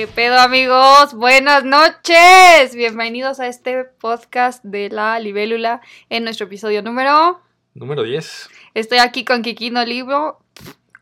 ¿Qué 0.00 0.06
pedo 0.06 0.38
amigos? 0.38 1.12
Buenas 1.12 1.62
noches. 1.62 2.74
Bienvenidos 2.74 3.38
a 3.38 3.48
este 3.48 3.84
podcast 3.84 4.64
de 4.64 4.88
la 4.88 5.18
libélula 5.18 5.82
en 6.08 6.24
nuestro 6.24 6.46
episodio 6.46 6.80
número... 6.80 7.42
Número 7.74 8.02
10. 8.02 8.48
Estoy 8.72 8.96
aquí 8.96 9.26
con 9.26 9.42
Kikino 9.42 9.82
Olivo. 9.82 10.42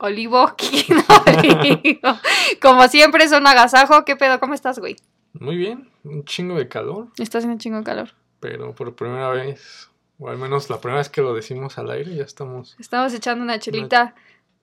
Olivo, 0.01 0.53
Kikino 0.57 1.05
Olivo. 1.27 2.19
Como 2.61 2.89
siempre 2.89 3.23
es 3.23 3.31
un 3.31 3.47
agasajo. 3.47 4.05
¿Qué 4.05 4.17
pedo? 4.17 4.41
¿Cómo 4.41 4.55
estás, 4.55 4.81
güey? 4.81 4.97
Muy 5.33 5.57
bien, 5.57 5.89
un 6.03 6.25
chingo 6.25 6.57
de 6.59 6.67
calor, 6.67 7.07
Está 7.19 7.39
haciendo 7.39 7.53
un 7.55 7.61
chingo 7.61 7.79
de 7.79 7.85
calor. 7.85 8.11
pero 8.41 8.75
por 8.75 8.97
primera 8.97 9.29
vez, 9.29 9.91
o 10.19 10.29
al 10.29 10.39
menos 10.39 10.71
la 10.71 10.81
primera 10.81 10.99
vez 10.99 11.09
que 11.09 11.23
lo 11.23 11.35
decimos 11.35 11.79
al 11.79 11.89
aire, 11.93 12.17
ya 12.17 12.25
estamos. 12.25 12.75
Estamos 12.81 13.15
echando 13.15 13.45
una 13.45 13.61
chelita. 13.61 14.17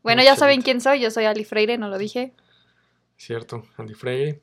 Bueno, 0.04 0.23
una 0.23 0.30
ya 0.30 0.36
saben 0.36 0.62
quién 0.62 0.81
soy. 0.81 1.00
Yo 1.00 1.09
soy 1.09 1.23
Ali 1.23 1.45
Freire, 1.45 1.78
no 1.78 1.88
lo 1.88 1.98
dije. 1.98 2.34
Cierto, 3.18 3.64
Andy 3.78 3.94
Freire. 3.94 4.42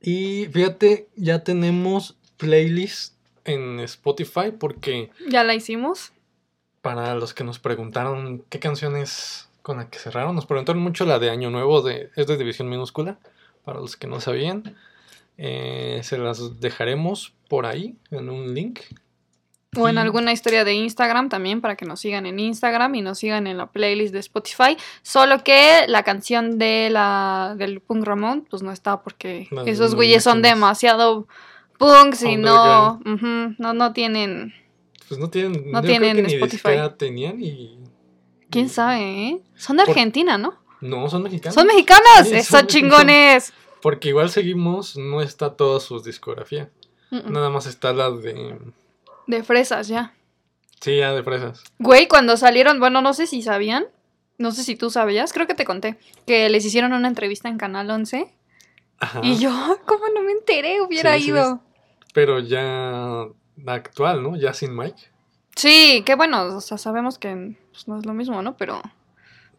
Y 0.00 0.46
fíjate, 0.52 1.08
ya 1.16 1.42
tenemos 1.44 2.16
playlist 2.36 3.14
en 3.44 3.80
Spotify 3.80 4.52
porque 4.58 5.10
Ya 5.28 5.44
la 5.44 5.54
hicimos. 5.54 6.12
para 6.82 7.14
los 7.14 7.34
que 7.34 7.44
nos 7.44 7.58
preguntaron 7.58 8.44
qué 8.48 8.58
canciones 8.60 9.48
con 9.62 9.78
la 9.78 9.90
que 9.90 9.98
cerraron, 9.98 10.34
nos 10.36 10.46
preguntaron 10.46 10.80
mucho 10.82 11.04
la 11.04 11.18
de 11.18 11.30
Año 11.30 11.50
Nuevo, 11.50 11.82
de, 11.82 12.10
es 12.14 12.26
de 12.28 12.36
División 12.36 12.68
Minúscula, 12.68 13.18
para 13.64 13.80
los 13.80 13.96
que 13.96 14.06
no 14.06 14.20
sabían. 14.20 14.76
Eh, 15.38 16.00
se 16.04 16.18
las 16.18 16.60
dejaremos 16.60 17.34
por 17.48 17.66
ahí 17.66 17.96
en 18.10 18.30
un 18.30 18.54
link. 18.54 18.80
O 19.74 19.88
en 19.88 19.98
alguna 19.98 20.32
historia 20.32 20.64
de 20.64 20.72
Instagram 20.74 21.28
también 21.28 21.60
para 21.60 21.76
que 21.76 21.84
nos 21.84 22.00
sigan 22.00 22.24
en 22.24 22.38
Instagram 22.38 22.94
y 22.94 23.02
nos 23.02 23.18
sigan 23.18 23.46
en 23.46 23.58
la 23.58 23.66
playlist 23.66 24.12
de 24.12 24.20
Spotify. 24.20 24.76
Solo 25.02 25.42
que 25.44 25.84
la 25.88 26.02
canción 26.02 26.58
de 26.58 26.88
la 26.90 27.54
del 27.58 27.80
Punk 27.80 28.04
Ramón 28.04 28.46
pues 28.48 28.62
no 28.62 28.72
está 28.72 29.02
porque 29.02 29.48
esos 29.66 29.94
güeyes 29.94 30.22
son 30.24 30.40
demasiado 30.40 31.26
punks 31.78 32.22
y 32.22 32.36
no, 32.36 33.00
no 33.58 33.74
no 33.74 33.92
tienen 33.92 34.54
Pues 35.08 35.20
no 35.20 35.28
tienen, 35.28 35.70
No 35.70 35.82
tienen 35.82 36.24
creo 36.24 36.26
que 36.26 36.56
Spotify. 36.56 36.94
tenían 36.96 37.42
y... 37.42 37.78
quién 38.48 38.70
sabe, 38.70 39.00
¿eh? 39.28 39.42
Son 39.56 39.76
de 39.76 39.82
Argentina, 39.82 40.38
¿no? 40.38 40.54
No, 40.80 41.08
son 41.10 41.22
mexicanos. 41.22 41.54
Son 41.54 41.66
mexicanos, 41.66 42.04
Sí, 42.24 42.34
esos 42.34 42.46
son 42.58 42.66
chingones. 42.66 43.52
Porque 43.82 44.08
igual 44.08 44.30
seguimos, 44.30 44.96
no 44.96 45.20
está 45.20 45.54
toda 45.54 45.80
su 45.80 46.00
discografía. 46.00 46.70
Nada 47.10 47.50
más 47.50 47.66
está 47.66 47.92
la 47.92 48.10
de... 48.10 48.56
De 49.26 49.42
fresas 49.42 49.88
ya. 49.88 50.14
Sí, 50.80 50.98
ya 50.98 51.12
de 51.12 51.22
fresas. 51.22 51.62
Güey, 51.78 52.06
cuando 52.08 52.36
salieron, 52.36 52.80
bueno, 52.80 53.00
no 53.02 53.14
sé 53.14 53.26
si 53.26 53.42
sabían, 53.42 53.86
no 54.38 54.52
sé 54.52 54.62
si 54.62 54.76
tú 54.76 54.90
sabías, 54.90 55.32
creo 55.32 55.46
que 55.46 55.54
te 55.54 55.64
conté, 55.64 55.98
que 56.26 56.48
les 56.48 56.64
hicieron 56.64 56.92
una 56.92 57.08
entrevista 57.08 57.48
en 57.48 57.58
Canal 57.58 57.90
11 57.90 58.32
Ajá. 59.00 59.20
y 59.22 59.38
yo, 59.38 59.50
¿cómo 59.86 60.04
no 60.14 60.22
me 60.22 60.32
enteré? 60.32 60.80
Hubiera 60.80 61.16
Sí, 61.16 61.22
sí, 61.24 61.28
ido. 61.30 61.60
Pero 62.12 62.40
ya 62.40 63.24
actual, 63.66 64.22
¿no? 64.22 64.36
Ya 64.36 64.52
sin 64.52 64.76
Mike. 64.76 65.00
Sí, 65.54 66.02
qué 66.04 66.14
bueno, 66.14 66.56
o 66.56 66.60
sea, 66.60 66.76
sabemos 66.76 67.18
que 67.18 67.56
pues, 67.72 67.88
no 67.88 67.98
es 67.98 68.04
lo 68.04 68.12
mismo, 68.12 68.42
¿no? 68.42 68.56
Pero 68.58 68.82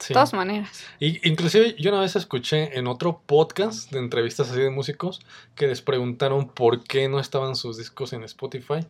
de 0.08 0.14
todas 0.14 0.34
maneras. 0.34 0.86
Y, 1.00 1.28
inclusive 1.28 1.76
yo 1.80 1.92
una 1.92 2.02
vez 2.02 2.16
escuché 2.16 2.78
en 2.78 2.86
otro 2.88 3.22
podcast 3.26 3.92
de 3.92 3.98
entrevistas 4.00 4.52
así 4.52 4.60
de 4.60 4.70
músicos 4.70 5.22
que 5.56 5.66
les 5.68 5.82
preguntaron 5.82 6.50
por 6.50 6.84
qué 6.84 7.10
no 7.10 7.20
estaban 7.20 7.56
sus 7.56 7.78
discos 7.78 8.14
en 8.14 8.24
Spotify 8.24 8.86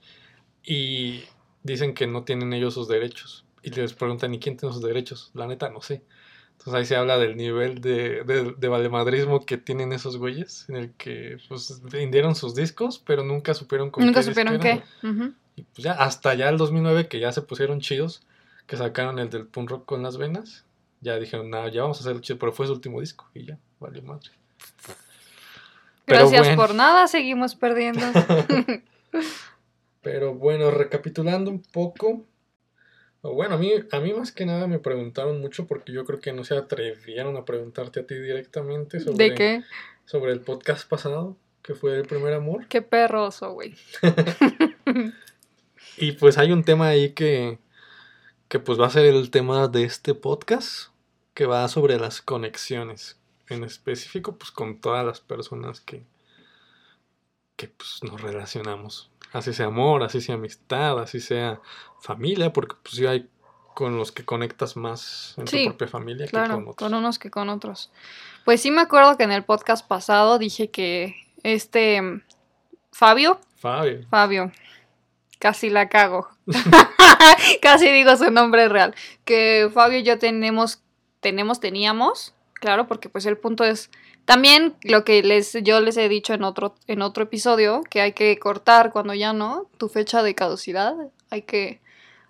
y 0.70 1.23
dicen 1.64 1.94
que 1.94 2.08
no 2.08 2.23
tienen 2.23 2.52
ellos 2.52 2.73
sus 2.73 2.90
derechos. 2.90 3.46
Y 3.64 3.70
les 3.72 3.94
preguntan, 3.94 4.34
¿y 4.34 4.40
quién 4.40 4.58
tiene 4.58 4.73
sus 4.73 4.84
derechos? 4.84 5.32
La 5.34 5.48
neta, 5.48 5.70
no 5.70 5.82
sé. 5.82 6.04
Entonces 6.52 6.73
ahí 6.73 6.86
se 6.86 6.98
habla 6.98 7.18
del 7.18 7.38
nivel 7.38 7.80
de, 7.80 8.23
de, 8.26 8.54
de 8.58 8.67
valemadrismo 8.67 9.45
que 9.45 9.58
tienen 9.58 9.94
esos 9.94 10.17
güeyes, 10.17 10.66
en 10.67 10.76
el 10.76 10.92
que 10.94 11.38
pues 11.48 11.82
vendieron 11.83 12.36
sus 12.36 12.54
discos, 12.54 13.00
pero 13.00 13.23
nunca 13.23 13.54
supieron 13.54 13.92
con 13.92 14.05
Nunca 14.05 14.20
qué 14.20 14.23
supieron 14.26 14.60
qué. 14.60 14.83
Y 15.55 15.64
pues 15.64 15.83
ya 15.83 15.94
hasta 15.94 16.33
ya 16.33 16.50
el 16.50 16.58
2009 16.58 17.08
que 17.08 17.20
ya 17.20 17.32
se 17.32 17.42
pusieron 17.42 17.80
chidos, 17.80 18.23
que 18.66 18.76
sacaron 18.76 19.20
el 19.20 19.30
del 19.30 19.48
punk 19.48 19.70
rock 19.70 19.86
con 19.86 20.04
las 20.04 20.17
venas, 20.17 20.66
ya 20.99 21.17
dijeron, 21.17 21.49
nada, 21.49 21.70
ya 21.70 21.84
vamos 21.84 21.98
a 21.99 22.02
hacerlo 22.02 22.20
chido, 22.20 22.39
pero 22.39 22.52
fue 22.52 22.67
su 22.67 22.73
último 22.73 22.99
disco 22.99 23.30
y 23.34 23.45
ya, 23.45 23.58
vale 23.80 24.02
madre. 24.02 24.32
Pero 26.05 26.20
Gracias 26.20 26.48
bueno. 26.48 26.61
por 26.61 26.76
nada, 26.76 27.08
seguimos 27.08 27.55
perdiendo. 27.55 28.02
Pero 30.02 30.34
bueno, 30.34 30.72
recapitulando 30.72 31.52
un 31.52 31.62
poco, 31.62 32.26
bueno, 33.22 33.56
a 33.56 33.58
mí, 33.58 33.74
a 33.92 34.00
mí 34.00 34.14
más 34.14 34.32
que 34.32 34.46
nada 34.46 34.68
me 34.68 34.80
preguntaron 34.80 35.42
mucho 35.42 35.68
porque 35.68 35.92
yo 35.92 36.06
creo 36.06 36.20
que 36.20 36.34
no 36.34 36.44
se 36.44 36.56
atrevieron 36.56 37.36
a 37.38 37.46
preguntarte 37.46 38.00
a 38.00 38.08
ti 38.08 38.16
directamente 38.16 39.00
sobre, 39.00 39.30
¿De 39.30 39.36
qué? 39.36 39.64
sobre 40.06 40.32
el 40.32 40.42
podcast 40.42 40.88
pasado, 40.88 41.36
que 41.62 41.76
fue 41.76 41.96
el 41.98 42.08
primer 42.08 42.34
amor. 42.34 42.68
Qué 42.68 42.82
perroso, 42.82 43.52
güey. 43.54 43.76
Y 46.00 46.12
pues 46.12 46.38
hay 46.38 46.52
un 46.52 46.64
tema 46.64 46.90
ahí 46.90 47.14
que, 47.14 47.58
que 48.50 48.60
pues 48.60 48.80
va 48.80 48.86
a 48.86 48.92
ser 48.92 49.06
el 49.06 49.32
tema 49.32 49.68
de 49.68 49.84
este 49.84 50.14
podcast, 50.14 50.90
que 51.34 51.48
va 51.48 51.68
sobre 51.68 51.98
las 51.98 52.22
conexiones, 52.22 53.18
en 53.50 53.64
específico 53.64 54.38
pues 54.38 54.52
con 54.52 54.80
todas 54.80 55.04
las 55.04 55.22
personas 55.22 55.82
que, 55.82 56.04
que 57.56 57.70
pues 57.70 58.02
nos 58.04 58.22
relacionamos. 58.22 59.10
Así 59.37 59.53
sea 59.53 59.67
amor, 59.67 60.03
así 60.03 60.20
sea 60.21 60.36
amistad, 60.36 60.99
así 60.99 61.20
sea 61.20 61.61
familia, 62.02 62.52
porque 62.53 62.75
pues 62.81 62.95
sí 62.95 63.05
hay 63.05 63.30
con 63.73 63.95
los 63.98 64.11
que 64.11 64.25
conectas 64.25 64.75
más 64.75 65.36
en 65.37 65.48
Sí, 65.48 65.65
tu 65.65 65.70
propia 65.71 65.87
familia 65.87 66.25
que 66.25 66.31
Claro, 66.31 66.55
con 66.55 66.61
otros. 66.64 66.75
con 66.77 66.93
unos 66.95 67.20
que 67.20 67.30
con 67.30 67.49
otros. 67.49 67.92
Pues 68.45 68.61
sí 68.61 68.71
me 68.71 68.81
acuerdo 68.81 69.15
que 69.17 69.23
en 69.23 69.31
el 69.31 69.43
podcast 69.43 69.87
pasado 69.87 70.39
dije 70.39 70.71
que 70.71 71.15
este 71.43 72.02
mm, 72.02 72.21
Fabio, 72.92 73.39
Fabio. 73.58 74.08
Fabio, 74.09 74.52
casi 75.39 75.69
la 75.69 75.89
cago. 75.89 76.27
casi 77.61 77.92
digo 77.92 78.15
su 78.17 78.31
nombre 78.31 78.67
real. 78.69 78.95
Que 79.25 79.69
Fabio 79.73 79.99
y 79.99 80.04
yo 80.04 80.17
tenemos, 80.17 80.81
tenemos, 81.19 81.59
teníamos, 81.59 82.33
claro, 82.55 82.87
porque 82.87 83.09
pues 83.09 83.25
el 83.27 83.37
punto 83.37 83.64
es 83.64 83.92
también 84.27 84.76
lo 84.83 85.05
que 85.05 85.23
les, 85.23 85.54
yo 85.64 85.80
les 85.80 85.95
he 85.95 86.10
dicho 86.10 86.33
en 86.33 86.43
otro, 86.43 86.76
en 86.88 87.02
otro 87.02 87.23
episodio, 87.23 87.82
que 87.89 88.02
hay 88.02 88.11
que 88.11 88.38
cortar 88.38 88.92
cuando 88.92 89.14
ya 89.14 89.32
no, 89.32 89.70
tu 89.77 89.88
fecha 89.88 90.21
de 90.21 90.36
caducidad, 90.36 90.95
hay 91.30 91.43
que, 91.43 91.80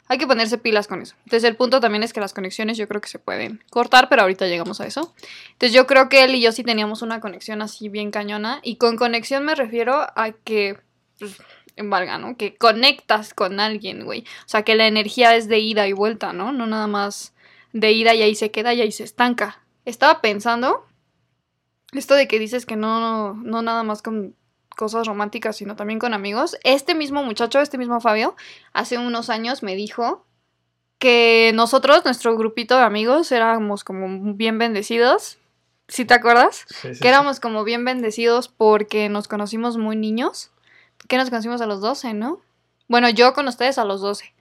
hay 0.08 0.20
que 0.20 0.28
ponerse 0.28 0.60
pilas 0.60 0.86
con 0.88 1.02
eso. 1.02 1.16
Entonces 1.26 1.44
el 1.50 1.56
punto 1.56 1.80
también 1.80 2.04
es 2.04 2.14
que 2.14 2.20
las 2.20 2.36
conexiones 2.36 2.78
yo 2.78 2.88
creo 2.88 3.02
que 3.02 3.10
se 3.10 3.18
pueden 3.18 3.64
cortar, 3.72 4.10
pero 4.10 4.22
ahorita 4.22 4.46
llegamos 4.46 4.80
a 4.80 4.86
eso. 4.86 5.16
Entonces 5.54 5.74
yo 5.74 5.88
creo 5.88 6.08
que 6.08 6.24
él 6.24 6.36
y 6.36 6.42
yo 6.42 6.52
sí 6.52 6.64
teníamos 6.64 7.02
una 7.02 7.20
conexión 7.20 7.64
así 7.64 7.90
bien 7.90 8.12
cañona, 8.12 8.60
y 8.62 8.76
con 8.76 8.96
conexión 8.96 9.44
me 9.44 9.56
refiero 9.56 10.06
a 10.16 10.34
que, 10.44 10.78
pues, 11.18 11.38
valga, 11.78 12.20
¿no? 12.20 12.38
Que 12.38 12.54
conectas 12.54 13.34
con 13.34 13.60
alguien, 13.60 14.06
güey. 14.06 14.22
O 14.46 14.50
sea, 14.50 14.62
que 14.62 14.76
la 14.76 14.86
energía 14.86 15.36
es 15.36 15.48
de 15.48 15.58
ida 15.58 15.88
y 15.88 15.94
vuelta, 15.94 16.32
¿no? 16.32 16.52
No 16.52 16.68
nada 16.68 16.86
más 16.86 17.34
de 17.74 17.92
ida 17.92 18.14
y 18.14 18.22
ahí 18.22 18.36
se 18.36 18.52
queda 18.52 18.76
y 18.76 18.82
ahí 18.82 18.92
se 18.92 19.04
estanca. 19.04 19.64
Estaba 19.84 20.22
pensando 20.22 20.87
esto 21.94 22.16
de 22.16 22.28
que 22.28 22.40
dices 22.40 22.66
que 22.66 22.76
no, 22.76 23.34
no 23.34 23.62
nada 23.62 23.84
más 23.84 24.02
con 24.02 24.36
cosas 24.78 25.08
románticas, 25.08 25.58
sino 25.58 25.76
también 25.76 26.00
con 26.00 26.14
amigos. 26.14 26.58
Este 26.64 26.96
mismo 26.96 27.24
muchacho, 27.24 27.60
este 27.60 27.78
mismo 27.78 28.00
Fabio, 28.00 28.36
hace 28.74 28.98
unos 28.98 29.30
años 29.30 29.64
me 29.64 29.76
dijo 29.76 30.26
que 31.00 31.52
nosotros, 31.54 32.06
nuestro 32.06 32.38
grupito 32.38 32.78
de 32.78 32.84
amigos, 32.84 33.32
éramos 33.32 33.84
como 33.84 34.34
bien 34.34 34.58
bendecidos. 34.58 35.38
¿Sí 35.88 36.06
te 36.06 36.14
acuerdas? 36.14 36.66
Sí, 36.68 36.76
sí, 36.82 36.96
sí. 36.96 37.02
Que 37.02 37.08
éramos 37.08 37.40
como 37.40 37.64
bien 37.64 37.86
bendecidos 37.86 38.48
porque 38.50 39.10
nos 39.10 39.28
conocimos 39.28 39.78
muy 39.78 39.96
niños. 39.96 40.52
Que 41.08 41.18
nos 41.18 41.30
conocimos 41.30 41.62
a 41.62 41.66
los 41.66 41.82
12, 41.82 42.14
¿no? 42.14 42.42
Bueno, 42.88 43.10
yo 43.10 43.34
con 43.34 43.48
ustedes 43.48 43.78
a 43.78 43.86
los 43.86 44.02
12. 44.02 44.34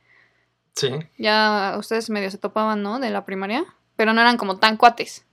Sí. 0.74 0.90
Ya 1.18 1.76
ustedes 1.78 2.10
medio 2.10 2.30
se 2.30 2.38
topaban, 2.38 2.82
¿no? 2.82 2.98
De 2.98 3.10
la 3.10 3.24
primaria. 3.24 3.64
Pero 3.96 4.12
no 4.12 4.20
eran 4.20 4.36
como 4.36 4.58
tan 4.58 4.76
cuates. 4.76 5.25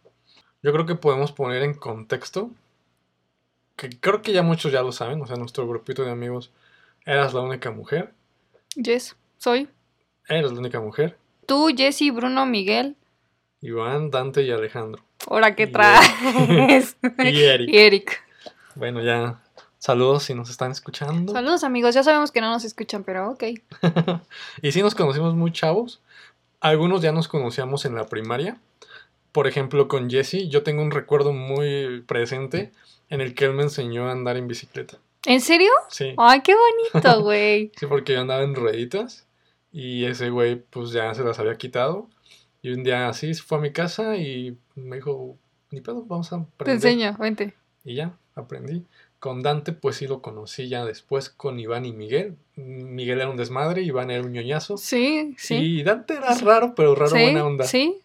Yo 0.63 0.71
creo 0.73 0.85
que 0.85 0.95
podemos 0.95 1.31
poner 1.31 1.61
en 1.61 1.73
contexto 1.75 2.49
que 3.75 3.89
creo 3.89 4.21
que 4.21 4.31
ya 4.33 4.43
muchos 4.43 4.71
ya 4.71 4.81
lo 4.81 4.91
saben, 4.91 5.21
o 5.21 5.27
sea, 5.27 5.35
nuestro 5.35 5.67
grupito 5.67 6.03
de 6.03 6.11
amigos, 6.11 6.51
eras 7.05 7.33
la 7.33 7.41
única 7.41 7.69
mujer, 7.71 8.13
Yes, 8.75 9.15
soy. 9.37 9.67
eras 10.27 10.51
la 10.51 10.59
única 10.59 10.79
mujer, 10.79 11.17
Tú, 11.45 11.67
Jesse, 11.75 12.13
Bruno, 12.13 12.45
Miguel. 12.45 12.95
Iván, 13.59 14.09
Dante 14.11 14.43
y 14.43 14.51
Alejandro. 14.51 15.03
Ahora 15.27 15.55
que 15.55 15.63
Y 15.63 15.67
traes. 15.71 16.95
Y 17.19 17.41
Eric. 17.43 17.69
Y 17.69 17.77
Eric. 17.77 18.23
Bueno, 18.75 19.01
ya 19.01 19.41
saludos 19.77 20.23
si 20.23 20.33
nos 20.33 20.49
están 20.49 20.71
escuchando. 20.71 21.33
Saludos 21.33 21.63
amigos, 21.65 21.93
ya 21.95 22.03
sabemos 22.03 22.31
que 22.31 22.39
no 22.39 22.49
nos 22.49 22.63
escuchan, 22.63 23.03
pero 23.03 23.31
ok. 23.31 23.43
y 24.61 24.71
sí 24.71 24.81
nos 24.81 24.95
conocimos 24.95 25.33
muy 25.35 25.51
chavos. 25.51 26.01
Algunos 26.61 27.01
ya 27.01 27.11
nos 27.11 27.27
conocíamos 27.27 27.83
en 27.83 27.95
la 27.95 28.05
primaria. 28.05 28.57
Por 29.33 29.47
ejemplo, 29.47 29.89
con 29.89 30.09
Jesse, 30.09 30.47
yo 30.47 30.63
tengo 30.63 30.81
un 30.81 30.91
recuerdo 30.91 31.33
muy 31.33 32.01
presente 32.07 32.71
en 33.09 33.19
el 33.19 33.33
que 33.35 33.45
él 33.45 33.53
me 33.53 33.63
enseñó 33.63 34.07
a 34.07 34.11
andar 34.13 34.37
en 34.37 34.47
bicicleta. 34.47 34.99
¿En 35.25 35.41
serio? 35.41 35.71
Sí, 35.89 36.13
Ay, 36.17 36.41
qué 36.41 36.53
bonito, 36.55 37.21
güey. 37.21 37.71
sí, 37.77 37.85
porque 37.87 38.13
yo 38.13 38.21
andaba 38.21 38.43
en 38.43 38.55
rueditas 38.55 39.25
y 39.71 40.05
ese 40.05 40.29
güey 40.29 40.55
pues 40.69 40.91
ya 40.91 41.13
se 41.13 41.23
las 41.23 41.39
había 41.39 41.55
quitado. 41.57 42.07
Y 42.61 42.71
un 42.71 42.83
día 42.83 43.09
así 43.09 43.33
fue 43.33 43.57
a 43.57 43.61
mi 43.61 43.71
casa 43.73 44.15
y 44.17 44.55
me 44.75 44.97
dijo, 44.97 45.35
ni 45.71 45.81
pedo, 45.81 46.03
vamos 46.05 46.31
a 46.31 46.37
Te 46.37 46.43
aprender. 46.43 46.75
enseño, 46.75 47.17
vente. 47.19 47.53
Y 47.83 47.95
ya, 47.95 48.15
aprendí. 48.35 48.85
Con 49.19 49.41
Dante, 49.41 49.71
pues 49.73 49.95
sí 49.97 50.07
lo 50.07 50.21
conocí 50.21 50.67
ya 50.69 50.85
después 50.85 51.29
con 51.29 51.59
Iván 51.59 51.85
y 51.85 51.93
Miguel. 51.93 52.35
Miguel 52.55 53.19
era 53.21 53.29
un 53.29 53.37
desmadre, 53.37 53.81
Iván 53.81 54.11
era 54.11 54.21
un 54.23 54.31
ñoñazo. 54.33 54.77
Sí, 54.77 55.33
sí. 55.37 55.55
Y 55.55 55.83
Dante 55.83 56.15
era 56.15 56.35
raro, 56.35 56.73
pero 56.75 56.93
raro 56.93 57.11
sí, 57.15 57.21
buena 57.23 57.45
onda. 57.45 57.63
Sí, 57.65 57.97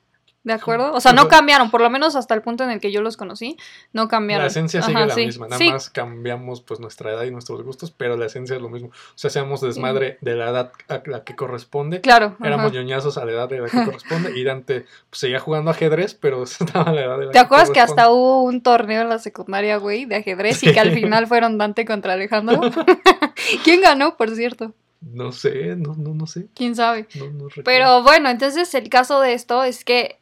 de 0.44 0.52
acuerdo. 0.52 0.92
O 0.92 1.00
sea, 1.00 1.12
no 1.12 1.28
cambiaron, 1.28 1.70
por 1.70 1.80
lo 1.80 1.90
menos 1.90 2.16
hasta 2.16 2.34
el 2.34 2.42
punto 2.42 2.64
en 2.64 2.70
el 2.70 2.80
que 2.80 2.90
yo 2.92 3.02
los 3.02 3.16
conocí, 3.16 3.56
no 3.92 4.08
cambiaron. 4.08 4.44
La 4.44 4.48
esencia 4.48 4.82
sigue 4.82 4.96
Ajá, 4.96 5.06
la 5.06 5.14
sí, 5.14 5.26
misma, 5.26 5.46
nada 5.46 5.58
sí. 5.58 5.70
más 5.70 5.90
cambiamos 5.90 6.60
pues 6.62 6.80
nuestra 6.80 7.12
edad 7.12 7.24
y 7.24 7.30
nuestros 7.30 7.62
gustos, 7.62 7.90
pero 7.90 8.16
la 8.16 8.26
esencia 8.26 8.56
es 8.56 8.62
lo 8.62 8.68
mismo. 8.68 8.88
O 8.88 8.92
sea, 9.14 9.30
seamos 9.30 9.60
desmadre 9.60 10.18
de 10.20 10.36
la 10.36 10.50
edad 10.50 10.72
a 10.88 11.02
la 11.06 11.24
que 11.24 11.36
corresponde. 11.36 12.00
Claro. 12.00 12.36
Éramos 12.42 12.66
ajá. 12.66 12.76
ñoñazos 12.76 13.18
a 13.18 13.24
la 13.24 13.32
edad 13.32 13.48
de 13.48 13.60
la 13.60 13.68
que 13.68 13.84
corresponde 13.84 14.38
y 14.38 14.44
Dante 14.44 14.86
pues, 15.10 15.20
seguía 15.20 15.40
jugando 15.40 15.70
ajedrez, 15.70 16.14
pero 16.14 16.42
estaba 16.44 16.90
a 16.90 16.92
la 16.92 17.02
edad 17.02 17.18
de 17.18 17.26
la 17.26 17.32
¿Te 17.32 17.38
acuerdas 17.38 17.70
que 17.70 17.80
hasta 17.80 18.10
hubo 18.10 18.42
un 18.42 18.62
torneo 18.62 19.02
en 19.02 19.08
la 19.08 19.18
secundaria, 19.18 19.76
güey, 19.76 20.06
de 20.06 20.16
ajedrez 20.16 20.62
y 20.62 20.72
que 20.72 20.80
al 20.80 20.92
final 20.92 21.26
fueron 21.26 21.58
Dante 21.58 21.84
contra 21.84 22.14
Alejandro? 22.14 22.60
¿Quién 23.64 23.80
ganó, 23.80 24.16
por 24.16 24.30
cierto? 24.30 24.72
No 25.00 25.30
sé, 25.30 25.76
no, 25.76 25.94
no, 25.94 26.14
no 26.14 26.26
sé. 26.26 26.48
¿Quién 26.54 26.74
sabe? 26.74 27.06
No, 27.14 27.26
no 27.26 27.48
recuerdo. 27.48 27.62
Pero 27.64 28.02
bueno, 28.02 28.30
entonces 28.30 28.74
el 28.74 28.88
caso 28.88 29.20
de 29.20 29.34
esto 29.34 29.62
es 29.62 29.84
que 29.84 30.18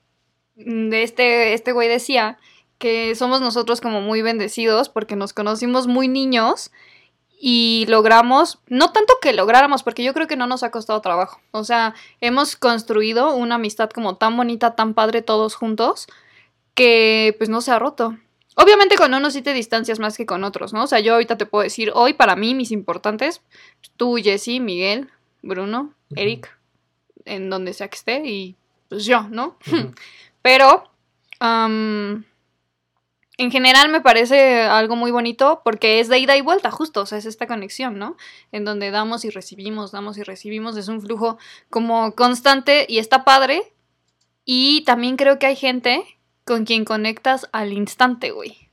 de 0.57 1.03
este, 1.03 1.55
este 1.55 1.73
güey 1.73 1.89
decía 1.89 2.39
que 2.79 3.15
somos 3.15 3.41
nosotros 3.41 3.81
como 3.81 4.01
muy 4.01 4.23
bendecidos 4.23 4.89
porque 4.89 5.17
nos 5.17 5.33
conocimos 5.33 5.87
muy 5.87 6.09
niños 6.09 6.71
y 7.39 7.85
logramos, 7.89 8.61
no 8.67 8.93
tanto 8.93 9.15
que 9.21 9.35
lográramos, 9.35 9.83
porque 9.83 10.03
yo 10.03 10.15
creo 10.15 10.27
que 10.27 10.37
no 10.37 10.47
nos 10.47 10.63
ha 10.63 10.71
costado 10.71 11.01
trabajo. 11.01 11.41
O 11.51 11.65
sea, 11.65 11.95
hemos 12.21 12.57
construido 12.57 13.35
una 13.35 13.57
amistad 13.57 13.91
como 13.91 14.17
tan 14.17 14.37
bonita, 14.37 14.75
tan 14.75 14.95
padre 14.95 15.23
todos 15.23 15.55
juntos, 15.55 16.07
que 16.75 17.35
pues 17.39 17.51
no 17.51 17.61
se 17.61 17.73
ha 17.73 17.79
roto. 17.79 18.17
Obviamente 18.57 18.97
con 18.97 19.13
unos 19.13 19.35
sí 19.35 19.43
te 19.43 19.53
distancias 19.53 19.99
más 19.99 20.17
que 20.17 20.25
con 20.25 20.45
otros, 20.45 20.73
¿no? 20.73 20.85
O 20.85 20.87
sea, 20.87 21.01
yo 21.01 21.13
ahorita 21.13 21.37
te 21.37 21.45
puedo 21.45 21.63
decir, 21.63 21.93
hoy 21.95 22.15
para 22.15 22.37
mí 22.37 22.55
mis 22.55 22.71
importantes, 22.71 23.43
tú, 23.99 24.17
Jesse, 24.17 24.61
Miguel, 24.61 25.11
Bruno. 25.43 25.93
Eric, 26.15 26.57
en 27.27 27.51
donde 27.51 27.75
sea 27.75 27.89
que 27.89 27.97
esté, 27.97 28.23
y 28.25 28.57
pues 28.89 29.05
yo, 29.05 29.27
¿no? 29.29 29.59
Pero 30.47 30.85
en 31.41 32.25
general 33.51 33.89
me 33.91 34.01
parece 34.01 34.61
algo 34.61 34.95
muy 34.95 35.11
bonito 35.11 35.61
porque 35.65 35.99
es 35.99 36.09
de 36.09 36.21
ida 36.21 36.37
y 36.37 36.41
vuelta, 36.41 36.71
justo, 36.71 37.01
o 37.01 37.07
sea, 37.07 37.19
es 37.19 37.27
esta 37.27 37.49
conexión, 37.49 37.99
¿no? 37.99 38.17
En 38.53 38.65
donde 38.65 38.93
damos 38.93 39.25
y 39.25 39.31
recibimos, 39.31 39.91
damos 39.91 40.19
y 40.19 40.23
recibimos, 40.23 40.77
es 40.77 40.87
un 40.87 41.03
flujo 41.03 41.37
como 41.69 42.15
constante 42.15 42.87
y 42.89 42.99
está 42.99 43.25
padre. 43.25 43.73
Y 44.45 44.85
también 44.85 45.17
creo 45.17 45.41
que 45.41 45.47
hay 45.47 45.57
gente 45.57 46.05
con 46.45 46.65
quien 46.65 46.85
conectas 46.85 47.49
al 47.51 47.73
instante, 47.73 48.31
güey. 48.31 48.71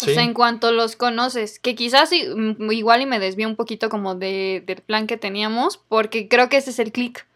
O 0.00 0.04
sea, 0.04 0.22
en 0.22 0.32
cuanto 0.32 0.70
los 0.70 0.94
conoces, 0.94 1.58
que 1.58 1.74
quizás 1.74 2.12
mm, 2.12 2.70
igual 2.70 3.02
y 3.02 3.06
me 3.06 3.18
desvío 3.18 3.48
un 3.48 3.56
poquito 3.56 3.88
como 3.88 4.14
de, 4.14 4.62
del 4.64 4.80
plan 4.80 5.08
que 5.08 5.16
teníamos, 5.16 5.78
porque 5.88 6.28
creo 6.28 6.48
que 6.48 6.58
ese 6.58 6.70
es 6.70 6.78
el 6.78 6.92
clic. 6.92 7.26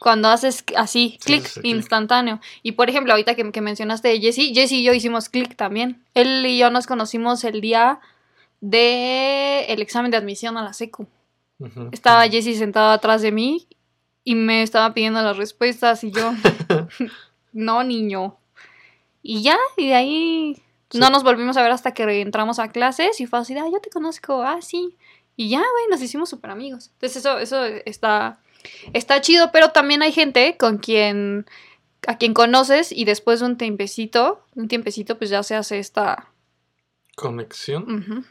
Cuando 0.00 0.28
haces 0.28 0.64
así, 0.76 1.18
Sí, 1.20 1.26
clic 1.26 1.50
instantáneo. 1.62 2.40
Y 2.62 2.72
por 2.72 2.88
ejemplo, 2.90 3.12
ahorita 3.12 3.34
que, 3.36 3.52
que 3.52 3.60
mencionaste 3.60 4.08
de 4.08 4.18
Jesse, 4.20 4.52
Jesse 4.52 4.72
y 4.72 4.82
yo 4.82 4.92
hicimos 4.94 5.28
clic 5.28 5.54
también. 5.56 6.02
Él 6.14 6.44
y 6.46 6.58
yo 6.58 6.70
nos 6.70 6.86
conocimos 6.88 7.44
el 7.44 7.60
día 7.60 8.00
de 8.60 9.66
el 9.68 9.80
examen 9.82 10.10
de 10.10 10.16
admisión 10.16 10.56
a 10.56 10.62
la 10.64 10.72
secu. 10.72 11.06
Estaba 11.92 12.26
Jesse 12.28 12.56
sentado 12.58 12.90
atrás 12.90 13.20
de 13.20 13.30
mí 13.32 13.68
y 14.24 14.34
me 14.34 14.62
estaba 14.62 14.94
pidiendo 14.94 15.20
las 15.22 15.36
respuestas 15.36 16.02
y 16.04 16.10
yo, 16.10 16.32
no, 17.52 17.84
niño. 17.84 18.38
Y 19.22 19.42
ya, 19.42 19.58
y 19.76 19.88
de 19.88 19.94
ahí 19.94 20.62
Sí. 20.92 20.98
no 20.98 21.08
nos 21.10 21.22
volvimos 21.22 21.56
a 21.56 21.62
ver 21.62 21.70
hasta 21.70 21.94
que 21.94 22.20
entramos 22.20 22.58
a 22.58 22.72
clases 22.72 23.20
y 23.20 23.26
fue 23.26 23.38
así, 23.38 23.56
ah, 23.56 23.68
yo 23.72 23.78
te 23.80 23.90
conozco, 23.90 24.42
ah, 24.42 24.60
sí. 24.60 24.96
Y 25.36 25.48
ya, 25.48 25.58
güey, 25.58 25.86
nos 25.88 26.02
hicimos 26.02 26.28
súper 26.28 26.50
amigos. 26.50 26.90
Entonces 26.94 27.18
eso, 27.18 27.38
eso 27.38 27.64
está, 27.64 28.40
está 28.92 29.20
chido, 29.20 29.50
pero 29.52 29.70
también 29.70 30.02
hay 30.02 30.12
gente 30.12 30.56
con 30.56 30.78
quien, 30.78 31.46
a 32.06 32.18
quien 32.18 32.34
conoces 32.34 32.92
y 32.92 33.04
después 33.04 33.40
de 33.40 33.46
un 33.46 33.56
tiempecito, 33.56 34.44
un 34.54 34.68
tiempecito, 34.68 35.18
pues 35.18 35.30
ya 35.30 35.42
se 35.42 35.54
hace 35.54 35.78
esta... 35.78 36.28
Conexión. 37.16 38.26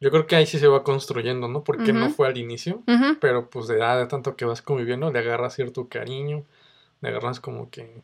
Yo 0.00 0.10
creo 0.10 0.26
que 0.26 0.36
ahí 0.36 0.46
sí 0.46 0.58
se 0.58 0.66
va 0.66 0.82
construyendo, 0.82 1.48
¿no? 1.48 1.64
Porque 1.64 1.92
no 1.92 2.10
fue 2.10 2.26
al 2.26 2.36
inicio, 2.36 2.82
pero 3.20 3.48
pues 3.48 3.68
de 3.68 3.76
edad, 3.76 3.98
de 3.98 4.06
tanto 4.06 4.36
que 4.36 4.44
vas 4.44 4.60
conviviendo, 4.60 5.10
le 5.12 5.18
agarras 5.20 5.54
cierto 5.54 5.88
cariño, 5.88 6.44
le 7.00 7.08
agarras 7.08 7.40
como 7.40 7.70
que 7.70 8.02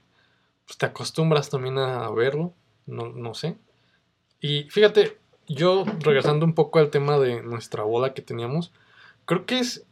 pues, 0.64 0.78
te 0.78 0.86
acostumbras 0.86 1.50
también 1.50 1.76
a 1.78 2.08
verlo, 2.10 2.54
no, 2.86 3.08
no 3.08 3.34
sé. 3.34 3.56
Y 4.40 4.64
fíjate, 4.70 5.18
yo 5.48 5.84
regresando 6.00 6.44
un 6.44 6.54
poco 6.54 6.78
al 6.78 6.90
tema 6.90 7.18
de 7.18 7.42
nuestra 7.42 7.82
bola 7.82 8.14
que 8.14 8.22
teníamos, 8.22 8.72
creo 9.24 9.46
que 9.46 9.58
es, 9.58 9.84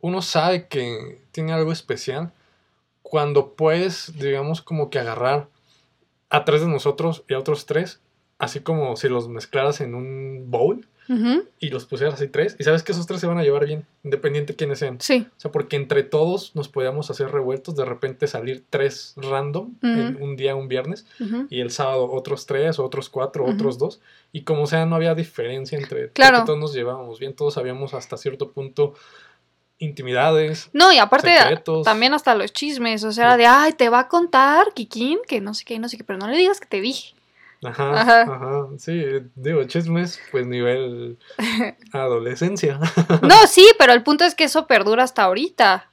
uno 0.00 0.22
sabe 0.22 0.66
que 0.68 1.22
tiene 1.32 1.52
algo 1.52 1.72
especial 1.72 2.32
cuando 3.02 3.54
puedes, 3.54 4.18
digamos, 4.18 4.60
como 4.62 4.90
que 4.90 4.98
agarrar 4.98 5.48
a 6.30 6.44
tres 6.44 6.60
de 6.60 6.68
nosotros 6.68 7.24
y 7.28 7.34
a 7.34 7.38
otros 7.38 7.66
tres, 7.66 8.00
así 8.38 8.60
como 8.60 8.96
si 8.96 9.08
los 9.08 9.28
mezclaras 9.28 9.80
en 9.80 9.94
un 9.94 10.50
bowl 10.50 10.86
y 11.58 11.70
los 11.70 11.86
pusieras 11.86 12.16
así 12.16 12.28
tres, 12.28 12.54
y 12.58 12.64
sabes 12.64 12.82
que 12.82 12.92
esos 12.92 13.06
tres 13.06 13.18
se 13.22 13.26
van 13.26 13.38
a 13.38 13.42
llevar 13.42 13.64
bien, 13.64 13.86
independiente 14.04 14.54
quiénes 14.56 14.78
sean. 14.80 15.00
Sí. 15.00 15.26
O 15.38 15.40
sea, 15.40 15.50
porque 15.50 15.76
entre 15.76 16.02
todos 16.02 16.54
nos 16.54 16.68
podíamos 16.68 17.10
hacer 17.10 17.30
revueltos, 17.30 17.74
de 17.76 17.86
repente 17.86 18.26
salir 18.26 18.62
tres 18.68 19.14
random 19.16 19.72
en 19.80 20.18
un 20.20 20.36
día, 20.36 20.54
un 20.54 20.68
viernes, 20.68 21.06
y 21.48 21.60
el 21.62 21.70
sábado 21.70 22.12
otros 22.12 22.44
tres, 22.44 22.78
otros 22.78 23.08
cuatro, 23.08 23.46
otros 23.46 23.78
dos, 23.78 24.02
y 24.32 24.42
como 24.42 24.66
sea, 24.66 24.84
no 24.84 24.96
había 24.96 25.14
diferencia 25.14 25.78
entre 25.78 26.10
Claro. 26.10 26.44
todos 26.44 26.58
nos 26.58 26.74
llevábamos 26.74 27.18
bien, 27.18 27.32
todos 27.32 27.54
sabíamos 27.54 27.94
hasta 27.94 28.18
cierto 28.18 28.50
punto 28.52 28.92
intimidades. 29.78 30.70
No, 30.72 30.92
y 30.92 30.98
aparte 30.98 31.36
Secretos. 31.36 31.84
también 31.84 32.14
hasta 32.14 32.34
los 32.34 32.52
chismes, 32.52 33.04
o 33.04 33.12
sea, 33.12 33.36
de, 33.36 33.46
ay, 33.46 33.72
te 33.72 33.88
va 33.88 34.00
a 34.00 34.08
contar 34.08 34.72
Kikín, 34.74 35.18
que 35.26 35.40
no 35.40 35.54
sé 35.54 35.64
qué, 35.64 35.78
no 35.78 35.88
sé 35.88 35.96
qué, 35.96 36.04
pero 36.04 36.18
no 36.18 36.26
le 36.28 36.36
digas 36.36 36.60
que 36.60 36.66
te 36.66 36.80
dije. 36.80 37.14
Ajá, 37.64 38.00
Ajá. 38.00 38.22
ajá, 38.22 38.66
sí, 38.78 39.04
digo, 39.34 39.64
chismes, 39.64 40.20
pues 40.30 40.46
nivel 40.46 41.18
adolescencia. 41.92 42.78
No, 43.22 43.46
sí, 43.48 43.68
pero 43.78 43.92
el 43.92 44.02
punto 44.02 44.24
es 44.24 44.34
que 44.34 44.44
eso 44.44 44.66
perdura 44.66 45.02
hasta 45.04 45.24
ahorita, 45.24 45.90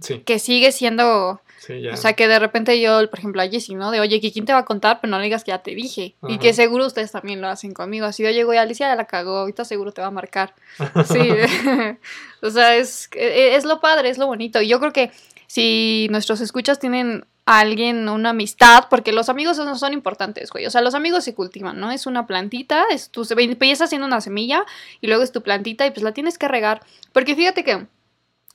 sí, 0.00 0.18
que 0.20 0.38
sigue 0.40 0.72
siendo, 0.72 1.40
sí, 1.66 1.80
ya. 1.82 1.94
o 1.94 1.96
sea, 1.96 2.12
que 2.14 2.28
de 2.28 2.38
repente 2.38 2.80
yo, 2.80 3.08
por 3.10 3.18
ejemplo, 3.18 3.40
a 3.42 3.48
Jessie, 3.48 3.74
¿no? 3.76 3.90
De, 3.90 4.00
oye, 4.00 4.20
Kikín 4.20 4.44
te 4.44 4.52
va 4.52 4.60
a 4.60 4.64
contar, 4.64 4.98
pero 5.00 5.10
no 5.10 5.18
le 5.18 5.24
digas 5.24 5.44
que 5.44 5.50
ya 5.50 5.62
te 5.62 5.74
dije. 5.74 6.14
Y 6.22 6.32
Ajá. 6.32 6.38
que 6.38 6.52
seguro 6.54 6.86
ustedes 6.86 7.12
también 7.12 7.40
lo 7.40 7.48
hacen 7.48 7.72
conmigo. 7.74 8.06
Así 8.06 8.22
yo 8.22 8.30
llego 8.30 8.52
y 8.54 8.56
Alicia 8.56 8.88
ya 8.88 8.96
la 8.96 9.06
cagó, 9.06 9.38
ahorita 9.38 9.64
seguro 9.64 9.92
te 9.92 10.00
va 10.00 10.08
a 10.08 10.10
marcar. 10.10 10.54
Sí, 11.06 11.18
o 12.42 12.50
sea, 12.50 12.76
es, 12.76 13.08
e, 13.14 13.56
es 13.56 13.64
lo 13.64 13.80
padre, 13.80 14.08
es 14.10 14.18
lo 14.18 14.26
bonito. 14.26 14.60
Y 14.60 14.68
yo 14.68 14.80
creo 14.80 14.92
que 14.92 15.10
si 15.46 16.08
nuestros 16.10 16.40
escuchas 16.40 16.78
tienen 16.78 17.24
a 17.44 17.58
alguien, 17.58 18.08
una 18.08 18.30
amistad, 18.30 18.84
porque 18.88 19.12
los 19.12 19.28
amigos 19.28 19.56
son, 19.56 19.76
son 19.78 19.92
importantes, 19.92 20.50
güey. 20.50 20.64
O 20.66 20.70
sea, 20.70 20.80
los 20.80 20.94
amigos 20.94 21.24
se 21.24 21.34
cultivan, 21.34 21.78
¿no? 21.80 21.90
Es 21.90 22.06
una 22.06 22.26
plantita, 22.26 22.84
es 22.90 23.10
tu, 23.10 23.24
se- 23.24 23.34
empieza 23.34 23.86
siendo 23.88 24.06
una 24.06 24.20
semilla 24.20 24.64
y 25.00 25.08
luego 25.08 25.24
es 25.24 25.32
tu 25.32 25.42
plantita 25.42 25.84
y 25.86 25.90
pues 25.90 26.02
la 26.04 26.12
tienes 26.12 26.38
que 26.38 26.46
regar. 26.46 26.82
Porque 27.12 27.34
fíjate 27.34 27.64
que 27.64 27.86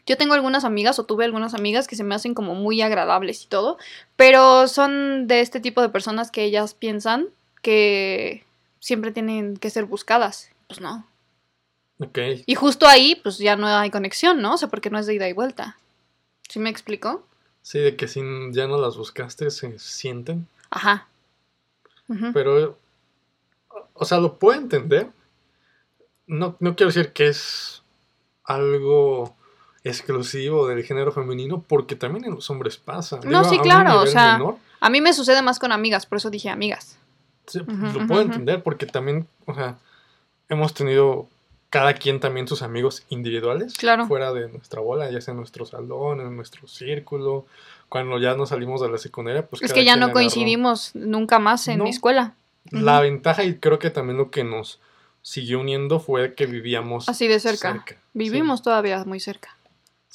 yo 0.07 0.17
tengo 0.17 0.33
algunas 0.33 0.63
amigas 0.63 0.97
o 0.97 1.03
tuve 1.03 1.25
algunas 1.25 1.53
amigas 1.53 1.87
que 1.87 1.95
se 1.95 2.03
me 2.03 2.15
hacen 2.15 2.33
como 2.33 2.55
muy 2.55 2.81
agradables 2.81 3.43
y 3.43 3.47
todo, 3.47 3.77
pero 4.15 4.67
son 4.67 5.27
de 5.27 5.41
este 5.41 5.59
tipo 5.59 5.81
de 5.81 5.89
personas 5.89 6.31
que 6.31 6.43
ellas 6.43 6.73
piensan 6.73 7.27
que 7.61 8.43
siempre 8.79 9.11
tienen 9.11 9.57
que 9.57 9.69
ser 9.69 9.85
buscadas. 9.85 10.49
Pues 10.67 10.81
no, 10.81 11.05
Ok, 11.99 12.19
y 12.45 12.55
justo 12.55 12.87
ahí, 12.87 13.19
pues 13.23 13.39
ya 13.39 13.55
no 13.55 13.67
hay 13.67 13.89
conexión, 13.89 14.41
¿no? 14.41 14.53
O 14.53 14.57
sea, 14.57 14.67
porque 14.67 14.89
no 14.89 14.99
es 14.99 15.07
de 15.07 15.15
ida 15.15 15.27
y 15.27 15.33
vuelta. 15.33 15.77
¿Sí 16.47 16.59
me 16.59 16.69
explico? 16.69 17.23
sí, 17.63 17.79
de 17.79 17.97
que 17.97 18.07
si 18.07 18.21
ya 18.51 18.67
no 18.67 18.77
las 18.79 18.95
buscaste, 18.95 19.49
se 19.51 19.77
sienten. 19.79 20.47
Ajá. 20.69 21.07
Pero, 22.33 22.77
o 23.93 24.05
sea, 24.05 24.19
lo 24.19 24.39
puedo 24.39 24.57
entender. 24.57 25.09
No, 26.27 26.55
no 26.59 26.75
quiero 26.75 26.93
decir 26.93 27.11
que 27.11 27.27
es 27.27 27.83
algo 28.45 29.35
exclusivo 29.87 30.67
del 30.67 30.83
género 30.83 31.11
femenino, 31.11 31.63
porque 31.67 31.95
también 31.95 32.25
en 32.25 32.35
los 32.35 32.49
hombres 32.49 32.77
pasa. 32.77 33.19
No, 33.25 33.43
sí, 33.43 33.57
claro, 33.59 34.01
o 34.01 34.07
sea, 34.07 34.37
menor, 34.37 34.57
A 34.79 34.89
mí 34.89 35.01
me 35.01 35.13
sucede 35.13 35.41
más 35.41 35.59
con 35.59 35.71
amigas, 35.71 36.05
por 36.05 36.17
eso 36.19 36.29
dije 36.29 36.49
amigas. 36.49 36.97
sí, 37.47 37.59
lo 37.59 38.07
puedo 38.07 38.21
entender, 38.21 38.61
porque 38.63 38.85
también, 38.85 39.27
o 39.45 39.53
sea, 39.55 39.77
hemos 40.49 40.73
tenido 40.73 41.27
cada 41.69 41.93
quien 41.93 42.19
también 42.19 42.47
sus 42.47 42.61
amigos 42.61 43.03
individuales. 43.09 43.73
Claro. 43.75 44.05
Fuera 44.07 44.31
de 44.31 44.47
nuestra 44.49 44.79
bola, 44.79 45.09
ya 45.11 45.19
sea 45.19 45.33
en 45.33 45.37
nuestro 45.37 45.65
salón, 45.65 46.21
en 46.21 46.35
nuestro 46.35 46.67
círculo. 46.67 47.45
Cuando 47.89 48.19
ya 48.19 48.35
nos 48.35 48.49
salimos 48.49 48.79
de 48.81 48.89
la 48.89 48.97
secundaria, 48.97 49.45
pues 49.45 49.61
es 49.61 49.73
que 49.73 49.83
ya 49.83 49.95
no 49.97 50.05
agarró- 50.07 50.13
coincidimos 50.13 50.91
nunca 50.93 51.39
más 51.39 51.67
en 51.67 51.79
No. 51.79 51.83
mi 51.85 51.89
escuela. 51.89 52.35
La 52.71 52.99
ventaja 53.01 53.43
y 53.43 53.55
creo 53.55 53.79
que 53.79 53.89
también 53.89 54.17
lo 54.17 54.29
que 54.31 54.43
nos 54.45 54.79
siguió 55.21 55.59
uniendo 55.59 55.99
fue 55.99 56.33
que 56.35 56.45
vivíamos 56.45 57.09
Así 57.09 57.27
de 57.27 57.39
cerca. 57.41 57.83
Vivimos 58.13 58.61
todavía 58.61 59.03
muy 59.05 59.19
cerca. 59.19 59.56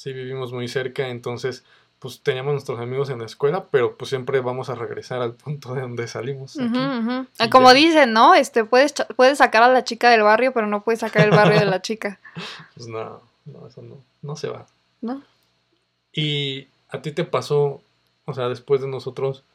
Sí, 0.03 0.11
vivimos 0.11 0.51
muy 0.51 0.67
cerca, 0.67 1.07
entonces 1.07 1.63
pues 1.99 2.19
teníamos 2.21 2.51
nuestros 2.51 2.77
amigos 2.81 3.09
en 3.09 3.19
la 3.19 3.25
escuela, 3.25 3.67
pero 3.71 3.95
pues 3.95 4.09
siempre 4.09 4.41
vamos 4.41 4.69
a 4.69 4.75
regresar 4.75 5.21
al 5.21 5.35
punto 5.35 5.73
de 5.73 5.79
donde 5.79 6.09
salimos. 6.09 6.59
aquí. 6.59 6.77
Y 7.39 7.49
Como 7.49 7.69
ya. 7.69 7.73
dicen, 7.75 8.11
¿no? 8.11 8.35
Este, 8.35 8.65
puedes, 8.65 8.93
puedes 9.15 9.37
sacar 9.37 9.63
a 9.63 9.69
la 9.69 9.85
chica 9.85 10.09
del 10.09 10.23
barrio, 10.23 10.51
pero 10.51 10.67
no 10.67 10.83
puedes 10.83 10.99
sacar 10.99 11.23
el 11.23 11.29
barrio 11.31 11.57
de 11.57 11.65
la 11.65 11.81
chica, 11.81 12.19
Pues 12.75 12.89
no, 12.89 13.21
no, 13.45 13.65
eso 13.65 13.81
no, 13.81 14.03
no 14.21 14.35
se 14.35 14.49
va. 14.49 14.65
¿no? 14.99 15.23
Y 16.11 16.67
a 16.89 17.01
ti 17.01 17.13
te 17.13 17.23
pasó, 17.23 17.81
o 18.25 18.33
sea, 18.33 18.49
después 18.49 18.81
de 18.81 18.89
nosotros, 18.89 19.45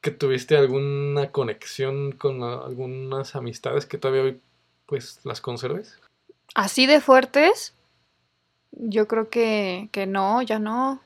que 0.00 0.10
tuviste 0.10 0.56
alguna 0.56 1.30
conexión 1.30 2.10
con 2.10 2.42
algunas 2.42 3.36
amistades 3.36 3.86
que 3.86 3.98
todavía 3.98 4.24
hoy, 4.24 4.40
pues, 4.86 5.20
las 5.22 5.40
conserves. 5.40 6.00
Así 6.56 6.86
de 6.86 7.00
fuertes, 7.00 7.72
yo 8.76 9.08
creo 9.08 9.28
que, 9.30 9.88
que 9.92 10.06
no, 10.06 10.42
ya 10.42 10.58
no. 10.58 11.00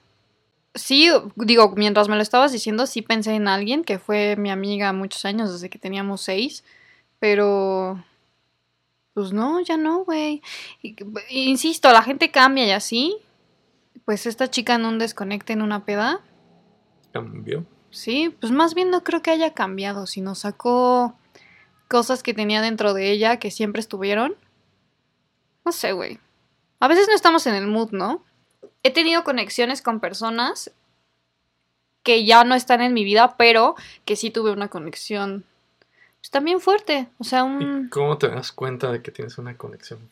Sí, 0.75 1.10
digo, 1.37 1.75
mientras 1.76 2.08
me 2.08 2.16
lo 2.16 2.22
estabas 2.22 2.52
diciendo, 2.52 2.87
sí 2.87 3.02
pensé 3.02 3.34
en 3.34 3.48
alguien 3.48 3.84
que 3.84 3.98
fue 3.98 4.37
mi 4.37 4.50
amiga 4.50 4.92
muchos 4.92 5.25
años, 5.25 5.52
desde 5.52 5.70
que 5.70 5.78
teníamos 5.78 6.20
seis, 6.20 6.64
pero 7.18 8.02
pues 9.14 9.32
no, 9.32 9.60
ya 9.60 9.76
no, 9.76 10.04
güey. 10.04 10.42
Insisto, 11.30 11.90
la 11.92 12.02
gente 12.02 12.30
cambia 12.30 12.66
y 12.66 12.70
así. 12.70 13.16
Pues 14.04 14.26
esta 14.26 14.48
chica 14.48 14.75
en 14.75 14.87
un 14.87 14.98
desconecte, 14.98 15.52
en 15.52 15.62
una 15.62 15.84
peda, 15.84 16.22
Cambió. 17.12 17.64
Sí, 17.90 18.34
pues 18.40 18.52
más 18.52 18.75
bien 18.75 18.90
no 18.90 19.02
creo 19.02 19.22
que 19.22 19.30
haya 19.30 19.54
cambiado, 19.54 20.06
sino 20.06 20.34
sacó 20.34 21.14
cosas 21.88 22.22
que 22.22 22.34
tenía 22.34 22.60
dentro 22.60 22.92
de 22.92 23.10
ella 23.10 23.38
que 23.38 23.50
siempre 23.50 23.80
estuvieron. 23.80 24.37
No 25.64 25.72
sé, 25.72 25.92
güey. 25.92 26.18
A 26.80 26.88
veces 26.88 27.08
no 27.08 27.14
estamos 27.14 27.47
en 27.47 27.54
el 27.54 27.66
mood, 27.66 27.90
¿no? 27.90 28.25
He 28.82 28.90
tenido 28.90 29.25
conexiones 29.25 29.82
con 29.82 30.00
personas 30.00 30.70
que 32.02 32.25
ya 32.25 32.44
no 32.44 32.54
están 32.54 32.80
en 32.80 32.94
mi 32.94 33.04
vida, 33.04 33.37
pero 33.37 33.75
que 34.04 34.16
sí 34.16 34.30
tuve 34.30 34.50
una 34.50 34.68
conexión 34.68 35.44
pues 36.20 36.30
también 36.30 36.61
fuerte. 36.61 37.08
O 37.18 37.25
sea, 37.25 37.40
¿Y 37.40 37.42
un... 37.42 37.88
cómo 37.88 38.18
te 38.18 38.28
das 38.28 38.52
cuenta 38.52 38.90
de 38.90 39.02
que 39.02 39.11
tienes 39.11 39.38
una 39.38 39.56
conexión? 39.56 40.11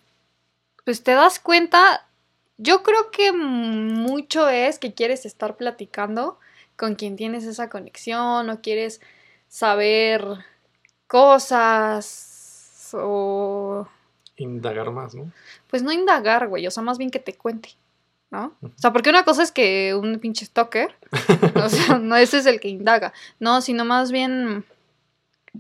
pues 0.87 1.03
te 1.03 1.15
das 1.15 1.41
cuenta, 1.41 2.07
yo 2.59 2.85
creo 2.85 3.11
que 3.11 3.33
mucho 3.33 4.49
es 4.49 4.79
que 4.79 4.95
quieres 4.95 5.27
estar 5.27 5.57
platicando 5.57 6.39
con 6.77 6.95
quien 6.95 7.17
tienes 7.17 7.43
esa 7.43 7.69
conexión 7.69 8.49
o 8.49 8.61
quieres 8.61 9.01
saber 9.49 10.25
cosas 11.09 12.91
o 12.93 13.89
Indagar 14.37 14.91
más, 14.91 15.15
¿no? 15.15 15.33
pues 15.69 15.83
no 15.83 15.93
indagar, 15.93 16.49
güey, 16.49 16.67
o 16.67 16.71
sea, 16.71 16.83
más 16.83 16.99
bien 16.99 17.11
que 17.11 17.19
te 17.19 17.35
cuente, 17.35 17.71
¿no? 18.31 18.55
O 18.63 18.71
sea, 18.77 18.93
porque 18.93 19.11
una 19.11 19.25
cosa 19.25 19.43
es 19.43 19.51
que 19.51 19.95
un 19.95 20.19
pinche 20.19 20.45
stalker, 20.45 20.95
o 21.55 21.69
sea, 21.69 21.99
no 21.99 22.17
ese 22.17 22.39
es 22.39 22.47
el 22.47 22.61
que 22.61 22.69
indaga, 22.69 23.13
no, 23.41 23.61
sino 23.63 23.85
más 23.85 24.13
bien 24.13 24.65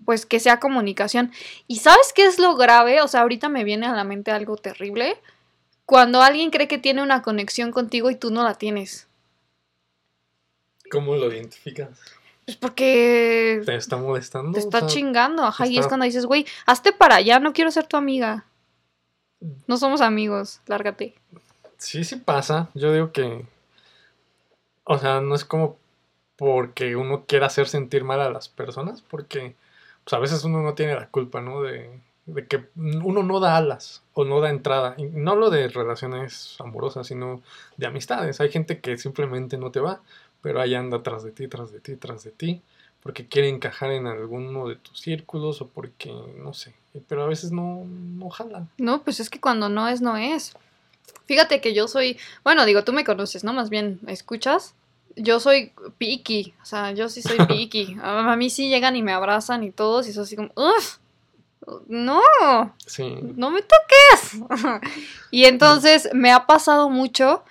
pues 0.04 0.26
que 0.26 0.40
sea 0.40 0.60
comunicación. 0.60 1.32
¿Y 1.66 1.76
sabes 1.76 2.12
qué 2.14 2.26
es 2.26 2.38
lo 2.38 2.56
grave? 2.56 3.00
O 3.00 3.08
sea, 3.08 3.22
ahorita 3.22 3.48
me 3.48 3.64
viene 3.64 3.86
a 3.86 3.94
la 3.94 4.04
mente 4.04 4.30
algo 4.30 4.56
terrible. 4.56 5.18
Cuando 5.84 6.20
alguien 6.20 6.50
cree 6.50 6.68
que 6.68 6.78
tiene 6.78 7.02
una 7.02 7.22
conexión 7.22 7.72
contigo 7.72 8.10
y 8.10 8.16
tú 8.16 8.30
no 8.30 8.42
la 8.42 8.54
tienes. 8.54 9.08
¿Cómo 10.90 11.16
lo 11.16 11.32
identificas? 11.32 11.98
Pues 12.44 12.56
porque 12.56 13.62
¿Te 13.64 13.74
está 13.74 13.96
molestando? 13.96 14.52
te 14.52 14.60
O 14.60 14.62
está 14.62 14.80
sea, 14.80 14.88
chingando, 14.88 15.44
ajá, 15.44 15.66
y 15.66 15.78
es 15.78 15.86
cuando 15.88 16.04
dices, 16.06 16.26
güey, 16.26 16.46
hazte 16.64 16.92
para 16.92 17.16
allá, 17.16 17.40
no 17.40 17.52
quiero 17.52 17.70
ser 17.72 17.86
tu 17.86 17.96
amiga. 17.96 18.44
No 19.66 19.76
somos 19.76 20.00
amigos, 20.00 20.60
lárgate. 20.66 21.14
Sí, 21.78 22.04
sí 22.04 22.16
pasa. 22.16 22.68
Yo 22.74 22.92
digo 22.92 23.12
que. 23.12 23.46
O 24.84 24.98
sea, 24.98 25.20
no 25.20 25.34
es 25.34 25.44
como 25.44 25.76
porque 26.36 26.96
uno 26.96 27.24
quiera 27.26 27.46
hacer 27.46 27.68
sentir 27.68 28.04
mal 28.04 28.20
a 28.20 28.30
las 28.30 28.48
personas, 28.48 29.02
porque 29.02 29.56
pues, 30.04 30.14
a 30.14 30.18
veces 30.18 30.44
uno 30.44 30.62
no 30.62 30.74
tiene 30.74 30.94
la 30.94 31.08
culpa, 31.08 31.40
¿no? 31.40 31.62
De, 31.62 32.00
de 32.26 32.46
que 32.46 32.66
uno 32.76 33.22
no 33.22 33.40
da 33.40 33.56
alas 33.56 34.02
o 34.12 34.24
no 34.24 34.40
da 34.40 34.50
entrada. 34.50 34.94
No 34.98 35.32
hablo 35.32 35.50
de 35.50 35.68
relaciones 35.68 36.56
amorosas, 36.60 37.06
sino 37.06 37.42
de 37.76 37.86
amistades. 37.86 38.40
Hay 38.40 38.50
gente 38.50 38.80
que 38.80 38.98
simplemente 38.98 39.58
no 39.58 39.70
te 39.70 39.80
va, 39.80 40.02
pero 40.42 40.60
ahí 40.60 40.74
anda 40.74 41.02
tras 41.02 41.24
de 41.24 41.32
ti, 41.32 41.48
tras 41.48 41.72
de 41.72 41.80
ti, 41.80 41.96
tras 41.96 42.24
de 42.24 42.30
ti, 42.32 42.62
porque 43.06 43.24
quiere 43.28 43.48
encajar 43.48 43.92
en 43.92 44.08
alguno 44.08 44.66
de 44.66 44.74
tus 44.74 44.98
círculos 45.00 45.60
o 45.62 45.68
porque, 45.68 46.12
no 46.42 46.52
sé. 46.52 46.74
Pero 47.06 47.22
a 47.22 47.28
veces 47.28 47.52
no, 47.52 47.84
no 47.86 48.28
jalan. 48.30 48.68
No, 48.78 49.02
pues 49.04 49.20
es 49.20 49.30
que 49.30 49.38
cuando 49.40 49.68
no 49.68 49.86
es, 49.88 50.00
no 50.00 50.16
es. 50.16 50.54
Fíjate 51.26 51.60
que 51.60 51.72
yo 51.72 51.86
soy, 51.86 52.18
bueno, 52.42 52.66
digo, 52.66 52.82
tú 52.82 52.92
me 52.92 53.04
conoces, 53.04 53.44
¿no? 53.44 53.52
Más 53.52 53.70
bien, 53.70 54.00
¿me 54.02 54.12
escuchas? 54.12 54.74
Yo 55.14 55.38
soy 55.38 55.70
picky, 55.98 56.52
o 56.60 56.64
sea, 56.66 56.90
yo 56.90 57.08
sí 57.08 57.22
soy 57.22 57.38
picky. 57.46 57.96
A, 58.02 58.32
a 58.32 58.36
mí 58.36 58.50
sí 58.50 58.68
llegan 58.68 58.96
y 58.96 59.02
me 59.04 59.12
abrazan 59.12 59.62
y 59.62 59.70
todos, 59.70 60.08
y 60.08 60.10
eso 60.10 60.22
así 60.22 60.34
como, 60.34 60.50
¡Uf! 60.56 60.96
No, 61.86 62.20
Sí. 62.86 63.16
no 63.36 63.50
me 63.50 63.60
toques. 63.62 64.40
y 65.30 65.44
entonces 65.44 66.08
me 66.12 66.32
ha 66.32 66.46
pasado 66.46 66.90
mucho 66.90 67.44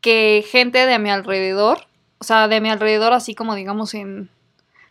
que 0.00 0.44
gente 0.50 0.84
de 0.86 0.98
mi 0.98 1.10
alrededor, 1.10 1.86
o 2.22 2.24
sea, 2.24 2.46
de 2.46 2.60
mi 2.60 2.70
alrededor, 2.70 3.12
así 3.12 3.34
como 3.34 3.56
digamos 3.56 3.94
en, 3.94 4.30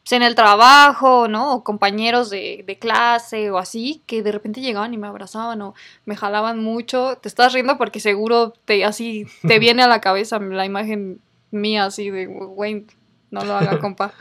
pues, 0.04 0.12
en 0.12 0.22
el 0.22 0.36
trabajo, 0.36 1.30
¿no? 1.30 1.54
O 1.54 1.64
compañeros 1.64 2.30
de, 2.30 2.66
de 2.68 2.78
clase 2.78 3.50
o 3.52 3.58
así, 3.58 4.02
que 4.06 4.22
de 4.22 4.34
repente 4.34 4.60
llegaban 4.60 4.94
y 4.94 4.98
me 4.98 5.08
abrazaban 5.08 5.62
o 5.62 5.74
me 6.04 6.18
jalaban 6.18 6.62
mucho. 6.62 7.18
Te 7.22 7.30
estás 7.30 7.54
riendo 7.54 7.78
porque 7.78 8.02
seguro 8.02 8.52
te 8.66 8.84
así 8.84 9.28
te 9.48 9.60
viene 9.60 9.82
a 9.82 9.88
la 9.88 10.02
cabeza 10.02 10.40
la 10.42 10.66
imagen 10.66 11.22
mía 11.52 11.86
así 11.86 12.10
de, 12.10 12.26
güey, 12.26 12.86
no 13.30 13.46
lo 13.46 13.56
haga, 13.56 13.80
compa. 13.80 14.14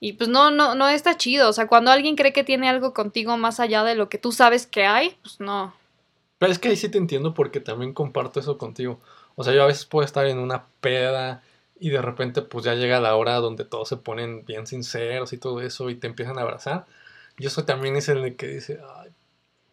Y 0.00 0.14
pues 0.14 0.28
no, 0.28 0.50
no, 0.50 0.74
no 0.74 0.88
está 0.88 1.16
chido. 1.16 1.48
O 1.48 1.52
sea, 1.52 1.68
cuando 1.68 1.92
alguien 1.92 2.16
cree 2.16 2.32
que 2.32 2.42
tiene 2.42 2.68
algo 2.68 2.92
contigo 2.92 3.36
más 3.36 3.60
allá 3.60 3.84
de 3.84 3.94
lo 3.94 4.08
que 4.08 4.18
tú 4.18 4.32
sabes 4.32 4.66
que 4.66 4.84
hay, 4.84 5.16
pues 5.22 5.38
no. 5.38 5.72
Pero 6.38 6.50
es 6.50 6.58
que 6.58 6.70
ahí 6.70 6.76
sí 6.76 6.88
te 6.88 6.98
entiendo 6.98 7.34
porque 7.34 7.60
también 7.60 7.92
comparto 7.92 8.40
eso 8.40 8.58
contigo. 8.58 8.98
O 9.36 9.44
sea, 9.44 9.54
yo 9.54 9.62
a 9.62 9.66
veces 9.66 9.86
puedo 9.86 10.04
estar 10.04 10.26
en 10.26 10.40
una 10.40 10.66
peda 10.80 11.44
y 11.82 11.90
de 11.90 12.00
repente 12.00 12.42
pues 12.42 12.64
ya 12.64 12.74
llega 12.74 13.00
la 13.00 13.16
hora 13.16 13.34
donde 13.36 13.64
todos 13.64 13.88
se 13.88 13.96
ponen 13.96 14.44
bien 14.46 14.66
sinceros 14.66 15.32
y 15.32 15.38
todo 15.38 15.60
eso 15.60 15.90
y 15.90 15.96
te 15.96 16.06
empiezan 16.06 16.38
a 16.38 16.42
abrazar. 16.42 16.86
Yo 17.38 17.50
soy 17.50 17.64
también 17.64 17.96
es 17.96 18.08
el 18.08 18.36
que 18.36 18.46
dice, 18.46 18.78
Ay, 19.00 19.10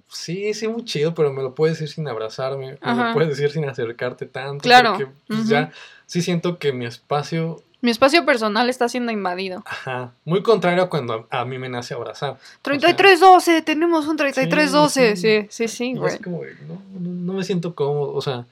sí, 0.08 0.54
sí, 0.54 0.68
muy 0.68 0.86
chido, 0.86 1.14
pero 1.14 1.32
me 1.32 1.44
lo 1.44 1.54
puedes 1.56 1.78
decir 1.80 1.94
sin 1.94 2.08
abrazarme, 2.08 2.72
me 2.72 2.78
Ajá. 2.82 3.08
lo 3.10 3.14
puedes 3.14 3.30
decir 3.30 3.52
sin 3.52 3.66
acercarte 3.70 4.26
tanto. 4.26 4.64
Claro. 4.64 4.92
Porque 4.98 5.12
pues, 5.28 5.42
Ujú. 5.42 5.50
ya 5.50 5.72
sí 6.06 6.22
siento 6.22 6.58
que 6.58 6.74
mi 6.74 6.86
espacio, 6.86 7.62
Mi 7.82 7.92
espacio 7.92 8.26
personal 8.26 8.70
está 8.70 8.90
siendo 8.90 9.12
invadido. 9.12 9.62
ajá, 9.66 10.12
muy 10.26 10.42
contrario 10.42 10.84
a 10.84 10.90
cuando 10.90 11.28
a, 11.30 11.42
a 11.42 11.46
mí 11.46 11.58
me 11.60 11.70
nace 11.70 11.94
abrazar. 11.94 12.38
3312, 12.64 13.62
tenemos 13.62 14.08
un 14.08 14.18
3312. 14.18 15.16
Sí, 15.16 15.22
Sí, 15.22 15.48
sí. 15.52 15.68
sí, 15.68 15.76
sí, 15.94 15.94
güey. 15.96 16.16
es 16.16 16.22
como, 16.22 16.42
no, 16.68 16.82
no 17.00 17.34
me 17.34 17.44
siento 17.44 17.76
cómodo, 17.76 18.14
o 18.14 18.22
sea, 18.22 18.46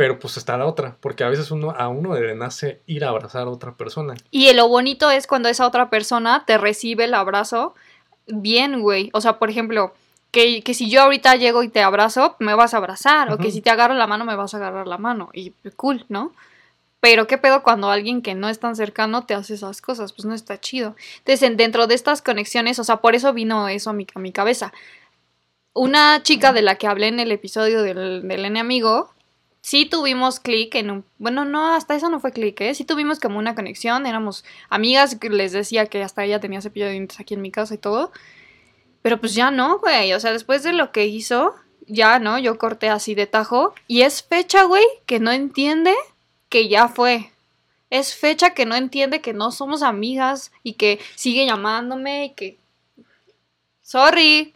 pero 0.00 0.18
pues 0.18 0.38
está 0.38 0.56
la 0.56 0.64
otra, 0.64 0.96
porque 0.98 1.24
a 1.24 1.28
veces 1.28 1.50
uno, 1.50 1.72
a 1.76 1.88
uno 1.88 2.18
le 2.18 2.34
nace 2.34 2.80
ir 2.86 3.04
a 3.04 3.10
abrazar 3.10 3.42
a 3.42 3.50
otra 3.50 3.74
persona. 3.74 4.14
Y 4.30 4.50
lo 4.54 4.66
bonito 4.66 5.10
es 5.10 5.26
cuando 5.26 5.50
esa 5.50 5.66
otra 5.66 5.90
persona 5.90 6.44
te 6.46 6.56
recibe 6.56 7.04
el 7.04 7.12
abrazo 7.12 7.74
bien, 8.26 8.80
güey. 8.80 9.10
O 9.12 9.20
sea, 9.20 9.38
por 9.38 9.50
ejemplo, 9.50 9.92
que, 10.30 10.62
que 10.62 10.72
si 10.72 10.88
yo 10.88 11.02
ahorita 11.02 11.36
llego 11.36 11.62
y 11.62 11.68
te 11.68 11.82
abrazo, 11.82 12.34
me 12.38 12.54
vas 12.54 12.72
a 12.72 12.78
abrazar. 12.78 13.30
O 13.30 13.36
que 13.36 13.50
si 13.50 13.60
te 13.60 13.68
agarro 13.68 13.92
la 13.92 14.06
mano, 14.06 14.24
me 14.24 14.36
vas 14.36 14.54
a 14.54 14.56
agarrar 14.56 14.86
la 14.86 14.96
mano. 14.96 15.28
Y 15.34 15.50
cool, 15.76 16.06
¿no? 16.08 16.32
Pero 17.00 17.26
qué 17.26 17.36
pedo 17.36 17.62
cuando 17.62 17.90
alguien 17.90 18.22
que 18.22 18.34
no 18.34 18.48
es 18.48 18.58
tan 18.58 18.76
cercano 18.76 19.26
te 19.26 19.34
hace 19.34 19.52
esas 19.52 19.82
cosas, 19.82 20.14
pues 20.14 20.24
no 20.24 20.32
está 20.34 20.58
chido. 20.58 20.96
Entonces, 21.18 21.42
en- 21.42 21.58
dentro 21.58 21.86
de 21.86 21.94
estas 21.94 22.22
conexiones, 22.22 22.78
o 22.78 22.84
sea, 22.84 22.96
por 23.02 23.14
eso 23.14 23.34
vino 23.34 23.68
eso 23.68 23.90
a 23.90 23.92
mi, 23.92 24.06
a 24.14 24.18
mi 24.18 24.32
cabeza. 24.32 24.72
Una 25.74 26.22
chica 26.22 26.54
de 26.54 26.62
la 26.62 26.76
que 26.76 26.86
hablé 26.86 27.08
en 27.08 27.20
el 27.20 27.32
episodio 27.32 27.82
del, 27.82 28.26
del 28.26 28.44
N 28.46 28.58
amigo, 28.58 29.10
sí 29.60 29.86
tuvimos 29.86 30.40
clic 30.40 30.74
en 30.74 30.90
un... 30.90 31.04
Bueno, 31.18 31.44
no, 31.44 31.74
hasta 31.74 31.94
eso 31.94 32.08
no 32.08 32.20
fue 32.20 32.32
clic, 32.32 32.60
¿eh? 32.60 32.74
Sí 32.74 32.84
tuvimos 32.84 33.20
como 33.20 33.38
una 33.38 33.54
conexión, 33.54 34.06
éramos 34.06 34.44
amigas, 34.68 35.18
les 35.22 35.52
decía 35.52 35.86
que 35.86 36.02
hasta 36.02 36.24
ella 36.24 36.40
tenía 36.40 36.60
cepillo 36.60 36.86
de 36.86 36.92
dientes 36.92 37.20
aquí 37.20 37.34
en 37.34 37.42
mi 37.42 37.50
casa 37.50 37.74
y 37.74 37.78
todo. 37.78 38.12
Pero 39.02 39.18
pues 39.20 39.34
ya 39.34 39.50
no, 39.50 39.78
güey, 39.78 40.12
o 40.12 40.20
sea, 40.20 40.32
después 40.32 40.62
de 40.62 40.72
lo 40.72 40.92
que 40.92 41.06
hizo, 41.06 41.54
ya, 41.86 42.18
¿no? 42.18 42.38
Yo 42.38 42.58
corté 42.58 42.88
así 42.88 43.14
de 43.14 43.26
tajo. 43.26 43.74
Y 43.86 44.02
es 44.02 44.22
fecha, 44.22 44.64
güey, 44.64 44.84
que 45.06 45.20
no 45.20 45.30
entiende 45.32 45.94
que 46.48 46.68
ya 46.68 46.88
fue. 46.88 47.30
Es 47.90 48.14
fecha 48.14 48.50
que 48.50 48.66
no 48.66 48.76
entiende 48.76 49.20
que 49.20 49.32
no 49.32 49.50
somos 49.50 49.82
amigas 49.82 50.52
y 50.62 50.74
que 50.74 51.00
sigue 51.16 51.46
llamándome 51.46 52.26
y 52.26 52.30
que... 52.30 52.58
Sorry. 53.82 54.54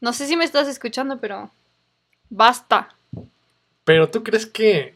No 0.00 0.12
sé 0.12 0.26
si 0.26 0.36
me 0.36 0.44
estás 0.44 0.68
escuchando, 0.68 1.18
pero... 1.18 1.50
Basta. 2.28 2.94
Pero 3.84 4.10
tú 4.10 4.22
crees 4.22 4.46
que 4.46 4.94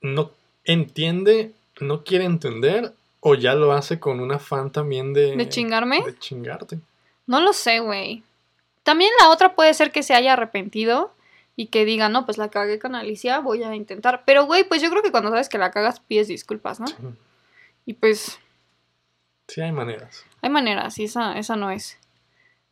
no 0.00 0.30
entiende, 0.64 1.52
no 1.80 2.04
quiere 2.04 2.24
entender, 2.24 2.92
o 3.20 3.34
ya 3.34 3.54
lo 3.54 3.72
hace 3.72 3.98
con 3.98 4.20
un 4.20 4.32
afán 4.32 4.70
también 4.70 5.14
de... 5.14 5.34
¿De 5.36 5.48
chingarme? 5.48 6.02
De 6.02 6.18
chingarte. 6.18 6.78
No 7.26 7.40
lo 7.40 7.52
sé, 7.52 7.80
güey. 7.80 8.22
También 8.82 9.10
la 9.20 9.30
otra 9.30 9.54
puede 9.54 9.72
ser 9.72 9.92
que 9.92 10.02
se 10.02 10.14
haya 10.14 10.34
arrepentido, 10.34 11.14
y 11.56 11.66
que 11.66 11.84
diga, 11.84 12.08
no, 12.08 12.24
pues 12.24 12.36
la 12.36 12.48
cagué 12.48 12.78
con 12.78 12.94
Alicia, 12.94 13.38
voy 13.38 13.62
a 13.62 13.74
intentar. 13.74 14.24
Pero, 14.26 14.44
güey, 14.46 14.64
pues 14.64 14.82
yo 14.82 14.90
creo 14.90 15.02
que 15.02 15.10
cuando 15.12 15.30
sabes 15.30 15.48
que 15.48 15.58
la 15.58 15.70
cagas, 15.70 16.00
pides 16.00 16.28
disculpas, 16.28 16.80
¿no? 16.80 16.86
Sí. 16.86 16.96
Y 17.86 17.94
pues 17.94 18.38
Sí, 19.46 19.60
hay 19.60 19.72
maneras. 19.72 20.24
hay 20.40 20.50
maneras, 20.50 20.98
y 20.98 21.04
esa, 21.04 21.38
esa 21.38 21.54
no 21.54 21.70
es. 21.70 21.98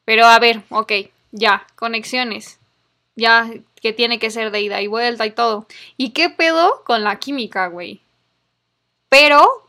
Pero 0.05 0.25
a 0.25 0.39
ver, 0.39 0.63
ok, 0.71 0.93
ya, 1.31 1.67
conexiones. 1.77 2.59
Ya, 3.15 3.51
que 3.81 3.93
tiene 3.93 4.19
que 4.19 4.31
ser 4.31 4.51
de 4.51 4.61
ida 4.63 4.81
y 4.81 4.87
vuelta 4.87 5.27
y 5.27 5.33
todo. 5.33 5.67
¿Y 5.97 6.11
qué 6.11 6.31
pedo 6.31 6.83
con 6.85 7.05
la 7.05 7.19
química, 7.19 7.67
güey? 7.67 8.01
Pero, 9.09 9.69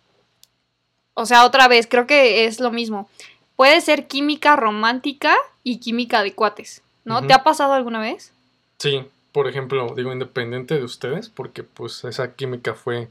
o 1.13 1.25
sea, 1.25 1.43
otra 1.45 1.67
vez, 1.67 1.88
creo 1.88 2.07
que 2.07 2.45
es 2.45 2.59
lo 2.59 2.71
mismo. 2.71 3.09
Puede 3.55 3.81
ser 3.81 4.07
química 4.07 4.55
romántica 4.55 5.35
y 5.63 5.79
química 5.79 6.23
de 6.23 6.33
cuates, 6.33 6.81
¿no? 7.03 7.25
¿Te 7.27 7.33
ha 7.33 7.43
pasado 7.43 7.73
alguna 7.73 8.00
vez? 8.00 8.31
Sí, 8.79 9.05
por 9.31 9.47
ejemplo, 9.47 9.93
digo 9.95 10.13
independiente 10.13 10.75
de 10.75 10.83
ustedes, 10.83 11.29
porque 11.29 11.63
pues 11.63 12.03
esa 12.05 12.35
química 12.35 12.75
fue. 12.75 13.09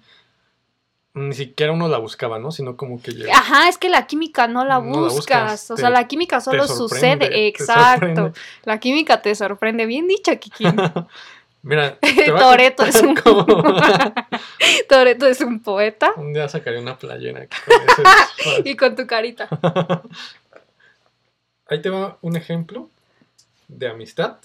Ni 1.15 1.35
siquiera 1.35 1.73
uno 1.73 1.89
la 1.89 1.99
buscaba, 1.99 2.39
¿no? 2.39 2.51
Sino 2.53 2.77
como 2.77 3.01
que. 3.03 3.13
Ajá, 3.31 3.69
es 3.69 3.77
que 3.77 3.91
la 3.91 4.07
química 4.07 4.49
no 4.49 4.65
la 4.65 4.79
No 4.81 5.03
la 5.03 5.09
buscas. 5.13 5.71
o 5.71 5.75
te- 5.75 5.83
sea, 5.83 5.91
la 5.91 6.09
química 6.09 6.41
solo 6.41 6.67
sucede. 6.67 7.47
Exacto. 7.49 8.33
La 8.65 8.81
química 8.81 9.21
te 9.21 9.35
sorprende. 9.35 9.85
Bien 9.87 10.09
dicho, 10.09 10.33
Kiki. 10.39 10.65
Mira, 11.65 11.97
Toreto 12.39 12.85
es 12.85 13.01
un 13.03 13.15
Toreto 14.89 15.27
es 15.27 15.41
un 15.43 15.61
poeta. 15.61 16.13
Un 16.17 16.33
día 16.33 16.49
sacaré 16.49 16.79
una 16.81 16.97
playera. 16.99 17.47
con 17.47 17.75
ese 17.77 18.03
disfraz. 18.03 18.67
Y 18.67 18.77
con 18.77 18.97
tu 18.97 19.07
carita. 19.07 19.49
Ahí 21.67 21.81
te 21.81 21.91
va 21.91 22.19
un 22.23 22.37
ejemplo 22.37 22.89
de 23.69 23.89
amistad 23.89 24.37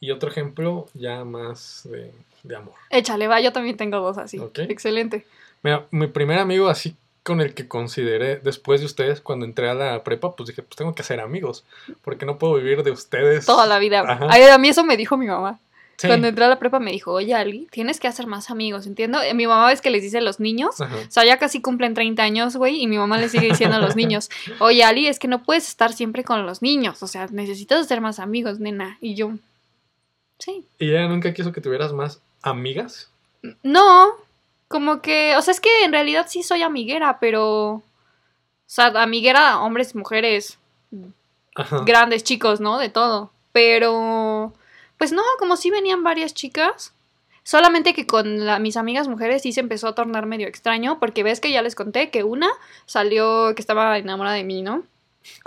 y 0.00 0.10
otro 0.10 0.28
ejemplo 0.30 0.86
ya 0.94 1.24
más 1.24 1.82
de, 1.90 2.12
de 2.42 2.56
amor. 2.56 2.74
Échale, 2.90 3.26
va, 3.26 3.40
yo 3.40 3.52
también 3.52 3.76
tengo 3.76 4.00
dos 4.00 4.18
así. 4.18 4.40
Excelente. 4.68 5.26
Mira, 5.64 5.86
mi 5.90 6.06
primer 6.06 6.38
amigo 6.38 6.68
así 6.68 6.94
con 7.24 7.40
el 7.40 7.54
que 7.54 7.66
consideré 7.66 8.36
después 8.36 8.80
de 8.80 8.86
ustedes 8.86 9.22
cuando 9.22 9.46
entré 9.46 9.70
a 9.70 9.74
la 9.74 10.04
prepa, 10.04 10.36
pues 10.36 10.48
dije, 10.50 10.62
pues 10.62 10.76
tengo 10.76 10.94
que 10.94 11.00
hacer 11.02 11.20
amigos, 11.20 11.64
porque 12.02 12.26
no 12.26 12.38
puedo 12.38 12.54
vivir 12.54 12.82
de 12.82 12.90
ustedes. 12.90 13.46
Toda 13.46 13.66
la 13.66 13.78
vida. 13.78 14.04
Ay, 14.30 14.42
a 14.42 14.58
mí 14.58 14.68
eso 14.68 14.84
me 14.84 14.96
dijo 14.96 15.16
mi 15.16 15.26
mamá. 15.26 15.58
Sí. 15.96 16.08
Cuando 16.08 16.26
entré 16.26 16.44
a 16.44 16.48
la 16.48 16.58
prepa 16.58 16.80
me 16.80 16.90
dijo, 16.90 17.12
oye, 17.12 17.34
Ali, 17.34 17.66
tienes 17.70 17.98
que 17.98 18.08
hacer 18.08 18.26
más 18.26 18.50
amigos, 18.50 18.86
¿entiendo? 18.86 19.22
Eh, 19.22 19.32
Mi 19.32 19.46
mamá 19.46 19.72
es 19.72 19.80
que 19.80 19.90
les 19.90 20.02
dice 20.02 20.18
a 20.18 20.20
los 20.20 20.38
niños. 20.38 20.80
Ajá. 20.80 20.94
O 20.96 21.10
sea, 21.10 21.24
ya 21.24 21.38
casi 21.38 21.62
cumplen 21.62 21.94
30 21.94 22.22
años, 22.22 22.56
güey, 22.56 22.82
y 22.82 22.86
mi 22.86 22.98
mamá 22.98 23.16
le 23.16 23.28
sigue 23.28 23.46
diciendo 23.46 23.76
a 23.76 23.80
los 23.80 23.96
niños, 23.96 24.28
oye, 24.58 24.84
Ali, 24.84 25.06
es 25.06 25.18
que 25.18 25.28
no 25.28 25.42
puedes 25.44 25.68
estar 25.68 25.92
siempre 25.92 26.24
con 26.24 26.44
los 26.44 26.62
niños, 26.62 27.02
o 27.02 27.06
sea, 27.06 27.28
necesitas 27.30 27.80
hacer 27.80 28.00
más 28.02 28.18
amigos, 28.18 28.58
nena. 28.58 28.98
Y 29.00 29.14
yo, 29.14 29.32
sí. 30.38 30.66
¿Y 30.78 30.90
ella 30.90 31.08
nunca 31.08 31.32
quiso 31.32 31.52
que 31.52 31.60
tuvieras 31.60 31.92
más 31.92 32.20
amigas? 32.42 33.08
No, 33.62 34.14
como 34.74 35.00
que, 35.02 35.36
o 35.36 35.42
sea, 35.42 35.52
es 35.52 35.60
que 35.60 35.84
en 35.84 35.92
realidad 35.92 36.26
sí 36.28 36.42
soy 36.42 36.62
amiguera, 36.62 37.18
pero, 37.20 37.74
o 37.74 37.82
sea, 38.66 38.86
amiguera, 39.00 39.60
hombres, 39.60 39.94
mujeres, 39.94 40.58
Ajá. 41.54 41.82
grandes, 41.86 42.24
chicos, 42.24 42.58
¿no? 42.58 42.76
De 42.78 42.88
todo. 42.88 43.30
Pero, 43.52 44.52
pues 44.98 45.12
no, 45.12 45.22
como 45.38 45.56
si 45.56 45.70
venían 45.70 46.02
varias 46.02 46.34
chicas. 46.34 46.92
Solamente 47.44 47.94
que 47.94 48.04
con 48.04 48.46
la- 48.46 48.58
mis 48.58 48.76
amigas 48.76 49.06
mujeres 49.06 49.42
sí 49.42 49.52
se 49.52 49.60
empezó 49.60 49.86
a 49.86 49.94
tornar 49.94 50.26
medio 50.26 50.48
extraño, 50.48 50.98
porque 50.98 51.22
ves 51.22 51.38
que 51.38 51.52
ya 51.52 51.62
les 51.62 51.76
conté 51.76 52.10
que 52.10 52.24
una 52.24 52.50
salió 52.84 53.54
que 53.54 53.62
estaba 53.62 53.96
enamorada 53.96 54.34
de 54.34 54.42
mí, 54.42 54.60
¿no? 54.62 54.82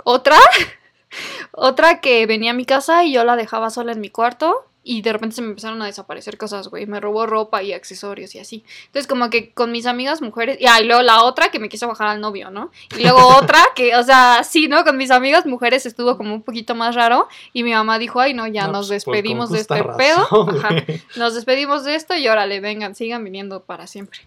Otra, 0.04 0.38
otra 1.52 2.00
que 2.00 2.24
venía 2.24 2.52
a 2.52 2.54
mi 2.54 2.64
casa 2.64 3.04
y 3.04 3.12
yo 3.12 3.24
la 3.24 3.36
dejaba 3.36 3.68
sola 3.68 3.92
en 3.92 4.00
mi 4.00 4.08
cuarto 4.08 4.64
y 4.90 5.02
de 5.02 5.12
repente 5.12 5.36
se 5.36 5.42
me 5.42 5.48
empezaron 5.48 5.82
a 5.82 5.84
desaparecer 5.84 6.38
cosas, 6.38 6.68
güey. 6.68 6.86
Me 6.86 6.98
robó 6.98 7.26
ropa 7.26 7.62
y 7.62 7.74
accesorios 7.74 8.34
y 8.34 8.38
así. 8.38 8.64
Entonces, 8.86 9.06
como 9.06 9.28
que 9.28 9.52
con 9.52 9.70
mis 9.70 9.84
amigas 9.84 10.22
mujeres. 10.22 10.56
Y, 10.58 10.66
ah, 10.66 10.80
y 10.80 10.86
luego 10.86 11.02
la 11.02 11.24
otra 11.24 11.50
que 11.50 11.58
me 11.58 11.68
quiso 11.68 11.86
bajar 11.86 12.08
al 12.08 12.22
novio, 12.22 12.50
¿no? 12.50 12.70
Y 12.96 13.02
luego 13.02 13.18
otra 13.36 13.60
que, 13.76 13.94
o 13.96 14.02
sea, 14.02 14.42
sí, 14.44 14.66
¿no? 14.66 14.84
Con 14.84 14.96
mis 14.96 15.10
amigas 15.10 15.44
mujeres 15.44 15.84
estuvo 15.84 16.16
como 16.16 16.34
un 16.34 16.42
poquito 16.42 16.74
más 16.74 16.94
raro. 16.94 17.28
Y 17.52 17.64
mi 17.64 17.72
mamá 17.72 17.98
dijo, 17.98 18.18
ay, 18.18 18.32
no, 18.32 18.46
ya 18.46 18.66
No, 18.66 18.72
nos 18.72 18.88
pues, 18.88 19.04
despedimos 19.04 19.50
de 19.50 19.60
este 19.60 19.78
justa 19.78 19.96
pedo. 19.98 20.22
razón, 20.22 20.56
Ajá. 20.56 20.70
Nos 21.16 21.34
despedimos 21.34 21.84
de 21.84 21.94
esto 21.94 22.16
y 22.16 22.26
órale, 22.26 22.60
vengan, 22.60 22.94
sigan 22.94 23.22
viniendo 23.22 23.64
para 23.64 23.86
siempre. 23.86 24.20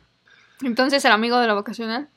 Entonces, 0.62 1.04
el 1.06 1.12
amigo 1.12 1.40
de 1.40 1.48
la 1.48 1.56
vocacional. 1.56 2.08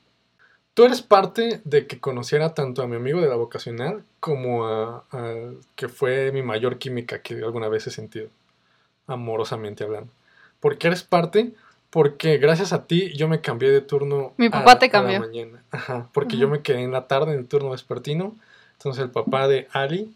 Tú 0.74 0.84
eres 0.84 1.00
parte 1.00 1.62
de 1.64 1.86
que 1.86 1.98
conociera 1.98 2.52
tanto 2.52 2.82
a 2.82 2.88
mi 2.88 2.96
amigo 2.96 3.22
de 3.22 3.28
la 3.28 3.36
vocacional 3.36 4.02
como 4.20 4.66
a, 4.66 5.04
a 5.12 5.34
que 5.76 5.88
fue 5.88 6.30
mi 6.32 6.42
mayor 6.42 6.78
química 6.78 7.22
que 7.22 7.36
alguna 7.36 7.68
vez 7.68 7.86
he 7.86 7.90
sentido, 7.90 8.28
amorosamente 9.06 9.84
hablando. 9.84 10.10
¿Por 10.60 10.78
qué 10.78 10.88
eres 10.88 11.02
parte? 11.02 11.52
Porque 11.90 12.38
gracias 12.38 12.72
a 12.72 12.86
ti 12.86 13.12
yo 13.16 13.28
me 13.28 13.40
cambié 13.40 13.70
de 13.70 13.80
turno. 13.80 14.32
Mi 14.36 14.46
a- 14.46 14.50
papá 14.50 14.78
te 14.78 14.86
a 14.86 14.88
la 14.88 14.92
cambió. 14.92 15.20
mañana. 15.20 15.62
Ajá, 15.70 16.08
porque 16.12 16.36
yo 16.36 16.48
me 16.48 16.60
quedé 16.62 16.82
en 16.82 16.92
la 16.92 17.06
tarde 17.06 17.32
en 17.32 17.38
el 17.38 17.46
turno 17.48 17.70
vespertino. 17.70 18.34
Entonces 18.78 19.02
el 19.04 19.10
papá 19.10 19.46
de 19.48 19.68
Ali 19.72 20.12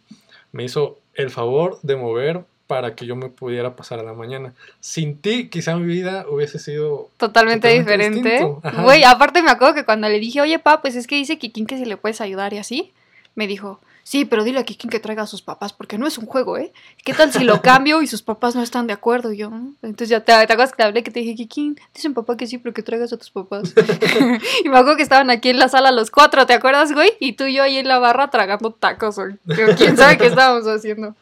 me 0.53 0.65
hizo 0.65 0.99
el 1.15 1.31
favor 1.31 1.79
de 1.83 1.97
mover 1.97 2.45
para 2.67 2.95
que 2.95 3.07
yo 3.07 3.17
me 3.17 3.29
pudiera 3.31 3.77
pasar 3.77 3.99
a 3.99 4.03
la 4.03 4.13
mañana. 4.13 4.53
Sin 4.81 5.17
ti, 5.19 5.49
quizá 5.49 5.77
mi 5.77 5.87
vida 5.87 6.27
hubiese 6.29 6.59
sido 6.59 7.09
Totalmente, 7.17 7.69
Totalmente 7.81 8.09
diferente. 8.31 8.83
Güey, 8.83 9.05
aparte 9.05 9.41
me 9.43 9.51
acuerdo 9.51 9.75
que 9.75 9.85
cuando 9.85 10.09
le 10.09 10.19
dije, 10.19 10.41
oye, 10.43 10.59
pa, 10.59 10.83
pues 10.83 10.95
es 10.97 11.07
que 11.07 11.15
dice 11.15 11.39
Kikín 11.39 11.67
que 11.67 11.79
si 11.79 11.87
le 11.87 11.97
puedes 11.97 12.21
ayudar 12.21 12.53
y 12.53 12.59
así, 12.59 12.93
me 13.37 13.47
dijo, 13.47 13.81
sí, 14.09 14.25
pero 14.25 14.43
dile 14.43 14.59
a 14.59 14.65
Kikín 14.65 14.89
que 14.91 15.01
traiga 15.01 15.25
a 15.25 15.27
sus 15.27 15.43
papás, 15.43 15.75
porque 15.75 15.99
no 15.99 16.07
es 16.07 16.17
un 16.17 16.25
juego, 16.25 16.57
¿eh? 16.57 16.73
¿Qué 17.05 17.13
tal 17.13 17.31
si 17.31 17.45
lo 17.45 17.61
cambio 17.63 18.01
y 18.01 18.07
sus 18.07 18.23
papás 18.23 18.57
no 18.57 18.63
están 18.63 18.87
de 18.87 18.95
acuerdo? 18.95 19.33
Y 19.35 19.37
yo, 19.37 19.51
"Mm". 19.51 19.75
entonces 19.83 20.09
ya 20.09 20.21
te, 20.21 20.33
te 20.33 20.53
acuerdas 20.55 20.71
que 20.71 20.79
te 20.79 20.83
hablé 20.85 21.03
que 21.03 21.11
te 21.11 21.21
dije, 21.21 21.35
Kikín, 21.35 21.79
dicen 21.95 22.15
papá 22.15 22.39
que 22.39 22.47
sí, 22.47 22.57
pero 22.57 22.73
que 22.73 22.83
traigas 22.83 23.13
a 23.13 23.19
tus 23.19 23.31
papás. 23.31 23.75
y 24.65 24.69
me 24.71 24.79
acuerdo 24.79 24.97
que 24.97 25.03
estaban 25.03 25.29
aquí 25.29 25.51
en 25.51 25.59
la 25.59 25.69
sala 25.69 25.93
los 25.93 26.11
cuatro, 26.11 26.47
¿te 26.47 26.55
acuerdas, 26.55 26.93
güey? 26.93 27.11
Y 27.21 27.35
tú 27.35 27.45
y 27.45 27.55
yo 27.55 27.63
ahí 27.63 27.77
en 27.77 27.87
la 27.87 27.99
barra 27.99 28.31
tragando 28.31 28.73
tacos, 28.73 29.17
güey. 29.17 29.35
Quién 29.77 29.99
sabe 29.99 30.17
qué 30.17 30.29
estábamos 30.29 30.67
haciendo. 30.67 31.15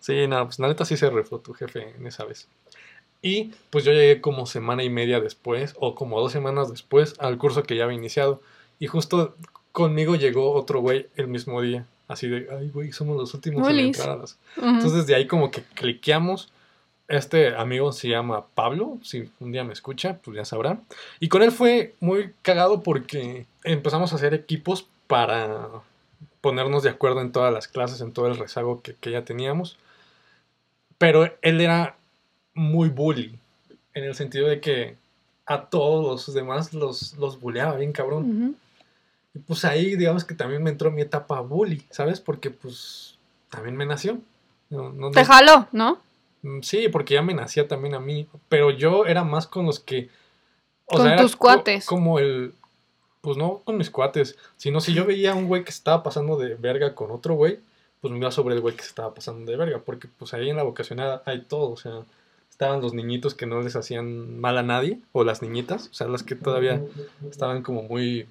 Sí, 0.00 0.26
no, 0.26 0.44
pues 0.44 0.58
la 0.58 0.68
neta 0.68 0.84
sí 0.84 0.96
se 0.98 1.08
refló 1.08 1.38
tu 1.38 1.54
jefe 1.54 1.94
en 1.96 2.06
esa 2.06 2.24
vez. 2.24 2.48
Y 3.22 3.52
pues 3.70 3.84
yo 3.84 3.92
llegué 3.92 4.20
como 4.20 4.44
semana 4.46 4.84
y 4.84 4.90
media 4.90 5.20
después, 5.20 5.74
o 5.78 5.94
como 5.94 6.20
dos 6.20 6.32
semanas 6.32 6.70
después, 6.70 7.14
al 7.18 7.38
curso 7.38 7.62
que 7.62 7.76
ya 7.76 7.84
había 7.84 7.96
iniciado. 7.96 8.40
Y 8.78 8.86
justo 8.86 9.34
conmigo 9.72 10.16
llegó 10.16 10.52
otro 10.52 10.80
güey 10.80 11.06
el 11.16 11.28
mismo 11.28 11.60
día. 11.60 11.86
Así 12.06 12.26
de, 12.28 12.48
ay, 12.50 12.70
güey, 12.70 12.92
somos 12.92 13.16
los 13.16 13.34
últimos 13.34 13.68
en 13.68 13.78
entrar 13.78 14.10
a 14.10 14.16
las-". 14.16 14.38
Entonces 14.56 15.06
de 15.06 15.14
ahí 15.14 15.26
como 15.26 15.50
que 15.50 15.62
cliqueamos. 15.74 16.52
Este 17.06 17.54
amigo 17.54 17.92
se 17.92 18.08
llama 18.08 18.44
Pablo, 18.54 18.98
si 19.02 19.30
un 19.40 19.50
día 19.50 19.64
me 19.64 19.72
escucha, 19.72 20.18
pues 20.22 20.36
ya 20.36 20.44
sabrá. 20.44 20.78
Y 21.20 21.28
con 21.28 21.42
él 21.42 21.52
fue 21.52 21.94
muy 22.00 22.32
cagado 22.42 22.82
porque 22.82 23.46
empezamos 23.64 24.12
a 24.12 24.16
hacer 24.16 24.34
equipos 24.34 24.86
para 25.06 25.68
ponernos 26.42 26.82
de 26.82 26.90
acuerdo 26.90 27.22
en 27.22 27.32
todas 27.32 27.52
las 27.52 27.66
clases, 27.66 28.02
en 28.02 28.12
todo 28.12 28.26
el 28.26 28.36
rezago 28.36 28.82
que, 28.82 28.94
que 28.94 29.10
ya 29.10 29.24
teníamos. 29.24 29.78
Pero 30.98 31.32
él 31.40 31.60
era 31.62 31.96
muy 32.52 32.90
bully, 32.90 33.38
en 33.94 34.04
el 34.04 34.14
sentido 34.14 34.48
de 34.48 34.60
que 34.60 34.96
a 35.46 35.62
todos 35.62 36.26
los 36.26 36.34
demás 36.34 36.74
los, 36.74 37.16
los 37.16 37.40
bulleaba 37.40 37.76
bien 37.76 37.92
cabrón. 37.92 38.56
Y 39.34 39.38
pues 39.40 39.64
ahí 39.64 39.96
digamos 39.96 40.24
que 40.24 40.34
también 40.34 40.62
me 40.62 40.70
entró 40.70 40.90
mi 40.90 41.02
etapa 41.02 41.40
bully, 41.40 41.82
¿sabes? 41.90 42.20
Porque 42.20 42.50
pues 42.50 43.18
también 43.50 43.76
me 43.76 43.86
nació. 43.86 44.18
No, 44.70 44.92
no- 44.92 45.10
Te 45.10 45.20
no- 45.20 45.26
jaló, 45.26 45.66
¿no? 45.72 45.98
Mm, 46.42 46.60
Sí, 46.62 46.88
porque 46.88 47.14
ya 47.14 47.22
me 47.22 47.34
nacía 47.34 47.66
también 47.68 47.94
a 47.94 48.00
mí. 48.00 48.26
Pero 48.48 48.70
yo 48.70 49.06
era 49.06 49.24
más 49.24 49.46
con 49.46 49.66
los 49.66 49.80
que. 49.80 50.08
Con 50.86 51.06
era 51.06 51.20
tus 51.20 51.32
co- 51.36 51.38
cuates. 51.46 51.84
Como 51.86 52.18
el. 52.18 52.54
Pues 53.20 53.36
no 53.36 53.58
con 53.64 53.76
mis 53.76 53.90
cuates. 53.90 54.36
Sino 54.56 54.80
si 54.80 54.94
yo 54.94 55.04
veía 55.04 55.32
a 55.32 55.34
un 55.34 55.46
güey 55.48 55.64
que 55.64 55.72
se 55.72 55.78
estaba 55.78 56.02
pasando 56.02 56.36
de 56.36 56.54
verga 56.54 56.94
con 56.94 57.10
otro 57.10 57.34
güey, 57.34 57.58
pues 58.00 58.12
me 58.12 58.18
iba 58.18 58.30
sobre 58.30 58.54
el 58.54 58.60
güey 58.60 58.76
que 58.76 58.82
se 58.82 58.88
estaba 58.90 59.12
pasando 59.12 59.50
de 59.50 59.56
verga. 59.56 59.80
Porque 59.84 60.08
pues 60.18 60.32
ahí 60.34 60.48
en 60.48 60.56
la 60.56 60.62
vocacional 60.62 61.22
hay 61.26 61.42
todo. 61.42 61.70
O 61.72 61.76
sea, 61.76 62.02
estaban 62.50 62.80
los 62.80 62.94
niñitos 62.94 63.34
que 63.34 63.46
no 63.46 63.60
les 63.60 63.74
hacían 63.76 64.38
mal 64.40 64.56
a 64.58 64.62
nadie. 64.62 65.00
O 65.12 65.24
las 65.24 65.42
niñitas. 65.42 65.88
O 65.88 65.94
sea, 65.94 66.06
las 66.08 66.22
que 66.22 66.34
todavía 66.36 66.80
estaban 67.30 67.62
como 67.62 67.82
muy. 67.82 68.26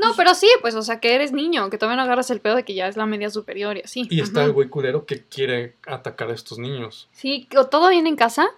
No, 0.00 0.14
pero 0.16 0.34
sí, 0.34 0.48
pues, 0.60 0.74
o 0.74 0.82
sea, 0.82 0.98
que 1.00 1.14
eres 1.14 1.32
niño, 1.32 1.68
que 1.70 1.78
todavía 1.78 1.96
no 1.96 2.02
agarras 2.02 2.30
el 2.30 2.40
pedo 2.40 2.56
de 2.56 2.64
que 2.64 2.74
ya 2.74 2.88
es 2.88 2.96
la 2.96 3.06
media 3.06 3.30
superior 3.30 3.76
y 3.76 3.82
así. 3.82 4.06
Y 4.10 4.20
está 4.20 4.44
el 4.44 4.52
güey 4.52 4.68
culero 4.68 5.04
que 5.06 5.22
quiere 5.24 5.74
atacar 5.86 6.30
a 6.30 6.34
estos 6.34 6.58
niños. 6.58 7.08
Sí, 7.12 7.48
¿o 7.56 7.66
¿todo 7.66 7.90
bien 7.90 8.06
en 8.06 8.16
casa? 8.16 8.48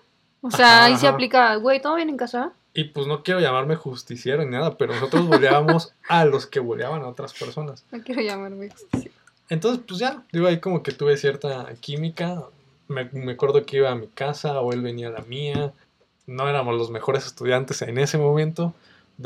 O 0.40 0.50
sea, 0.50 0.78
Ajá, 0.78 0.85
ahí 0.87 0.96
se 0.96 1.07
ajá. 1.07 1.14
aplica, 1.14 1.55
güey, 1.57 1.81
¿todo 1.81 1.94
bien 1.96 2.09
en 2.09 2.16
casa? 2.16 2.52
Y 2.74 2.85
pues 2.85 3.07
no 3.07 3.22
quiero 3.22 3.40
llamarme 3.40 3.76
justiciero 3.76 4.44
ni 4.44 4.50
nada, 4.50 4.76
pero 4.78 4.94
nosotros 4.94 5.26
boleábamos 5.26 5.92
a 6.09 6.24
los 6.24 6.46
que 6.46 6.59
boleaban 6.61 7.02
a 7.02 7.09
otras 7.09 7.33
personas. 7.35 7.85
No 7.92 8.02
quiero 8.02 8.22
llamarme 8.22 8.70
justicia. 8.70 9.11
Entonces, 9.48 9.83
pues 9.87 10.00
ya, 10.00 10.22
digo, 10.33 10.46
ahí 10.46 10.59
como 10.61 10.83
que 10.83 10.92
tuve 10.92 11.16
cierta 11.16 11.66
química. 11.81 12.44
Me, 12.88 13.05
me 13.12 13.33
acuerdo 13.33 13.64
que 13.66 13.76
iba 13.76 13.90
a 13.90 13.94
mi 13.94 14.07
casa 14.09 14.61
o 14.61 14.72
él 14.72 14.81
venía 14.81 15.09
a 15.09 15.11
la 15.11 15.20
mía. 15.22 15.72
No 16.26 16.48
éramos 16.48 16.74
los 16.76 16.90
mejores 16.90 17.26
estudiantes 17.26 17.83
en 17.83 17.98
ese 17.98 18.16
momento. 18.16 18.74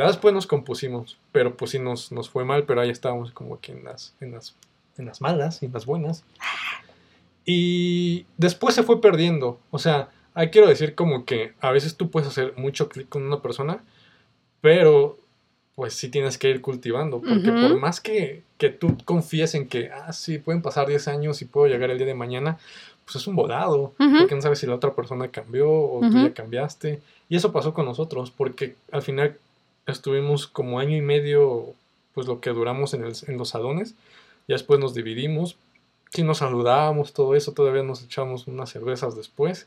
Después 0.05 0.35
nos 0.35 0.47
compusimos, 0.47 1.17
pero 1.33 1.57
pues 1.57 1.71
sí 1.71 1.79
nos, 1.79 2.13
nos 2.13 2.29
fue 2.29 2.45
mal, 2.45 2.65
pero 2.65 2.81
ahí 2.83 2.91
estábamos 2.91 3.31
como 3.33 3.61
que 3.61 3.73
en 3.73 3.85
las, 3.85 4.15
en 4.21 4.33
las, 4.33 4.55
en 4.99 5.07
las 5.07 5.21
malas 5.21 5.63
y 5.63 5.67
en 5.67 5.73
las 5.73 5.87
buenas. 5.87 6.25
Y 7.45 8.27
después 8.37 8.75
se 8.75 8.83
fue 8.83 9.01
perdiendo. 9.01 9.59
O 9.71 9.79
sea, 9.79 10.09
ahí 10.35 10.51
quiero 10.51 10.67
decir 10.69 10.95
como 10.95 11.25
que 11.25 11.55
a 11.61 11.71
veces 11.71 11.97
tú 11.97 12.11
puedes 12.11 12.29
hacer 12.29 12.55
mucho 12.57 12.89
clic 12.89 13.09
con 13.09 13.23
una 13.23 13.41
persona, 13.41 13.83
pero 14.61 15.19
pues 15.77 15.95
sí 15.95 16.09
tienes 16.09 16.39
que 16.39 16.51
ir 16.51 16.61
cultivando. 16.61 17.21
Porque 17.21 17.51
Ujú. 17.51 17.61
por 17.69 17.79
más 17.81 18.01
que, 18.01 18.43
que 18.59 18.71
tú 18.71 18.97
confíes 19.05 19.55
en 19.55 19.69
que, 19.69 19.91
ah, 19.91 20.13
sí, 20.13 20.39
pueden 20.39 20.63
pasar 20.63 20.89
10 20.89 21.07
años 21.09 21.41
y 21.43 21.45
puedo 21.45 21.67
llegar 21.69 21.91
el 21.91 21.99
día 21.99 22.07
de 22.07 22.15
mañana, 22.15 22.59
pues 23.05 23.17
es 23.17 23.27
un 23.27 23.37
volado. 23.37 23.95
Ujú. 24.01 24.19
Porque 24.19 24.35
no 24.35 24.43
sabes 24.43 24.59
si 24.59 24.67
la 24.67 24.75
otra 24.75 24.95
persona 24.95 25.29
cambió 25.29 25.71
o 25.71 26.01
tú 26.01 26.07
Ujú. 26.09 26.27
ya 26.27 26.35
cambiaste. 26.35 27.01
Y 27.29 27.37
eso 27.37 27.53
pasó 27.53 27.75
con 27.75 27.85
nosotros, 27.85 28.31
porque 28.31 28.77
al 28.91 29.03
final 29.03 29.39
estuvimos 29.87 30.47
como 30.47 30.79
año 30.81 30.97
y 30.97 31.01
medio, 31.03 31.67
pues 32.15 32.27
lo 32.27 32.41
que 32.41 32.51
duramos 32.51 32.95
en, 32.95 33.05
el- 33.05 33.15
en 33.27 33.39
los 33.39 33.51
salones. 33.51 33.95
Ya 34.49 34.55
después 34.55 34.79
nos 34.81 34.95
dividimos. 34.95 35.57
Sí 36.13 36.23
nos 36.23 36.39
saludábamos, 36.39 37.13
todo 37.13 37.35
eso. 37.35 37.53
Todavía 37.53 37.83
nos 37.83 38.03
echamos 38.03 38.47
unas 38.47 38.71
cervezas 38.71 39.17
después. 39.17 39.67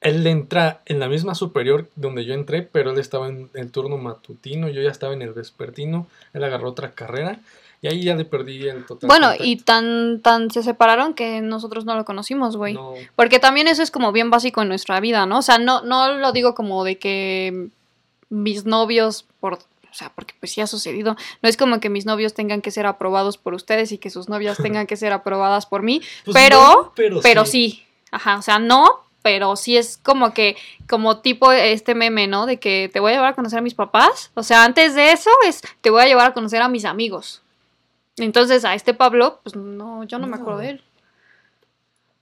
Él 0.00 0.26
entra 0.26 0.80
en 0.86 0.98
la 0.98 1.08
misma 1.08 1.34
superior 1.34 1.86
donde 1.94 2.24
yo 2.24 2.32
entré, 2.32 2.62
pero 2.62 2.92
él 2.92 2.98
estaba 2.98 3.28
en 3.28 3.50
el 3.52 3.70
turno 3.70 3.98
matutino, 3.98 4.68
yo 4.68 4.80
ya 4.80 4.90
estaba 4.90 5.12
en 5.12 5.20
el 5.20 5.32
vespertino, 5.34 6.06
él 6.32 6.42
agarró 6.42 6.70
otra 6.70 6.92
carrera 6.92 7.38
y 7.82 7.88
ahí 7.88 8.02
ya 8.04 8.14
le 8.16 8.24
perdí 8.24 8.66
el 8.66 8.86
total. 8.86 9.08
Bueno, 9.08 9.26
contacto. 9.26 9.44
y 9.44 9.56
tan, 9.56 10.20
tan 10.20 10.50
se 10.50 10.62
separaron 10.62 11.12
que 11.12 11.42
nosotros 11.42 11.84
no 11.84 11.94
lo 11.96 12.06
conocimos, 12.06 12.56
güey. 12.56 12.74
No, 12.74 12.94
Porque 13.14 13.38
también 13.40 13.68
eso 13.68 13.82
es 13.82 13.90
como 13.90 14.10
bien 14.12 14.30
básico 14.30 14.62
en 14.62 14.68
nuestra 14.68 15.00
vida, 15.00 15.26
¿no? 15.26 15.38
O 15.38 15.42
sea, 15.42 15.58
no, 15.58 15.82
no 15.82 16.14
lo 16.14 16.32
digo 16.32 16.54
como 16.54 16.82
de 16.84 16.96
que 16.96 17.68
mis 18.30 18.64
novios, 18.64 19.26
por, 19.40 19.54
o 19.54 19.58
sea, 19.94 20.10
porque 20.14 20.34
pues 20.40 20.52
sí 20.52 20.60
ha 20.62 20.66
sucedido, 20.66 21.16
no 21.42 21.48
es 21.48 21.56
como 21.56 21.78
que 21.80 21.90
mis 21.90 22.06
novios 22.06 22.32
tengan 22.32 22.62
que 22.62 22.70
ser 22.70 22.86
aprobados 22.86 23.36
por 23.36 23.52
ustedes 23.54 23.92
y 23.92 23.98
que 23.98 24.08
sus 24.08 24.28
novias 24.28 24.56
tengan 24.62 24.86
que 24.86 24.96
ser 24.96 25.12
aprobadas 25.12 25.66
por 25.66 25.82
mí, 25.82 26.00
pues 26.24 26.34
pero, 26.34 26.56
no, 26.58 26.92
pero, 26.96 27.20
pero 27.20 27.44
sí, 27.44 27.84
ajá, 28.10 28.38
o 28.38 28.42
sea, 28.42 28.58
no, 28.58 29.00
pero 29.22 29.54
sí 29.56 29.76
es 29.76 29.98
como 29.98 30.32
que, 30.32 30.56
como 30.88 31.18
tipo 31.18 31.52
este 31.52 31.94
meme, 31.94 32.26
¿no? 32.26 32.46
De 32.46 32.58
que 32.58 32.88
te 32.90 33.00
voy 33.00 33.12
a 33.12 33.16
llevar 33.16 33.32
a 33.32 33.34
conocer 33.34 33.58
a 33.58 33.62
mis 33.62 33.74
papás, 33.74 34.30
o 34.34 34.42
sea, 34.42 34.64
antes 34.64 34.94
de 34.94 35.12
eso 35.12 35.30
es, 35.46 35.60
te 35.82 35.90
voy 35.90 36.00
a 36.02 36.06
llevar 36.06 36.30
a 36.30 36.32
conocer 36.32 36.62
a 36.62 36.68
mis 36.68 36.86
amigos. 36.86 37.42
Entonces 38.16 38.64
a 38.64 38.74
este 38.74 38.92
Pablo, 38.94 39.40
pues 39.42 39.56
no, 39.56 40.04
yo 40.04 40.18
no, 40.18 40.26
me 40.26 40.36
No. 40.36 40.42
acuerdo 40.42 40.60
de 40.60 40.70
él. 40.70 40.82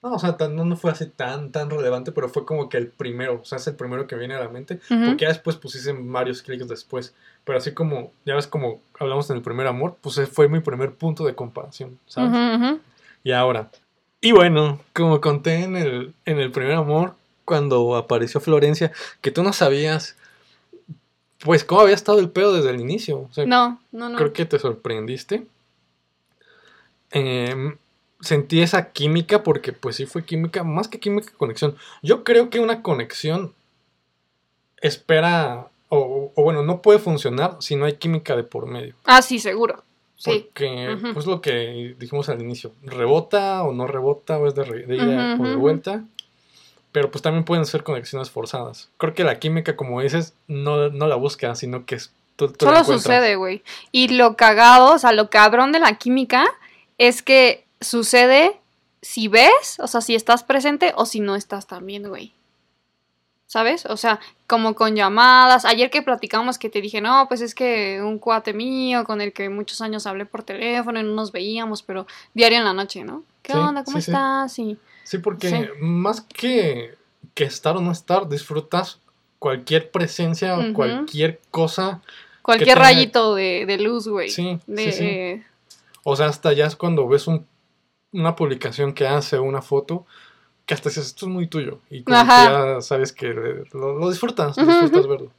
No, 0.02 0.12
o 0.12 0.18
sea, 0.18 0.36
tan- 0.36 0.54
no, 0.54 0.64
no 0.64 0.76
fue 0.76 0.92
así 0.92 1.06
tan, 1.06 1.50
tan 1.50 1.70
relevante, 1.70 2.12
pero 2.12 2.28
fue 2.28 2.44
como 2.46 2.68
que 2.68 2.76
el 2.76 2.86
primero, 2.88 3.40
o 3.42 3.44
sea, 3.44 3.58
es 3.58 3.66
el 3.66 3.74
primero 3.74 4.06
que 4.06 4.14
viene 4.14 4.34
a 4.34 4.40
la 4.40 4.48
mente, 4.48 4.78
porque 5.06 5.22
ya 5.24 5.28
después 5.28 5.58
hice 5.74 5.92
varios 5.92 6.42
clics 6.42 6.68
después, 6.68 7.14
pero 7.44 7.58
así 7.58 7.72
como, 7.74 8.12
ya 8.24 8.36
ves 8.36 8.46
como 8.46 8.80
hablamos 9.00 9.28
en 9.30 9.36
el 9.36 9.42
primer 9.42 9.66
amor, 9.66 9.96
pues 10.00 10.20
fue 10.30 10.48
mi 10.48 10.60
primer 10.60 10.94
punto 10.94 11.24
de 11.24 11.34
comparación, 11.34 11.98
¿sabes? 12.06 12.30
Y 13.24 13.32
ahora, 13.32 13.70
y 14.20 14.30
bueno, 14.32 14.80
como 14.94 15.20
conté 15.20 15.64
en 15.64 15.76
el, 15.76 16.14
en 16.24 16.38
el 16.38 16.52
primer 16.52 16.74
amor, 16.74 17.14
cuando 17.44 17.96
apareció 17.96 18.40
Florencia, 18.40 18.92
que 19.20 19.30
tú 19.32 19.42
no 19.42 19.52
sabías, 19.52 20.16
pues 21.40 21.64
cómo 21.64 21.80
había 21.80 21.94
estado 21.94 22.20
el 22.20 22.30
pedo 22.30 22.52
desde 22.52 22.70
el 22.70 22.80
inicio, 22.80 23.18
o 23.28 23.32
sea, 23.32 23.46
No, 23.46 23.80
no, 23.90 24.08
no. 24.08 24.16
creo 24.16 24.32
que 24.32 24.44
te 24.44 24.58
sorprendiste. 24.60 25.46
Em, 27.10 27.76
sentí 28.20 28.60
esa 28.62 28.90
química 28.92 29.42
porque 29.42 29.72
pues 29.72 29.96
sí 29.96 30.06
fue 30.06 30.24
química, 30.24 30.64
más 30.64 30.88
que 30.88 31.00
química, 31.00 31.32
conexión. 31.36 31.76
Yo 32.02 32.24
creo 32.24 32.50
que 32.50 32.60
una 32.60 32.82
conexión 32.82 33.54
espera, 34.80 35.68
o, 35.88 36.32
o 36.34 36.42
bueno, 36.42 36.62
no 36.62 36.82
puede 36.82 36.98
funcionar 36.98 37.56
si 37.60 37.76
no 37.76 37.84
hay 37.84 37.94
química 37.94 38.36
de 38.36 38.44
por 38.44 38.66
medio. 38.66 38.94
Ah, 39.04 39.22
sí, 39.22 39.38
seguro. 39.38 39.82
Sí. 40.16 40.46
Porque, 40.46 40.94
Ujú. 40.94 41.14
pues 41.14 41.26
lo 41.26 41.40
que 41.40 41.94
dijimos 41.98 42.28
al 42.28 42.42
inicio, 42.42 42.72
rebota 42.82 43.62
o 43.62 43.72
no 43.72 43.86
rebota, 43.86 44.38
o 44.38 44.48
es 44.48 44.54
de, 44.54 44.64
de 44.64 44.96
ida 44.96 45.36
o 45.38 45.46
de 45.46 45.54
vuelta. 45.54 46.04
Pero 46.90 47.10
pues 47.10 47.22
también 47.22 47.44
pueden 47.44 47.66
ser 47.66 47.84
conexiones 47.84 48.30
forzadas. 48.30 48.90
Creo 48.96 49.14
que 49.14 49.22
la 49.22 49.38
química, 49.38 49.76
como 49.76 50.00
dices, 50.00 50.34
no, 50.48 50.88
no 50.88 51.06
la 51.06 51.14
buscas, 51.14 51.58
sino 51.60 51.86
que 51.86 51.96
es, 51.96 52.12
tú, 52.34 52.48
tú 52.48 52.66
Solo 52.66 52.82
sucede, 52.82 53.36
güey. 53.36 53.62
Y 53.92 54.08
lo 54.08 54.36
cagado, 54.36 54.94
o 54.94 54.98
sea, 54.98 55.12
lo 55.12 55.30
cabrón 55.30 55.70
de 55.70 55.78
la 55.78 55.98
química 55.98 56.46
es 56.96 57.22
que 57.22 57.67
sucede 57.80 58.58
si 59.02 59.28
ves, 59.28 59.76
o 59.78 59.86
sea, 59.86 60.00
si 60.00 60.14
estás 60.14 60.42
presente 60.42 60.92
o 60.96 61.06
si 61.06 61.20
no 61.20 61.36
estás 61.36 61.66
también, 61.66 62.08
güey. 62.08 62.32
¿Sabes? 63.46 63.86
O 63.86 63.96
sea, 63.96 64.20
como 64.46 64.74
con 64.74 64.94
llamadas. 64.94 65.64
Ayer 65.64 65.88
que 65.88 66.02
platicamos 66.02 66.58
que 66.58 66.68
te 66.68 66.82
dije, 66.82 67.00
no, 67.00 67.26
pues 67.28 67.40
es 67.40 67.54
que 67.54 68.02
un 68.02 68.18
cuate 68.18 68.52
mío 68.52 69.04
con 69.04 69.22
el 69.22 69.32
que 69.32 69.48
muchos 69.48 69.80
años 69.80 70.06
hablé 70.06 70.26
por 70.26 70.42
teléfono 70.42 71.00
y 71.00 71.02
no 71.02 71.12
nos 71.14 71.32
veíamos, 71.32 71.82
pero 71.82 72.06
diario 72.34 72.58
en 72.58 72.64
la 72.64 72.74
noche, 72.74 73.04
¿no? 73.04 73.22
¿Qué 73.42 73.52
Sí, 73.54 73.58
onda? 73.58 73.84
¿Cómo 73.84 73.96
sí, 73.98 74.02
sí. 74.04 74.10
estás? 74.10 74.58
Y 74.58 74.78
Sí, 75.04 75.16
porque 75.18 75.70
más 75.80 76.20
que, 76.20 76.94
que 77.32 77.44
estar 77.44 77.74
o 77.78 77.80
no 77.80 77.90
estar, 77.90 78.28
disfrutas 78.28 78.98
cualquier 79.38 79.90
presencia 79.90 80.58
o 80.58 80.74
cualquier 80.74 81.40
cosa. 81.50 82.02
cualquier 82.42 82.76
rayito 82.78 83.34
de, 83.34 83.64
de 83.66 83.78
luz, 83.78 84.08
güey. 84.08 84.28
Sí, 84.28 84.58
de, 84.66 84.92
sí, 84.92 84.98
sí. 85.38 85.42
O 86.04 86.16
sea, 86.16 86.26
hasta 86.26 86.52
ya 86.52 86.66
es 86.66 86.76
cuando 86.76 87.08
ves 87.08 87.26
un- 87.26 87.46
una 88.12 88.36
publicación 88.36 88.92
que 88.94 89.06
hace 89.06 89.38
una 89.38 89.62
foto 89.62 90.06
que 90.66 90.74
hasta 90.74 90.88
dices, 90.90 91.06
esto 91.06 91.26
es 91.26 91.32
muy 91.32 91.46
tuyo. 91.46 91.80
Y 91.90 92.02
como 92.02 92.18
que 92.20 92.26
ya 92.44 92.80
sabes 92.82 93.12
que 93.12 93.28
lo, 93.72 93.98
lo 93.98 94.10
disfrutas, 94.10 94.56
Ujú, 94.58 94.66
disfrutas 94.68 95.00
ujú. 95.04 95.08
verlo. 95.10 95.30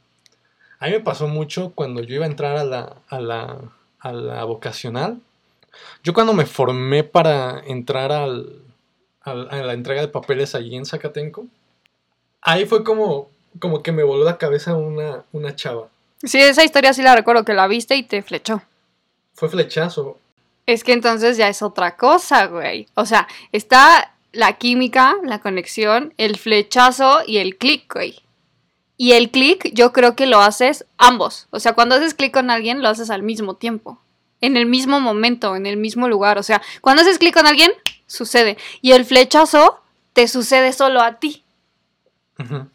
A 0.80 0.86
mí 0.86 0.92
me 0.92 1.00
pasó 1.00 1.28
mucho 1.28 1.72
cuando 1.74 2.02
yo 2.02 2.14
iba 2.16 2.24
a 2.24 2.28
entrar 2.28 2.56
a 2.56 2.64
la, 2.64 2.96
a 3.08 3.20
la, 3.20 3.58
a 4.00 4.12
la 4.12 4.44
vocacional. 4.44 5.20
Yo 6.02 6.14
cuando 6.14 6.32
me 6.32 6.46
formé 6.46 7.04
para 7.04 7.60
entrar 7.66 8.10
al, 8.12 8.62
al- 9.22 9.48
a 9.50 9.62
la 9.62 9.72
entrega 9.74 10.00
de 10.00 10.08
papeles 10.08 10.54
allí 10.54 10.74
en 10.76 10.84
Zacatenco, 10.86 11.46
ahí 12.40 12.66
fue 12.66 12.82
como, 12.82 13.28
como 13.60 13.82
que 13.82 13.92
me 13.92 14.02
voló 14.02 14.24
la 14.24 14.38
cabeza 14.38 14.74
una, 14.74 15.24
una 15.32 15.54
chava. 15.54 15.88
Sí, 16.22 16.40
esa 16.40 16.64
historia 16.64 16.92
sí 16.92 17.02
la 17.02 17.14
recuerdo 17.14 17.44
que 17.44 17.54
la 17.54 17.66
viste 17.68 17.94
y 17.96 18.02
te 18.02 18.22
flechó. 18.22 18.62
Fue 19.34 19.48
flechazo. 19.48 20.18
Es 20.70 20.84
que 20.84 20.92
entonces 20.92 21.36
ya 21.36 21.48
es 21.48 21.62
otra 21.62 21.96
cosa, 21.96 22.46
güey. 22.46 22.86
O 22.94 23.04
sea, 23.04 23.26
está 23.50 24.14
la 24.30 24.52
química, 24.52 25.16
la 25.24 25.40
conexión, 25.40 26.14
el 26.16 26.36
flechazo 26.36 27.22
y 27.26 27.38
el 27.38 27.56
clic, 27.56 27.92
güey. 27.92 28.20
Y 28.96 29.12
el 29.12 29.32
clic 29.32 29.72
yo 29.74 29.92
creo 29.92 30.14
que 30.14 30.26
lo 30.26 30.38
haces 30.40 30.86
ambos. 30.96 31.48
O 31.50 31.58
sea, 31.58 31.72
cuando 31.72 31.96
haces 31.96 32.14
clic 32.14 32.32
con 32.32 32.50
alguien, 32.50 32.82
lo 32.82 32.88
haces 32.88 33.10
al 33.10 33.24
mismo 33.24 33.54
tiempo. 33.56 33.98
En 34.40 34.56
el 34.56 34.66
mismo 34.66 35.00
momento, 35.00 35.56
en 35.56 35.66
el 35.66 35.76
mismo 35.76 36.06
lugar. 36.06 36.38
O 36.38 36.44
sea, 36.44 36.62
cuando 36.80 37.02
haces 37.02 37.18
clic 37.18 37.34
con 37.34 37.48
alguien, 37.48 37.72
sucede. 38.06 38.56
Y 38.80 38.92
el 38.92 39.04
flechazo 39.04 39.80
te 40.12 40.28
sucede 40.28 40.72
solo 40.72 41.00
a 41.00 41.18
ti. 41.18 41.42
Ujú, 42.38 42.68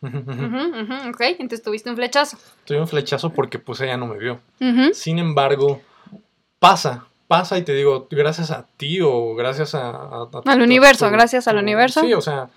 ujú. 0.00 0.18
Ujú, 0.18 0.80
ujú, 0.80 1.08
ok, 1.10 1.20
entonces 1.20 1.62
tuviste 1.62 1.90
un 1.90 1.96
flechazo. 1.96 2.38
Tuve 2.64 2.80
un 2.80 2.88
flechazo 2.88 3.28
porque 3.28 3.58
pues 3.58 3.78
ella 3.82 3.98
no 3.98 4.06
me 4.06 4.16
vio. 4.16 4.40
Sin 4.94 5.18
embargo, 5.18 5.82
pasa, 6.58 7.08
pasa 7.36 7.56
y 7.58 7.62
te 7.62 7.72
digo, 7.74 8.08
gracias 8.10 8.50
a 8.50 8.66
ti 8.76 9.00
o 9.00 9.34
gracias 9.34 9.74
a... 9.74 9.88
a- 9.90 10.28
a- 10.32 10.42
Al 10.52 10.60
a 10.60 10.64
universo, 10.64 11.06
tu- 11.06 11.12
gracias 11.12 11.48
al 11.48 11.56
tu- 11.56 11.62
universo. 11.62 12.00
Sí, 12.02 12.12
o 12.12 12.20
sea, 12.20 12.50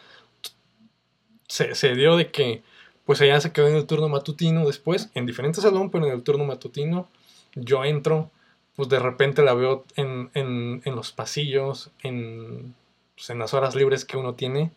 se, 1.47 1.75
se 1.75 1.95
dio 1.95 2.17
de 2.17 2.31
que 2.31 2.61
pues 3.05 3.21
ella 3.21 3.39
se 3.39 3.51
quedó 3.51 3.67
en 3.67 3.75
el 3.75 3.85
turno 3.85 4.09
matutino 4.09 4.65
después, 4.65 5.09
en 5.13 5.25
diferente 5.27 5.61
salón, 5.61 5.91
pero 5.91 6.07
en 6.07 6.11
el 6.13 6.23
turno 6.23 6.43
matutino, 6.43 7.07
yo 7.53 7.83
entro, 7.85 8.31
pues 8.75 8.89
de 8.89 8.97
repente 8.99 9.43
la 9.43 9.53
veo 9.53 9.85
en, 9.95 10.31
en, 10.33 10.81
en 10.83 10.95
los 10.95 11.11
pasillos, 11.11 11.91
en, 12.01 12.73
pues, 13.15 13.29
en 13.29 13.37
las 13.39 13.53
horas 13.53 13.75
libres 13.75 14.05
que 14.05 14.17
uno 14.17 14.33
tiene. 14.33 14.71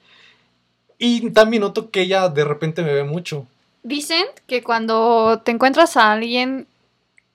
Y 0.98 1.30
también 1.30 1.62
noto 1.62 1.90
que 1.90 2.02
ella 2.02 2.28
de 2.28 2.44
repente 2.44 2.82
me 2.82 2.92
ve 2.92 3.02
mucho. 3.04 3.46
Dicen 3.82 4.26
que 4.46 4.62
cuando 4.62 5.40
te 5.42 5.50
encuentras 5.52 5.96
a 5.96 6.12
alguien 6.12 6.66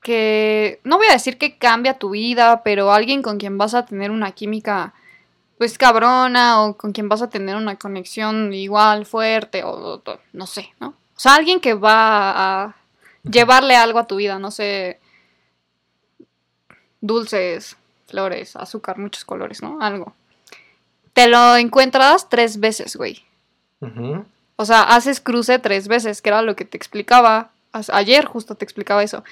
que, 0.04 0.80
no 0.84 0.98
voy 0.98 1.08
a 1.08 1.13
decir 1.13 1.38
que 1.38 1.58
cambia 1.58 1.98
tu 1.98 2.12
vida, 2.12 2.62
pero 2.63 2.92
alguien 2.92 3.22
con 3.22 3.38
quien 3.39 3.58
vas 3.58 3.74
a 3.74 3.86
tener 3.86 4.12
una 4.12 4.32
química 4.34 4.94
pues 5.58 5.78
cabrona 5.78 6.62
o 6.62 6.76
con 6.78 6.92
quien 6.92 7.08
vas 7.10 7.22
a 7.22 7.30
tener 7.30 7.56
una 7.56 7.78
conexión 7.78 8.54
igual 8.54 9.06
fuerte 9.06 9.63
o, 9.63 9.70
o- 9.72 9.96
o- 10.06 10.20
no 10.34 10.46
sé, 10.46 10.74
¿no? 10.80 10.89
O 11.16 11.20
sea, 11.20 11.36
alguien 11.36 11.60
que 11.62 11.74
va 11.74 12.63
a 12.66 12.76
llevarle 13.24 13.76
algo 13.76 14.00
a 14.00 14.08
tu 14.08 14.18
vida, 14.18 14.39
no 14.39 14.52
sé, 14.52 15.00
dulces, 17.02 17.78
flores, 18.08 18.56
azúcar, 18.56 18.98
muchos 18.98 19.26
colores, 19.26 19.62
¿no? 19.62 19.80
Algo. 19.82 20.13
Te 21.13 21.28
lo 21.28 21.56
encuentras 21.56 22.30
tres 22.30 22.60
veces, 22.60 22.96
güey. 22.96 23.24
O 24.56 24.66
sea, 24.66 24.82
haces 24.82 25.20
cruce 25.20 25.60
tres 25.60 25.88
veces, 25.88 26.22
que 26.22 26.30
era 26.30 26.42
lo 26.42 26.56
que 26.56 26.66
te 26.66 26.78
explicaba. 26.78 27.52
Ayer 27.92 28.26
justo 28.26 28.56
te 28.56 28.66
explicaba 28.66 29.04
eso. 29.04 29.24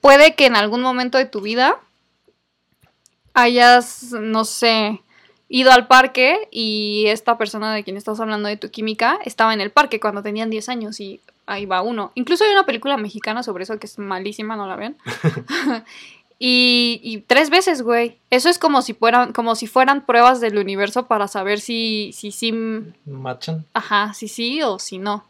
Puede 0.00 0.34
que 0.34 0.46
en 0.46 0.56
algún 0.56 0.80
momento 0.80 1.18
de 1.18 1.26
tu 1.26 1.40
vida 1.40 1.78
hayas, 3.34 4.12
no 4.12 4.44
sé, 4.44 5.00
ido 5.48 5.72
al 5.72 5.86
parque 5.86 6.48
y 6.50 7.04
esta 7.06 7.38
persona 7.38 7.74
de 7.74 7.84
quien 7.84 7.96
estás 7.96 8.20
hablando 8.20 8.48
de 8.48 8.56
tu 8.56 8.70
química 8.70 9.18
estaba 9.24 9.54
en 9.54 9.60
el 9.60 9.70
parque 9.70 10.00
cuando 10.00 10.22
tenían 10.22 10.50
10 10.50 10.68
años 10.68 11.00
y 11.00 11.20
ahí 11.46 11.66
va 11.66 11.82
uno. 11.82 12.12
Incluso 12.14 12.44
hay 12.44 12.52
una 12.52 12.66
película 12.66 12.96
mexicana 12.96 13.42
sobre 13.42 13.64
eso 13.64 13.78
que 13.78 13.86
es 13.86 13.98
malísima, 13.98 14.56
no 14.56 14.66
la 14.66 14.76
vean. 14.76 14.96
Y, 16.40 17.00
y 17.02 17.18
tres 17.22 17.50
veces, 17.50 17.82
güey. 17.82 18.16
Eso 18.30 18.48
es 18.48 18.60
como 18.60 18.80
si 18.82 18.94
fueran, 18.94 19.32
como 19.32 19.56
si 19.56 19.66
fueran 19.66 20.06
pruebas 20.06 20.40
del 20.40 20.56
universo 20.58 21.06
para 21.06 21.26
saber 21.26 21.58
si, 21.58 22.12
si 22.12 22.30
sí, 22.30 22.52
Machan. 23.04 23.66
ajá, 23.74 24.14
si 24.14 24.28
sí 24.28 24.62
o 24.62 24.78
si 24.78 24.98
no. 24.98 25.24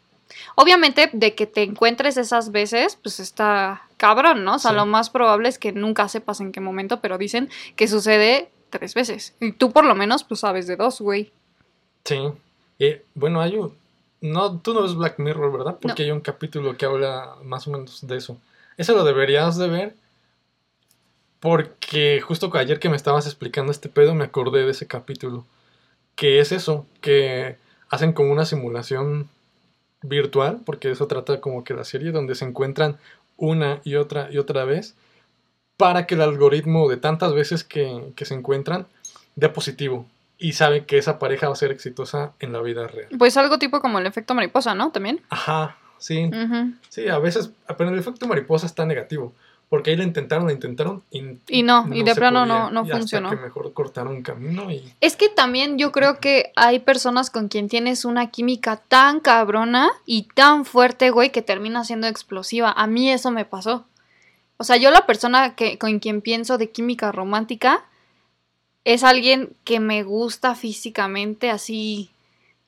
Obviamente, 0.53 1.09
de 1.11 1.33
que 1.33 1.47
te 1.47 1.63
encuentres 1.63 2.17
esas 2.17 2.51
veces, 2.51 2.95
pues 3.01 3.19
está 3.19 3.88
cabrón, 3.99 4.43
¿no? 4.43 4.55
O 4.55 4.59
sea, 4.59 4.71
Sí. 4.71 4.77
lo 4.77 4.85
más 4.87 5.09
probable 5.11 5.49
es 5.49 5.59
que 5.59 5.71
nunca 5.73 6.07
sepas 6.07 6.39
en 6.39 6.51
qué 6.51 6.61
momento, 6.61 7.01
pero 7.01 7.17
dicen 7.19 7.49
que 7.75 7.87
sucede 7.87 8.49
tres 8.71 8.95
veces. 8.95 9.35
Y 9.39 9.51
tú 9.51 9.71
por 9.71 9.85
lo 9.85 9.93
menos, 9.93 10.23
pues 10.23 10.39
sabes 10.39 10.65
de 10.65 10.75
dos, 10.77 11.01
güey. 11.01 11.31
Sí. 12.05 12.19
Bueno, 13.13 13.41
hay 13.41 13.57
un... 13.57 13.77
No, 14.21 14.57
tú 14.59 14.73
no 14.73 14.81
ves 14.83 14.95
Black 14.95 15.19
Mirror, 15.19 15.51
¿verdad? 15.51 15.77
Porque 15.81 16.03
hay 16.03 16.11
un 16.11 16.21
capítulo 16.21 16.75
que 16.77 16.85
habla 16.85 17.35
más 17.43 17.67
o 17.67 17.71
menos 17.71 18.05
de 18.07 18.17
eso. 18.17 18.37
Eso 18.77 18.93
lo 18.95 19.03
deberías 19.03 19.57
de 19.57 19.67
ver. 19.67 19.95
Porque 21.39 22.19
justo 22.21 22.51
ayer 22.55 22.79
que 22.79 22.89
me 22.89 22.97
estabas 22.97 23.25
explicando 23.25 23.71
este 23.71 23.89
pedo 23.89 24.13
me 24.13 24.25
acordé 24.25 24.65
de 24.65 24.71
ese 24.71 24.87
capítulo. 24.87 25.45
Que 26.15 26.39
es 26.39 26.51
eso, 26.51 26.85
que 27.01 27.57
hacen 27.89 28.11
como 28.13 28.31
una 28.31 28.45
simulación 28.45 29.29
virtual, 30.01 30.61
porque 30.65 30.91
eso 30.91 31.07
trata 31.07 31.39
como 31.41 31.63
que 31.63 31.73
la 31.73 31.83
serie, 31.85 32.11
donde 32.11 32.35
se 32.35 32.45
encuentran 32.45 32.97
una 33.39 33.81
y 33.83 33.95
otra 33.95 34.29
y 34.31 34.37
otra 34.37 34.65
vez, 34.65 34.95
para 35.77 36.05
que 36.05 36.15
el 36.15 36.21
algoritmo 36.21 36.89
de 36.89 36.97
tantas 36.97 37.33
veces 37.33 37.63
que, 37.63 38.11
que 38.15 38.25
se 38.25 38.33
encuentran 38.35 38.87
dé 39.35 39.49
positivo 39.49 40.05
y 40.37 40.53
sabe 40.53 40.85
que 40.85 40.97
esa 40.97 41.19
pareja 41.19 41.47
va 41.47 41.53
a 41.53 41.57
ser 41.57 41.71
exitosa 41.71 42.33
en 42.39 42.53
la 42.53 42.61
vida 42.61 42.87
real. 42.87 43.09
Pues 43.17 43.35
algo 43.37 43.59
tipo 43.59 43.81
como 43.81 43.99
el 43.99 44.05
efecto 44.05 44.33
mariposa, 44.33 44.73
¿no? 44.73 44.91
También. 44.91 45.21
Ajá, 45.29 45.77
sí, 45.97 46.31
sí, 46.87 47.07
a 47.09 47.19
veces, 47.19 47.51
pero 47.77 47.89
el 47.89 47.99
efecto 47.99 48.27
mariposa 48.27 48.65
está 48.65 48.85
negativo, 48.85 49.33
porque 49.69 49.91
ahí 49.91 49.95
lo 49.97 50.03
intentaron, 50.03 50.45
lo 50.45 50.51
intentaron 50.51 51.03
y, 51.11 51.37
Y 51.47 51.61
no, 51.63 51.87
y 51.93 52.01
de 52.03 52.15
plano 52.15 52.39
podía, 52.41 52.53
no- 52.53 52.71
no 52.71 52.79
y 52.81 52.83
hasta 52.85 52.97
funcionó. 52.97 53.29
que 53.29 53.35
mejor 53.35 53.71
cortaron 53.73 54.21
camino 54.23 54.71
y 54.71 54.83
Es 54.99 55.15
que 55.15 55.29
también 55.29 55.77
yo 55.77 55.91
creo 55.91 56.19
que 56.19 56.51
hay 56.55 56.79
personas 56.79 57.29
con 57.29 57.47
quien 57.49 57.69
tienes 57.69 58.03
una 58.03 58.31
química 58.31 58.77
tan 58.77 59.19
cabrona 59.19 59.91
y 60.05 60.23
tan 60.33 60.65
fuerte, 60.65 61.11
güey, 61.11 61.31
que 61.31 61.41
termina 61.43 61.83
siendo 61.83 62.07
explosiva. 62.07 62.71
A 62.71 62.87
mí 62.87 63.11
eso 63.11 63.29
me 63.31 63.45
pasó. 63.45 63.85
O 64.57 64.63
sea, 64.63 64.75
yo 64.77 64.89
la 64.91 65.05
persona 65.05 65.55
que, 65.55 65.77
con 65.77 65.99
quien 65.99 66.21
pienso 66.21 66.57
de 66.57 66.69
química 66.71 67.11
romántica 67.11 67.85
es 68.85 69.03
alguien 69.03 69.53
que 69.65 69.79
me 69.79 70.01
gusta 70.03 70.55
físicamente 70.55 71.49
así 71.51 72.09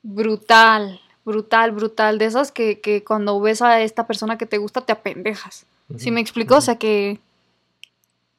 brutal, 0.03 0.99
brutal, 1.25 1.71
brutal. 1.71 2.17
De 2.17 2.25
esas 2.25 2.51
que, 2.51 2.79
que 2.79 3.03
cuando 3.03 3.39
ves 3.41 3.61
a 3.61 3.81
esta 3.81 4.07
persona 4.07 4.37
que 4.37 4.45
te 4.45 4.57
gusta 4.57 4.81
te 4.81 4.91
apendejas. 4.93 5.65
¿Sí 5.97 6.09
Ujú, 6.09 6.13
me 6.15 6.21
explico? 6.21 6.55
O 6.55 6.61
sea 6.61 6.77
que. 6.77 7.19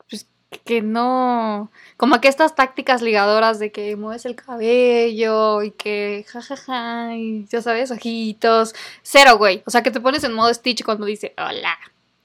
Pues 0.08 0.26
que 0.64 0.82
no. 0.82 1.70
Como 1.96 2.20
que 2.20 2.28
estas 2.28 2.54
tácticas 2.54 3.02
ligadoras 3.02 3.58
de 3.58 3.72
que 3.72 3.96
mueves 3.96 4.24
el 4.26 4.36
cabello 4.36 5.62
y 5.62 5.70
que 5.70 6.24
jajaja 6.28 7.16
y 7.16 7.46
ya 7.46 7.62
sabes, 7.62 7.90
ojitos. 7.90 8.74
Cero, 9.02 9.38
güey. 9.38 9.62
O 9.66 9.70
sea 9.70 9.82
que 9.82 9.90
te 9.90 10.00
pones 10.00 10.24
en 10.24 10.34
modo 10.34 10.52
Stitch 10.52 10.84
cuando 10.84 11.06
dice 11.06 11.34
hola. 11.38 11.78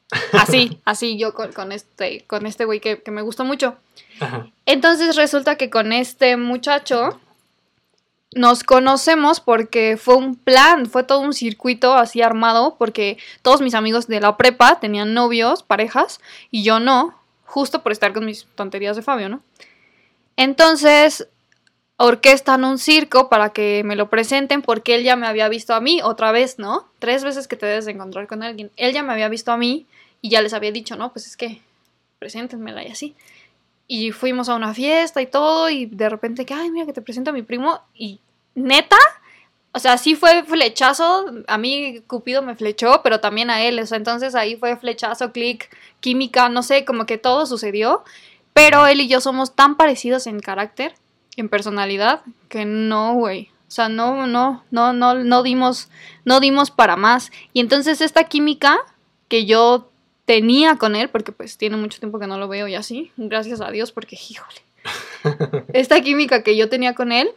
Así, 0.31 0.79
así 0.85 1.17
yo 1.17 1.33
con, 1.33 1.51
con 1.51 1.73
este, 1.73 2.23
con 2.27 2.45
este 2.45 2.63
güey 2.63 2.79
que, 2.79 3.01
que 3.03 3.11
me 3.11 3.21
gusta 3.21 3.43
mucho. 3.43 3.75
Ajá. 4.21 4.47
Entonces 4.65 5.17
resulta 5.17 5.57
que 5.57 5.69
con 5.69 5.91
este 5.91 6.37
muchacho 6.37 7.19
nos 8.37 8.63
conocemos 8.63 9.39
porque 9.39 9.97
fue 9.97 10.15
un 10.15 10.35
plan, 10.35 10.85
fue 10.85 11.03
todo 11.03 11.19
un 11.19 11.33
circuito 11.33 11.95
así 11.95 12.21
armado, 12.21 12.75
porque 12.77 13.17
todos 13.41 13.61
mis 13.61 13.73
amigos 13.73 14.07
de 14.07 14.19
la 14.19 14.37
prepa 14.37 14.79
tenían 14.79 15.13
novios, 15.13 15.63
parejas, 15.63 16.19
y 16.51 16.63
yo 16.63 16.79
no, 16.79 17.19
justo 17.45 17.83
por 17.83 17.91
estar 17.91 18.13
con 18.13 18.25
mis 18.25 18.45
tonterías 18.55 18.95
de 18.95 19.01
Fabio, 19.01 19.29
¿no? 19.29 19.41
Entonces, 20.35 21.27
orquestan 21.97 22.63
un 22.63 22.77
circo 22.77 23.27
para 23.27 23.49
que 23.49 23.81
me 23.83 23.95
lo 23.95 24.09
presenten 24.09 24.61
porque 24.61 24.95
él 24.95 25.03
ya 25.03 25.15
me 25.15 25.27
había 25.27 25.49
visto 25.49 25.73
a 25.73 25.81
mí 25.81 25.99
otra 26.03 26.31
vez, 26.31 26.59
¿no? 26.59 26.87
Tres 26.99 27.23
veces 27.23 27.47
que 27.47 27.55
te 27.55 27.65
debes 27.65 27.85
de 27.85 27.91
encontrar 27.91 28.27
con 28.27 28.43
alguien. 28.43 28.71
Él 28.77 28.93
ya 28.93 29.01
me 29.03 29.13
había 29.13 29.29
visto 29.29 29.51
a 29.51 29.57
mí 29.57 29.87
y 30.21 30.29
ya 30.29 30.41
les 30.41 30.53
había 30.53 30.71
dicho, 30.71 30.95
no, 30.95 31.11
pues 31.11 31.25
es 31.25 31.35
que 31.35 31.61
preséntenmela 32.19 32.83
y 32.83 32.91
así. 32.91 33.15
Y 33.87 34.11
fuimos 34.11 34.47
a 34.49 34.55
una 34.55 34.73
fiesta 34.73 35.21
y 35.21 35.27
todo 35.27 35.69
y 35.69 35.87
de 35.87 36.09
repente 36.09 36.45
que, 36.45 36.53
ay, 36.53 36.69
mira 36.69 36.85
que 36.85 36.93
te 36.93 37.01
presento 37.01 37.31
a 37.31 37.33
mi 37.33 37.41
primo 37.41 37.81
y 37.95 38.19
neta, 38.57 38.97
o 39.71 39.79
sea, 39.79 39.97
sí 39.97 40.15
fue 40.15 40.43
flechazo, 40.43 41.27
a 41.47 41.57
mí 41.57 42.01
Cupido 42.07 42.41
me 42.41 42.55
flechó, 42.55 43.01
pero 43.03 43.19
también 43.19 43.49
a 43.51 43.61
él, 43.61 43.79
o 43.79 43.85
sea, 43.85 43.97
entonces 43.97 44.33
ahí 44.33 44.55
fue 44.55 44.75
flechazo, 44.75 45.31
clic, 45.31 45.69
química, 45.99 46.49
no 46.49 46.63
sé, 46.63 46.83
como 46.83 47.05
que 47.05 47.19
todo 47.19 47.45
sucedió, 47.45 48.03
pero 48.53 48.87
él 48.87 49.01
y 49.01 49.07
yo 49.07 49.21
somos 49.21 49.55
tan 49.55 49.77
parecidos 49.77 50.25
en 50.25 50.39
carácter, 50.39 50.95
en 51.35 51.47
personalidad, 51.47 52.21
que 52.49 52.65
no, 52.65 53.13
güey. 53.13 53.51
O 53.67 53.71
sea, 53.71 53.89
no, 53.89 54.25
no, 54.25 54.63
no, 54.71 54.93
no, 54.93 55.13
no 55.13 55.43
dimos, 55.43 55.89
no 56.25 56.39
dimos 56.39 56.71
para 56.71 56.95
más. 56.95 57.31
Y 57.53 57.59
entonces 57.59 58.01
esta 58.01 58.23
química 58.23 58.79
que 59.27 59.45
yo 59.45 59.91
tenía 60.25 60.77
con 60.77 60.95
él, 60.95 61.09
porque 61.09 61.31
pues 61.31 61.57
tiene 61.57 61.77
mucho 61.77 61.99
tiempo 61.99 62.17
que 62.17 62.27
no 62.27 62.39
lo 62.39 62.47
veo 62.47 62.67
y 62.67 62.73
así, 62.73 63.11
gracias 63.17 63.61
a 63.61 63.69
Dios, 63.69 63.91
porque 63.91 64.15
híjole. 64.15 64.61
Esta 65.73 66.01
química 66.01 66.41
que 66.41 66.55
yo 66.55 66.69
tenía 66.69 66.95
con 66.95 67.11
él 67.11 67.29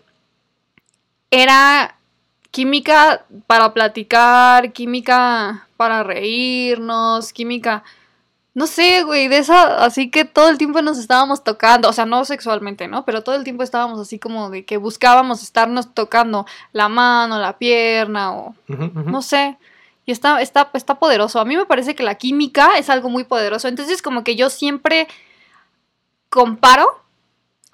era 1.30 1.96
química 2.50 3.24
para 3.46 3.72
platicar, 3.72 4.72
química 4.72 5.68
para 5.76 6.02
reírnos, 6.02 7.32
química, 7.32 7.84
no 8.52 8.66
sé, 8.66 9.04
güey, 9.04 9.28
de 9.28 9.38
esa, 9.38 9.84
así 9.84 10.10
que 10.10 10.24
todo 10.24 10.48
el 10.48 10.58
tiempo 10.58 10.82
nos 10.82 10.98
estábamos 10.98 11.44
tocando, 11.44 11.88
o 11.88 11.92
sea, 11.92 12.04
no 12.04 12.24
sexualmente, 12.24 12.88
¿no? 12.88 13.04
Pero 13.04 13.22
todo 13.22 13.36
el 13.36 13.44
tiempo 13.44 13.62
estábamos 13.62 14.00
así 14.00 14.18
como 14.18 14.50
de 14.50 14.64
que 14.64 14.76
buscábamos 14.76 15.42
estarnos 15.42 15.94
tocando 15.94 16.46
la 16.72 16.88
mano, 16.88 17.38
la 17.38 17.58
pierna 17.58 18.32
o 18.32 18.54
no 18.66 19.22
sé. 19.22 19.56
Y 20.04 20.12
está, 20.12 20.40
está, 20.42 20.70
está 20.74 20.98
poderoso. 20.98 21.38
A 21.38 21.44
mí 21.44 21.56
me 21.56 21.66
parece 21.66 21.94
que 21.94 22.02
la 22.02 22.16
química 22.16 22.76
es 22.78 22.90
algo 22.90 23.08
muy 23.08 23.24
poderoso. 23.24 23.68
Entonces, 23.68 24.02
como 24.02 24.24
que 24.24 24.34
yo 24.34 24.50
siempre 24.50 25.06
comparo, 26.28 27.00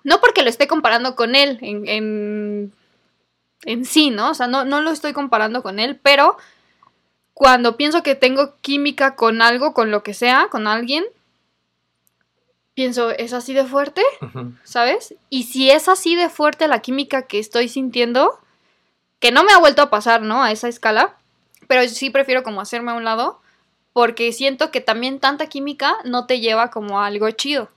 no 0.04 0.20
porque 0.20 0.42
lo 0.42 0.50
esté 0.50 0.66
comparando 0.66 1.16
con 1.16 1.34
él 1.34 1.58
en, 1.62 1.88
en, 1.88 2.72
en 3.64 3.84
sí, 3.84 4.10
¿no? 4.10 4.30
O 4.30 4.34
sea, 4.34 4.46
no, 4.46 4.64
no 4.64 4.80
lo 4.80 4.90
estoy 4.90 5.12
comparando 5.12 5.62
con 5.62 5.78
él, 5.78 5.98
pero 6.02 6.36
cuando 7.34 7.76
pienso 7.76 8.02
que 8.02 8.14
tengo 8.14 8.56
química 8.60 9.14
con 9.14 9.42
algo, 9.42 9.74
con 9.74 9.90
lo 9.90 10.02
que 10.02 10.14
sea, 10.14 10.48
con 10.50 10.66
alguien, 10.66 11.04
pienso, 12.74 13.10
¿es 13.10 13.32
así 13.32 13.54
de 13.54 13.64
fuerte? 13.64 14.02
¿sabes? 14.62 15.14
Y 15.30 15.44
si 15.44 15.70
es 15.70 15.88
así 15.88 16.14
de 16.14 16.28
fuerte 16.28 16.68
la 16.68 16.80
química 16.80 17.22
que 17.22 17.38
estoy 17.38 17.68
sintiendo, 17.68 18.38
que 19.18 19.32
no 19.32 19.44
me 19.44 19.52
ha 19.52 19.58
vuelto 19.58 19.82
a 19.82 19.90
pasar, 19.90 20.22
¿no? 20.22 20.42
A 20.42 20.52
esa 20.52 20.68
escala, 20.68 21.16
pero 21.66 21.88
sí 21.88 22.10
prefiero 22.10 22.42
como 22.42 22.60
hacerme 22.60 22.92
a 22.92 22.94
un 22.94 23.04
lado, 23.04 23.40
porque 23.92 24.32
siento 24.32 24.70
que 24.70 24.80
también 24.80 25.20
tanta 25.20 25.46
química 25.46 25.96
no 26.04 26.26
te 26.26 26.40
lleva 26.40 26.70
como 26.70 27.00
a 27.00 27.06
algo 27.06 27.30
chido. 27.30 27.70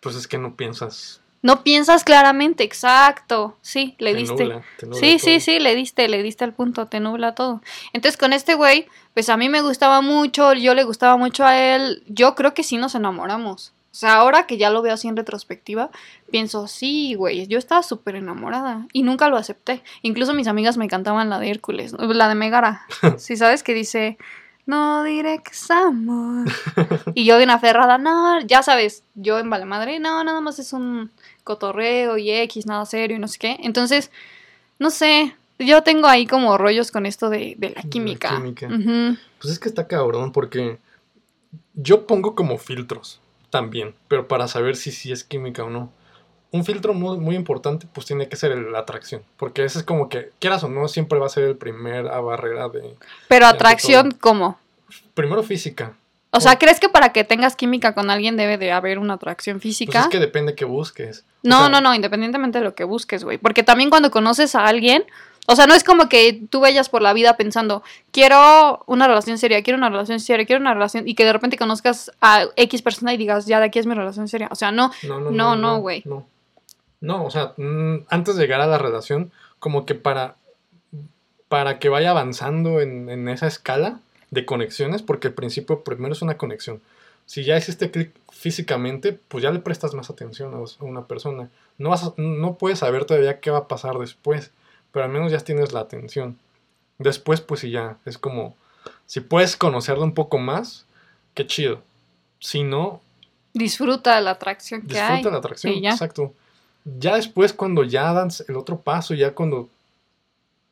Pues 0.00 0.16
es 0.16 0.26
que 0.26 0.38
no 0.38 0.56
piensas. 0.56 1.19
No 1.42 1.62
piensas 1.62 2.04
claramente, 2.04 2.64
exacto. 2.64 3.56
Sí, 3.62 3.94
le 3.98 4.12
te 4.12 4.18
diste. 4.18 4.44
nubla, 4.44 4.62
te 4.78 4.86
nubla 4.86 5.00
Sí, 5.00 5.16
todo. 5.16 5.24
sí, 5.24 5.40
sí, 5.40 5.58
le 5.58 5.74
diste, 5.74 6.08
le 6.08 6.22
diste 6.22 6.44
al 6.44 6.52
punto, 6.52 6.86
te 6.86 7.00
nubla 7.00 7.34
todo. 7.34 7.62
Entonces 7.92 8.18
con 8.18 8.32
este 8.32 8.54
güey, 8.54 8.86
pues 9.14 9.28
a 9.30 9.36
mí 9.36 9.48
me 9.48 9.62
gustaba 9.62 10.00
mucho, 10.02 10.52
yo 10.52 10.74
le 10.74 10.84
gustaba 10.84 11.16
mucho 11.16 11.44
a 11.44 11.58
él, 11.58 12.02
yo 12.06 12.34
creo 12.34 12.52
que 12.52 12.62
sí 12.62 12.76
nos 12.76 12.94
enamoramos. 12.94 13.72
O 13.92 13.94
sea, 13.94 14.14
ahora 14.16 14.46
que 14.46 14.56
ya 14.56 14.70
lo 14.70 14.82
veo 14.82 14.94
así 14.94 15.08
en 15.08 15.16
retrospectiva, 15.16 15.90
pienso, 16.30 16.68
sí, 16.68 17.14
güey, 17.14 17.48
yo 17.48 17.58
estaba 17.58 17.82
súper 17.82 18.14
enamorada 18.14 18.86
y 18.92 19.02
nunca 19.02 19.28
lo 19.28 19.36
acepté. 19.36 19.82
Incluso 20.02 20.32
mis 20.32 20.46
amigas 20.46 20.76
me 20.76 20.86
cantaban 20.86 21.28
la 21.28 21.40
de 21.40 21.50
Hércules, 21.50 21.94
la 21.98 22.28
de 22.28 22.34
Megara. 22.36 22.82
Si 23.18 23.36
sabes 23.36 23.64
que 23.64 23.74
dice, 23.74 24.16
no 24.70 25.04
diré 25.04 25.42
que 25.42 25.50
es 25.50 25.70
amor. 25.70 26.46
y 27.14 27.24
yo 27.24 27.36
bien 27.36 27.50
aferrada, 27.50 27.98
no, 27.98 28.40
ya 28.42 28.62
sabes, 28.62 29.02
yo 29.14 29.38
en 29.38 29.50
Vale 29.50 29.64
Madre, 29.66 29.98
no, 30.00 30.22
nada 30.24 30.40
más 30.40 30.58
es 30.58 30.72
un 30.72 31.10
cotorreo 31.44 32.16
y 32.16 32.30
X, 32.30 32.66
nada 32.66 32.86
serio 32.86 33.16
y 33.16 33.20
no 33.20 33.28
sé 33.28 33.38
qué. 33.38 33.56
Entonces, 33.60 34.10
no 34.78 34.90
sé, 34.90 35.36
yo 35.58 35.82
tengo 35.82 36.06
ahí 36.06 36.26
como 36.26 36.56
rollos 36.56 36.90
con 36.90 37.04
esto 37.06 37.28
de, 37.28 37.54
de 37.58 37.70
la 37.70 37.82
la 37.82 37.90
química. 37.90 38.30
Pues 39.40 39.52
es 39.52 39.58
que 39.58 39.68
está 39.68 39.86
cabrón 39.86 40.32
porque 40.32 40.78
yo 41.74 42.06
pongo 42.06 42.34
como 42.34 42.58
filtros 42.58 43.20
también, 43.50 43.94
pero 44.08 44.28
para 44.28 44.46
saber 44.48 44.76
si 44.76 44.92
sí 44.92 45.10
es 45.12 45.24
química 45.24 45.64
o 45.64 45.70
no. 45.70 45.90
Un 46.52 46.64
filtro 46.64 46.94
muy, 46.94 47.16
muy 47.18 47.36
importante 47.36 47.86
pues 47.92 48.06
tiene 48.06 48.28
que 48.28 48.36
ser 48.36 48.52
el- 48.52 48.72
la 48.72 48.80
atracción, 48.80 49.22
porque 49.36 49.64
ese 49.64 49.78
es 49.78 49.84
como 49.84 50.08
que, 50.08 50.30
quieras 50.40 50.64
o 50.64 50.68
no, 50.68 50.88
siempre 50.88 51.18
va 51.18 51.26
a 51.26 51.30
ser 51.30 51.44
el 51.44 51.56
primer 51.56 52.08
a 52.08 52.20
barrera 52.20 52.68
de... 52.68 52.96
Pero 53.28 53.46
atracción, 53.46 54.10
¿cómo? 54.20 54.58
Primero 55.14 55.42
física. 55.42 55.94
O 56.32 56.40
sea. 56.40 56.58
¿crees 56.58 56.78
que 56.78 56.88
para 56.88 57.12
que 57.12 57.24
tengas 57.24 57.56
química 57.56 57.92
con 57.94 58.08
alguien 58.10 58.36
debe 58.36 58.56
de 58.58 58.70
haber 58.72 58.98
una 58.98 59.14
atracción 59.14 59.56
Pues 59.56 59.62
física? 59.62 60.00
es 60.02 60.06
que 60.08 60.18
depende 60.20 60.54
que 60.54 60.64
busques. 60.64 61.20
O 61.20 61.48
No, 61.48 61.58
sea, 61.60 61.68
no, 61.70 61.80
no, 61.80 61.94
independientemente 61.94 62.58
de 62.58 62.64
lo 62.64 62.74
que 62.74 62.84
busques, 62.84 63.24
güey. 63.24 63.38
Porque 63.38 63.62
también 63.62 63.90
cuando 63.90 64.10
conoces 64.10 64.54
a 64.54 64.66
alguien, 64.66 65.04
O 65.46 65.56
sea, 65.56 65.66
no 65.66 65.74
es 65.74 65.82
como 65.82 66.08
que 66.08 66.40
tú 66.50 66.60
vayas 66.60 66.88
por 66.90 67.02
la 67.02 67.12
vida 67.12 67.36
pensando, 67.36 67.82
quiero 68.12 68.84
una 68.86 69.08
relación 69.08 69.36
seria, 69.38 69.62
quiero 69.64 69.78
una 69.78 69.88
relación 69.88 70.20
seria, 70.20 70.46
quiero 70.46 70.60
una 70.60 70.74
relación, 70.74 71.08
y 71.08 71.14
que 71.14 71.24
de 71.24 71.32
repente 71.32 71.56
conozcas 71.56 72.12
a 72.20 72.44
X 72.56 72.82
persona 72.82 73.12
y 73.14 73.16
digas, 73.16 73.46
ya 73.46 73.58
de 73.58 73.66
aquí 73.66 73.78
es 73.80 73.86
mi 73.86 73.94
relación 73.94 74.28
seria. 74.28 74.48
O 74.52 74.54
sea, 74.54 74.70
no, 74.70 74.92
No, 75.02 75.18
no, 75.18 75.30
No, 75.32 75.56
no. 75.56 75.56
no, 75.56 75.78
güey. 75.80 76.02
No, 76.04 76.26
No, 77.00 77.24
o 77.24 77.30
sea, 77.30 77.54
mm, 77.56 78.04
antes 78.10 78.36
de 78.36 78.42
llegar 78.42 78.60
a 78.60 78.66
la 78.66 78.78
relación, 78.78 79.32
como 79.58 79.86
que 79.86 79.94
para, 79.96 80.36
para 81.48 81.78
que 81.78 81.88
vaya 81.88 82.10
avanzando 82.10 82.80
en, 82.80 83.08
en 83.08 83.28
esa 83.28 83.46
escala 83.48 83.98
de 84.30 84.44
conexiones, 84.46 85.02
porque 85.02 85.28
al 85.28 85.34
principio 85.34 85.82
primero 85.84 86.12
es 86.12 86.22
una 86.22 86.36
conexión. 86.36 86.80
Si 87.26 87.44
ya 87.44 87.56
hiciste 87.56 87.90
clic 87.90 88.12
físicamente, 88.32 89.12
pues 89.28 89.42
ya 89.42 89.50
le 89.50 89.60
prestas 89.60 89.94
más 89.94 90.10
atención 90.10 90.54
a 90.54 90.84
una 90.84 91.06
persona. 91.06 91.48
No, 91.78 91.90
vas 91.90 92.04
a- 92.04 92.14
no 92.16 92.54
puedes 92.54 92.80
saber 92.80 93.04
todavía 93.04 93.40
qué 93.40 93.50
va 93.50 93.58
a 93.58 93.68
pasar 93.68 93.98
después, 93.98 94.50
pero 94.92 95.04
al 95.04 95.10
menos 95.12 95.30
ya 95.30 95.38
tienes 95.38 95.72
la 95.72 95.80
atención. 95.80 96.38
Después, 96.98 97.40
pues 97.40 97.60
sí, 97.60 97.70
ya 97.70 97.98
es 98.04 98.18
como, 98.18 98.56
si 99.06 99.20
puedes 99.20 99.56
conocerlo 99.56 100.04
un 100.04 100.14
poco 100.14 100.38
más, 100.38 100.86
qué 101.34 101.46
chido. 101.46 101.82
Si 102.40 102.62
no, 102.62 103.00
disfruta 103.52 104.20
la 104.20 104.32
atracción 104.32 104.82
que 104.82 104.98
hay. 104.98 105.16
Disfruta 105.16 105.32
la 105.32 105.38
atracción, 105.38 105.74
y 105.74 105.80
ya. 105.82 105.90
exacto. 105.92 106.34
Ya 106.84 107.14
después, 107.16 107.52
cuando 107.52 107.84
ya 107.84 108.12
das 108.12 108.44
el 108.48 108.56
otro 108.56 108.80
paso, 108.80 109.14
ya 109.14 109.34
cuando 109.34 109.68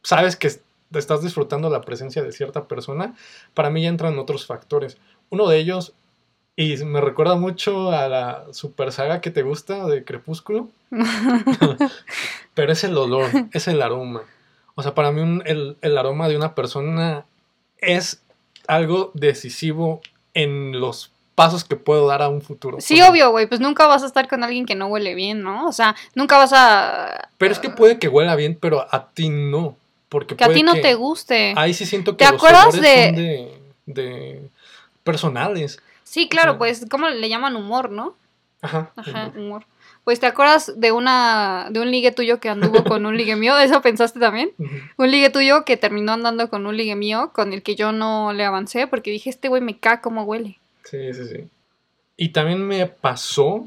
sabes 0.03 0.37
que 0.37 0.51
estás 0.95 1.23
disfrutando 1.23 1.71
la 1.71 1.81
presencia 1.83 2.23
de 2.23 2.33
cierta 2.33 2.67
persona, 2.67 3.15
para 3.55 3.71
mí 3.71 3.83
ya 3.83 3.89
entran 3.89 4.19
otros 4.19 4.47
factores. 4.47 4.99
Uno 5.31 5.47
de 5.49 5.59
ellos, 5.59 5.93
y 6.57 6.77
me 6.85 7.01
recuerda 7.01 7.37
mucho 7.37 7.91
a 7.93 8.09
la 8.09 8.45
super 8.53 8.91
saga 8.93 9.21
que 9.21 9.31
te 9.31 9.43
gusta 9.43 9.87
de 9.87 10.05
Crepúsculo, 10.05 10.69
pero 12.55 12.73
es 12.73 12.85
el 12.85 12.97
olor, 12.97 13.29
es 13.53 13.69
el 13.69 13.83
aroma. 13.83 14.23
O 14.75 14.83
sea, 14.83 14.95
para 14.95 15.13
mí 15.13 15.21
un- 15.21 15.43
el, 15.47 15.77
el 15.81 15.99
aroma 15.99 16.29
de 16.29 16.37
una 16.37 16.55
persona 16.55 17.25
es 17.79 18.23
algo 18.67 19.11
decisivo 19.15 20.01
en 20.35 20.79
los 20.81 21.13
pasos 21.35 21.65
que 21.65 21.77
puedo 21.77 22.07
dar 22.09 22.23
a 22.23 22.29
un 22.29 22.43
futuro. 22.43 22.81
Sí, 22.81 23.01
obvio, 23.01 23.31
güey, 23.31 23.47
pues 23.47 23.61
nunca 23.61 23.87
vas 23.87 24.03
a 24.03 24.07
estar 24.07 24.29
con 24.29 24.43
alguien 24.43 24.67
que 24.67 24.75
no 24.75 24.87
huele 24.89 25.15
bien, 25.15 25.43
¿no? 25.43 25.69
O 25.69 25.73
sea, 25.73 25.95
nunca 26.15 26.37
vas 26.37 26.53
a... 26.53 27.29
Pero 27.39 27.53
es 27.53 27.61
que 27.61 27.71
puede 27.71 27.99
que 28.01 28.09
huela 28.09 28.35
bien, 28.35 28.59
pero 28.61 28.87
a 28.93 29.09
ti 29.11 29.29
no. 29.29 29.77
Porque 30.09 30.37
Que 30.37 30.45
a 30.45 30.49
ti 30.53 30.63
no 30.63 30.75
que- 30.75 30.81
te 30.81 30.95
guste. 30.95 31.53
Ahí 31.57 31.75
sí 31.75 31.85
siento 31.87 32.17
que 32.17 32.25
¿Te 32.25 32.33
los 32.33 32.41
acuerdas 32.43 32.73
de- 32.81 33.05
son 33.07 33.17
de, 33.17 33.59
de 33.87 34.49
personales. 35.05 35.81
Sí, 36.05 36.29
claro, 36.29 36.57
pues, 36.59 36.87
¿cómo 36.91 37.09
le 37.09 37.29
llaman 37.29 37.57
humor, 37.57 37.91
no? 37.91 38.15
Ajá. 38.63 38.91
Ajá, 38.97 39.33
humor. 39.37 39.65
Pues, 40.05 40.21
¿te 40.21 40.27
acuerdas 40.27 40.73
de 40.81 40.91
una 40.91 41.69
de 41.71 41.81
un 41.81 41.91
ligue 41.91 42.13
tuyo 42.13 42.41
que 42.41 42.49
anduvo 42.49 42.83
con 42.85 43.05
un 43.05 43.17
ligue 43.19 43.37
mío? 43.37 43.59
¿Eso 43.59 43.83
pensaste 43.83 44.19
también? 44.19 44.53
Un 44.97 45.11
ligue 45.11 45.29
tuyo 45.29 45.65
que 45.67 45.77
terminó 45.77 46.13
andando 46.13 46.49
con 46.49 46.67
un 46.67 46.77
ligue 46.77 46.97
mío 46.97 47.31
con 47.35 47.53
el 47.53 47.63
que 47.63 47.75
yo 47.77 47.93
no 47.93 48.33
le 48.33 48.45
avancé 48.45 48.87
porque 48.87 49.11
dije, 49.11 49.29
este 49.29 49.49
güey 49.49 49.61
me 49.61 49.79
cae 49.79 50.01
como 50.01 50.23
huele. 50.25 50.59
Sí, 50.85 51.13
sí, 51.13 51.27
sí. 51.29 51.49
Y 52.17 52.31
también 52.31 52.67
me 52.67 52.87
pasó 52.87 53.67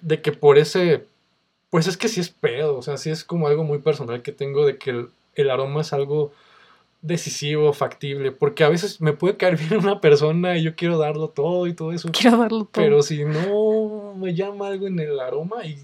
de 0.00 0.22
que 0.22 0.32
por 0.32 0.56
ese. 0.56 1.04
Pues 1.68 1.86
es 1.86 1.96
que 1.98 2.08
sí 2.08 2.20
es 2.20 2.30
pedo. 2.30 2.78
O 2.78 2.82
sea, 2.82 2.96
sí 2.96 3.10
es 3.10 3.22
como 3.22 3.46
algo 3.46 3.62
muy 3.62 3.78
personal 3.78 4.22
que 4.22 4.32
tengo 4.32 4.64
de 4.66 4.78
que 4.78 5.04
el, 5.34 5.50
aroma 5.50 5.80
es 5.80 5.92
algo 5.92 6.32
decisivo, 7.02 7.72
factible. 7.72 8.32
Porque 8.32 8.64
a 8.64 8.68
veces 8.68 9.00
me 9.00 9.12
puede 9.12 9.36
caer 9.36 9.56
bien 9.68 9.76
una 9.76 10.00
persona 10.00 10.56
y 10.56 10.62
yo 10.62 10.76
quiero 10.76 10.98
darlo 10.98 11.28
todo 11.28 11.66
y 11.66 11.74
todo 11.74 11.92
eso. 11.92 12.10
Quiero 12.12 12.38
darlo 12.38 12.64
todo. 12.64 12.70
Pero 12.72 13.02
si 13.02 13.24
no 13.24 14.14
me 14.16 14.34
llama 14.34 14.68
algo 14.68 14.86
en 14.86 14.98
el 14.98 15.18
aroma, 15.20 15.64
y 15.64 15.78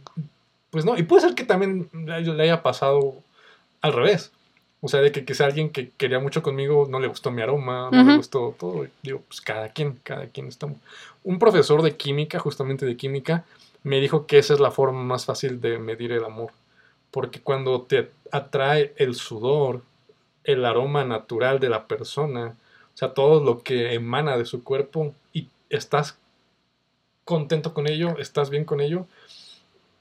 pues 0.70 0.84
no. 0.84 0.96
Y 0.96 1.02
puede 1.04 1.22
ser 1.22 1.34
que 1.34 1.44
también 1.44 1.88
le 1.92 2.42
haya 2.42 2.62
pasado 2.62 3.22
al 3.80 3.92
revés. 3.92 4.32
O 4.80 4.88
sea, 4.88 5.00
de 5.00 5.10
que 5.10 5.24
quizá 5.24 5.46
alguien 5.46 5.70
que 5.70 5.90
quería 5.96 6.20
mucho 6.20 6.42
conmigo 6.42 6.86
no 6.88 7.00
le 7.00 7.08
gustó 7.08 7.30
mi 7.30 7.42
aroma, 7.42 7.88
no 7.90 8.04
le 8.04 8.16
gustó 8.18 8.54
todo. 8.58 8.84
Y 8.84 8.90
Digo, 9.02 9.22
pues 9.26 9.40
cada 9.40 9.70
quien, 9.70 9.98
cada 10.02 10.26
quien 10.26 10.48
estamos. 10.48 10.76
Un 11.24 11.38
profesor 11.38 11.82
de 11.82 11.96
química, 11.96 12.38
justamente 12.38 12.84
de 12.86 12.96
química, 12.96 13.44
me 13.82 14.00
dijo 14.00 14.26
que 14.26 14.38
esa 14.38 14.54
es 14.54 14.60
la 14.60 14.70
forma 14.70 15.02
más 15.02 15.24
fácil 15.24 15.60
de 15.60 15.78
medir 15.78 16.12
el 16.12 16.24
amor. 16.24 16.52
Porque 17.10 17.40
cuando 17.40 17.82
te 17.82 18.10
atrae 18.30 18.92
el 18.96 19.14
sudor, 19.14 19.82
el 20.44 20.64
aroma 20.64 21.04
natural 21.04 21.60
de 21.60 21.68
la 21.68 21.86
persona, 21.86 22.56
o 22.94 22.96
sea, 22.96 23.14
todo 23.14 23.42
lo 23.42 23.62
que 23.62 23.94
emana 23.94 24.36
de 24.36 24.44
su 24.44 24.62
cuerpo 24.62 25.14
y 25.32 25.48
estás 25.70 26.18
contento 27.24 27.74
con 27.74 27.88
ello, 27.88 28.18
estás 28.18 28.50
bien 28.50 28.64
con 28.64 28.80
ello, 28.80 29.06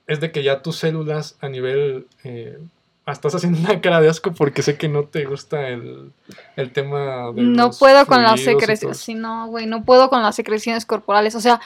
es 0.08 0.20
de 0.20 0.32
que 0.32 0.44
ya 0.44 0.62
tus 0.62 0.78
células 0.78 1.38
a 1.42 1.50
nivel... 1.50 2.08
eh, 2.24 2.60
estás 3.08 3.36
haciendo 3.36 3.60
una 3.60 3.82
cara 3.82 4.02
de 4.02 4.10
asco 4.10 4.34
porque 4.34 4.64
sé 4.64 4.78
que 4.78 4.90
no 4.90 5.04
te 5.04 5.26
gusta 5.26 5.70
el, 5.70 6.12
el 6.56 6.72
tema 6.72 7.32
de... 7.34 7.44
No 7.44 7.68
los 7.68 7.78
puedo 7.78 8.04
con 8.08 8.24
las 8.24 8.42
secreciones. 8.42 8.98
Sí, 8.98 9.14
no, 9.14 9.48
güey, 9.48 9.68
no 9.68 9.84
puedo 9.84 10.10
con 10.10 10.24
las 10.24 10.36
secreciones 10.36 10.88
corporales. 10.88 11.36
O 11.36 11.40
sea, 11.40 11.62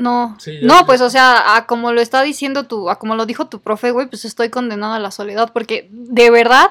no. 0.00 0.36
Sí, 0.40 0.58
ya- 0.60 0.66
no, 0.66 0.80
ya- 0.80 0.86
pues, 0.86 1.00
o 1.00 1.10
sea, 1.10 1.56
a 1.56 1.66
como 1.66 1.92
lo 1.92 2.00
está 2.00 2.22
diciendo 2.22 2.64
tu, 2.64 2.90
a 2.90 2.98
como 2.98 3.14
lo 3.14 3.26
dijo 3.26 3.46
tu 3.46 3.60
profe, 3.60 3.90
güey, 3.92 4.06
pues 4.08 4.24
estoy 4.24 4.48
condenada 4.50 4.96
a 4.96 5.00
la 5.00 5.10
soledad. 5.10 5.52
Porque 5.52 5.88
de 5.90 6.30
verdad 6.30 6.70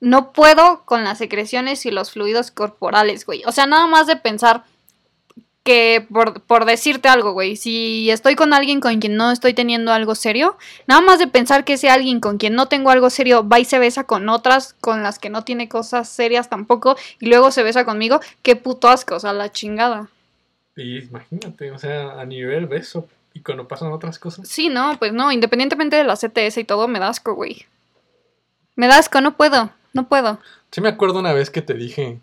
no 0.00 0.32
puedo 0.32 0.82
con 0.84 1.04
las 1.04 1.18
secreciones 1.18 1.86
y 1.86 1.90
los 1.90 2.10
fluidos 2.10 2.50
corporales, 2.50 3.24
güey. 3.24 3.42
O 3.46 3.52
sea, 3.52 3.66
nada 3.66 3.86
más 3.86 4.06
de 4.06 4.16
pensar 4.16 4.64
que, 5.64 6.06
por, 6.12 6.42
por 6.42 6.64
decirte 6.64 7.08
algo, 7.08 7.32
güey, 7.32 7.56
si 7.56 8.08
estoy 8.10 8.36
con 8.36 8.52
alguien 8.52 8.80
con 8.80 9.00
quien 9.00 9.16
no 9.16 9.32
estoy 9.32 9.52
teniendo 9.52 9.92
algo 9.92 10.14
serio, 10.14 10.56
nada 10.86 11.00
más 11.00 11.18
de 11.18 11.26
pensar 11.26 11.64
que 11.64 11.72
ese 11.72 11.90
alguien 11.90 12.20
con 12.20 12.38
quien 12.38 12.54
no 12.54 12.68
tengo 12.68 12.90
algo 12.90 13.10
serio 13.10 13.48
va 13.48 13.58
y 13.58 13.64
se 13.64 13.80
besa 13.80 14.04
con 14.04 14.28
otras 14.28 14.76
con 14.80 15.02
las 15.02 15.18
que 15.18 15.28
no 15.28 15.42
tiene 15.42 15.68
cosas 15.68 16.08
serias 16.08 16.48
tampoco 16.48 16.96
y 17.18 17.26
luego 17.26 17.50
se 17.50 17.64
besa 17.64 17.84
conmigo, 17.84 18.20
qué 18.44 18.54
puto 18.54 18.88
asco, 18.88 19.16
o 19.16 19.20
sea, 19.20 19.32
la 19.32 19.50
chingada. 19.50 20.08
Y 20.76 20.98
imagínate, 20.98 21.70
o 21.72 21.78
sea, 21.78 22.20
a 22.20 22.24
nivel 22.26 22.66
beso 22.66 23.08
y 23.32 23.40
cuando 23.40 23.66
pasan 23.66 23.92
otras 23.92 24.18
cosas. 24.18 24.46
Sí, 24.46 24.68
no, 24.68 24.96
pues 24.98 25.12
no, 25.12 25.32
independientemente 25.32 25.96
de 25.96 26.04
la 26.04 26.16
CTS 26.16 26.58
y 26.58 26.64
todo, 26.64 26.86
me 26.86 26.98
da 26.98 27.08
asco, 27.08 27.34
güey. 27.34 27.66
Me 28.76 28.86
da 28.86 28.98
asco, 28.98 29.20
no 29.22 29.36
puedo, 29.36 29.70
no 29.94 30.06
puedo. 30.06 30.38
Sí 30.70 30.80
me 30.82 30.90
acuerdo 30.90 31.18
una 31.18 31.32
vez 31.32 31.48
que 31.48 31.62
te 31.62 31.74
dije, 31.74 32.20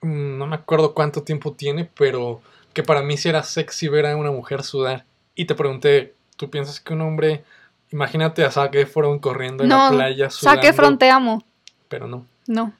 mm, 0.00 0.38
no 0.38 0.46
me 0.46 0.56
acuerdo 0.56 0.94
cuánto 0.94 1.22
tiempo 1.22 1.52
tiene, 1.52 1.88
pero 1.94 2.40
que 2.72 2.82
para 2.82 3.02
mí 3.02 3.18
sí 3.18 3.28
era 3.28 3.42
sexy 3.42 3.88
ver 3.88 4.06
a 4.06 4.16
una 4.16 4.30
mujer 4.30 4.62
sudar. 4.62 5.04
Y 5.34 5.44
te 5.44 5.54
pregunté, 5.54 6.14
¿tú 6.36 6.50
piensas 6.50 6.80
que 6.80 6.94
un 6.94 7.02
hombre, 7.02 7.44
imagínate 7.90 8.44
a 8.44 8.50
Zac 8.50 8.74
Efron 8.74 9.18
corriendo 9.18 9.62
en 9.62 9.68
la 9.68 9.90
playa 9.90 10.30
sudando? 10.30 10.62
Saque 10.62 10.68
Efron, 10.68 10.98
te 10.98 11.10
amo. 11.10 11.44
Pero 11.88 12.06
no. 12.06 12.26
No, 12.46 12.72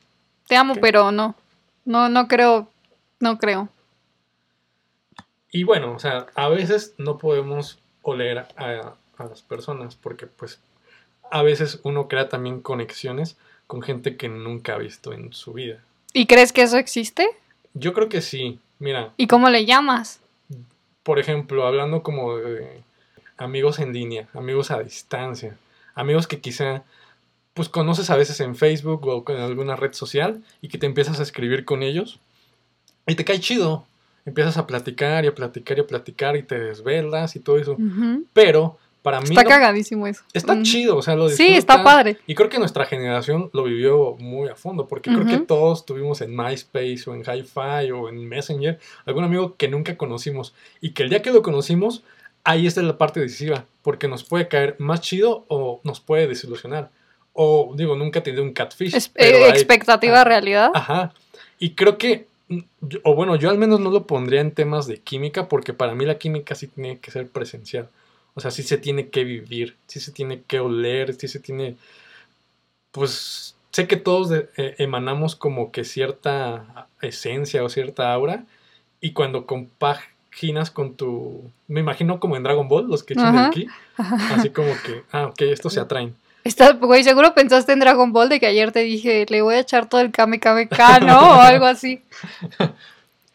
te 0.46 0.56
amo, 0.56 0.74
pero 0.76 1.12
no. 1.12 1.34
No, 1.84 2.08
no 2.08 2.28
creo, 2.28 2.68
no 3.20 3.38
creo. 3.38 3.68
Y 5.50 5.64
bueno, 5.64 5.92
o 5.92 5.98
sea, 5.98 6.26
a 6.34 6.48
veces 6.48 6.94
no 6.98 7.18
podemos 7.18 7.78
oler 8.02 8.38
a, 8.38 8.94
a 9.18 9.24
las 9.24 9.42
personas 9.42 9.96
porque 9.96 10.26
pues 10.26 10.60
a 11.30 11.42
veces 11.42 11.80
uno 11.82 12.08
crea 12.08 12.28
también 12.28 12.60
conexiones 12.60 13.36
con 13.66 13.82
gente 13.82 14.16
que 14.16 14.28
nunca 14.28 14.74
ha 14.74 14.78
visto 14.78 15.12
en 15.12 15.32
su 15.32 15.52
vida. 15.52 15.82
¿Y 16.12 16.26
crees 16.26 16.52
que 16.52 16.62
eso 16.62 16.76
existe? 16.76 17.28
Yo 17.74 17.92
creo 17.92 18.08
que 18.08 18.20
sí. 18.20 18.58
Mira, 18.78 19.12
¿Y 19.16 19.26
cómo 19.26 19.48
le 19.50 19.64
llamas? 19.66 20.20
por 21.02 21.18
ejemplo, 21.18 21.66
hablando 21.66 22.02
como 22.02 22.36
de 22.36 22.82
amigos 23.36 23.78
en 23.78 23.92
línea, 23.92 24.28
amigos 24.34 24.70
a 24.70 24.82
distancia, 24.82 25.56
amigos 25.94 26.26
que 26.26 26.40
quizá 26.40 26.82
pues 27.54 27.68
conoces 27.68 28.10
a 28.10 28.16
veces 28.16 28.40
en 28.40 28.54
Facebook 28.54 29.06
o 29.06 29.24
con 29.24 29.36
alguna 29.36 29.76
red 29.76 29.92
social 29.92 30.42
y 30.60 30.68
que 30.68 30.78
te 30.78 30.86
empiezas 30.86 31.18
a 31.18 31.22
escribir 31.22 31.64
con 31.64 31.82
ellos 31.82 32.20
y 33.06 33.14
te 33.14 33.24
cae 33.24 33.40
chido. 33.40 33.86
Empiezas 34.26 34.56
a 34.58 34.66
platicar 34.66 35.24
y 35.24 35.28
a 35.28 35.34
platicar 35.34 35.78
y 35.78 35.80
a 35.80 35.86
platicar 35.86 36.36
y 36.36 36.42
te 36.42 36.58
desvelas 36.58 37.36
y 37.36 37.40
todo 37.40 37.58
eso. 37.58 37.72
Ujú. 37.72 38.24
Pero 38.32 38.78
para 39.02 39.20
mí 39.20 39.28
Está 39.30 39.42
no- 39.44 39.48
cagadísimo 39.48 40.06
eso. 40.06 40.22
está 40.34 40.52
Ujú. 40.52 40.62
chido, 40.62 40.96
o 40.98 41.02
sea, 41.02 41.16
lo 41.16 41.28
Sí, 41.30 41.48
está 41.48 41.82
padre. 41.82 42.18
Y 42.26 42.34
creo 42.34 42.50
que 42.50 42.58
nuestra 42.58 42.84
generación 42.84 43.48
lo 43.54 43.62
vivió 43.64 44.14
muy 44.18 44.48
a 44.50 44.56
fondo, 44.56 44.86
porque 44.88 45.10
creo 45.10 45.24
que 45.26 45.38
todos 45.38 45.86
tuvimos 45.86 46.20
en 46.20 46.36
MySpace 46.36 47.04
o 47.06 47.14
en 47.14 47.22
Hi-Fi 47.22 47.90
o 47.92 48.10
en 48.10 48.28
Messenger 48.28 48.78
algún 49.06 49.24
amigo 49.24 49.56
que 49.56 49.68
nunca 49.68 49.96
conocimos 49.96 50.54
y 50.82 50.90
que 50.90 51.02
el 51.04 51.08
día 51.08 51.22
que 51.22 51.30
lo 51.32 51.40
conocimos, 51.42 52.02
ahí 52.44 52.66
está 52.66 52.82
la 52.82 52.98
parte 52.98 53.20
decisiva, 53.20 53.64
porque 53.82 54.06
nos 54.06 54.22
puede 54.24 54.48
caer 54.48 54.76
más 54.78 55.00
chido 55.00 55.44
o 55.48 55.80
nos 55.82 56.00
puede 56.00 56.26
desilusionar. 56.26 56.90
O 57.32 57.72
digo, 57.76 57.96
nunca 57.96 58.22
tenido 58.22 58.42
un 58.42 58.52
catfish. 58.52 58.94
Es- 58.94 59.08
pero 59.08 59.38
eh, 59.38 59.44
hay- 59.44 59.50
expectativa 59.52 60.20
ah, 60.20 60.24
realidad. 60.24 60.70
Ajá. 60.74 61.14
Y 61.58 61.70
creo 61.74 61.96
que, 61.96 62.26
o 63.04 63.14
bueno, 63.14 63.36
yo 63.36 63.50
al 63.50 63.58
menos 63.58 63.80
no 63.80 63.90
lo 63.90 64.06
pondría 64.06 64.40
en 64.40 64.52
temas 64.52 64.86
de 64.86 64.98
química, 64.98 65.48
porque 65.48 65.72
para 65.72 65.94
mí 65.94 66.04
la 66.04 66.18
química 66.18 66.54
sí 66.54 66.66
tiene 66.66 66.98
que 66.98 67.10
ser 67.10 67.28
presencial. 67.28 67.88
O 68.34 68.40
sea, 68.40 68.50
sí 68.50 68.62
se 68.62 68.78
tiene 68.78 69.08
que 69.08 69.24
vivir, 69.24 69.76
sí 69.86 70.00
se 70.00 70.12
tiene 70.12 70.42
que 70.42 70.60
oler, 70.60 71.14
sí 71.14 71.28
se 71.28 71.40
tiene... 71.40 71.76
Pues 72.92 73.56
sé 73.70 73.86
que 73.86 73.96
todos 73.96 74.28
de- 74.30 74.48
eh, 74.56 74.74
emanamos 74.78 75.36
como 75.36 75.70
que 75.70 75.84
cierta 75.84 76.88
esencia 77.00 77.62
o 77.64 77.68
cierta 77.68 78.12
aura, 78.12 78.44
y 79.00 79.12
cuando 79.12 79.46
compaginas 79.46 80.70
con 80.70 80.94
tu... 80.94 81.50
Me 81.68 81.80
imagino 81.80 82.20
como 82.20 82.36
en 82.36 82.42
Dragon 82.42 82.68
Ball, 82.68 82.88
los 82.88 83.02
que 83.04 83.14
echan 83.14 83.36
el 83.36 83.50
ki, 83.50 83.68
así 84.34 84.50
como 84.50 84.72
que, 84.84 85.02
ah, 85.12 85.26
ok, 85.26 85.42
estos 85.42 85.72
se 85.74 85.80
atraen. 85.80 86.14
Estás, 86.44 86.78
güey, 86.78 87.04
seguro 87.04 87.34
pensaste 87.34 87.72
en 87.72 87.80
Dragon 87.80 88.12
Ball 88.12 88.28
de 88.28 88.40
que 88.40 88.46
ayer 88.46 88.72
te 88.72 88.80
dije, 88.80 89.26
le 89.28 89.42
voy 89.42 89.56
a 89.56 89.60
echar 89.60 89.88
todo 89.88 90.00
el 90.00 90.10
Kame 90.10 90.40
Kame 90.40 90.68
K, 90.68 91.00
¿no? 91.00 91.36
O 91.36 91.40
algo 91.40 91.66
así. 91.66 92.02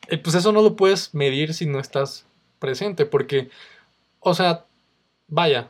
Eh, 0.07 0.19
pues 0.19 0.35
eso 0.35 0.51
no 0.51 0.61
lo 0.61 0.75
puedes 0.75 1.15
medir 1.15 1.55
si 1.55 1.65
no 1.65 1.79
estás 1.79 2.25
presente, 2.59 3.07
porque, 3.07 3.49
o 4.19 4.35
sea, 4.35 4.65
vaya, 5.27 5.69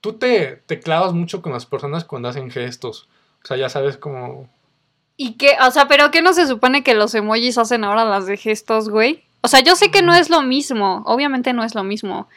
tú 0.00 0.14
te, 0.14 0.62
te 0.66 0.80
clavas 0.80 1.12
mucho 1.12 1.42
con 1.42 1.52
las 1.52 1.66
personas 1.66 2.04
cuando 2.04 2.28
hacen 2.28 2.50
gestos. 2.50 3.08
O 3.42 3.46
sea, 3.46 3.56
ya 3.56 3.68
sabes 3.68 3.96
cómo... 3.96 4.48
¿Y 5.16 5.34
qué? 5.34 5.56
O 5.66 5.70
sea, 5.70 5.86
¿pero 5.86 6.10
qué 6.10 6.22
no 6.22 6.32
se 6.32 6.46
supone 6.46 6.82
que 6.82 6.94
los 6.94 7.14
emojis 7.14 7.58
hacen 7.58 7.84
ahora 7.84 8.04
las 8.04 8.26
de 8.26 8.36
gestos, 8.36 8.88
güey? 8.88 9.22
O 9.42 9.48
sea, 9.48 9.60
yo 9.60 9.76
sé 9.76 9.90
que 9.90 10.02
no 10.02 10.14
es 10.14 10.30
lo 10.30 10.42
mismo, 10.42 11.02
obviamente 11.04 11.52
no 11.52 11.64
es 11.64 11.74
lo 11.74 11.84
mismo. 11.84 12.28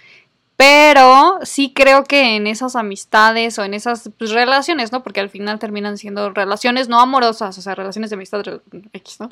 Pero 0.57 1.39
sí 1.43 1.73
creo 1.73 2.05
que 2.05 2.35
en 2.37 2.47
esas 2.47 2.75
amistades 2.75 3.59
o 3.59 3.63
en 3.63 3.73
esas 3.73 4.09
pues, 4.17 4.31
relaciones, 4.31 4.91
¿no? 4.91 5.03
Porque 5.03 5.19
al 5.19 5.29
final 5.29 5.59
terminan 5.59 5.97
siendo 5.97 6.29
relaciones 6.29 6.87
no 6.87 6.99
amorosas, 7.01 7.57
o 7.57 7.61
sea, 7.61 7.75
relaciones 7.75 8.09
de 8.09 8.15
amistad 8.15 8.41
X, 8.93 9.19
¿no? 9.19 9.31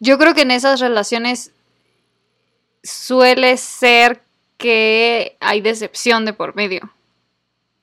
Yo 0.00 0.18
creo 0.18 0.34
que 0.34 0.42
en 0.42 0.50
esas 0.50 0.80
relaciones 0.80 1.52
suele 2.82 3.56
ser 3.56 4.22
que 4.56 5.36
hay 5.40 5.60
decepción 5.60 6.24
de 6.24 6.32
por 6.32 6.56
medio. 6.56 6.90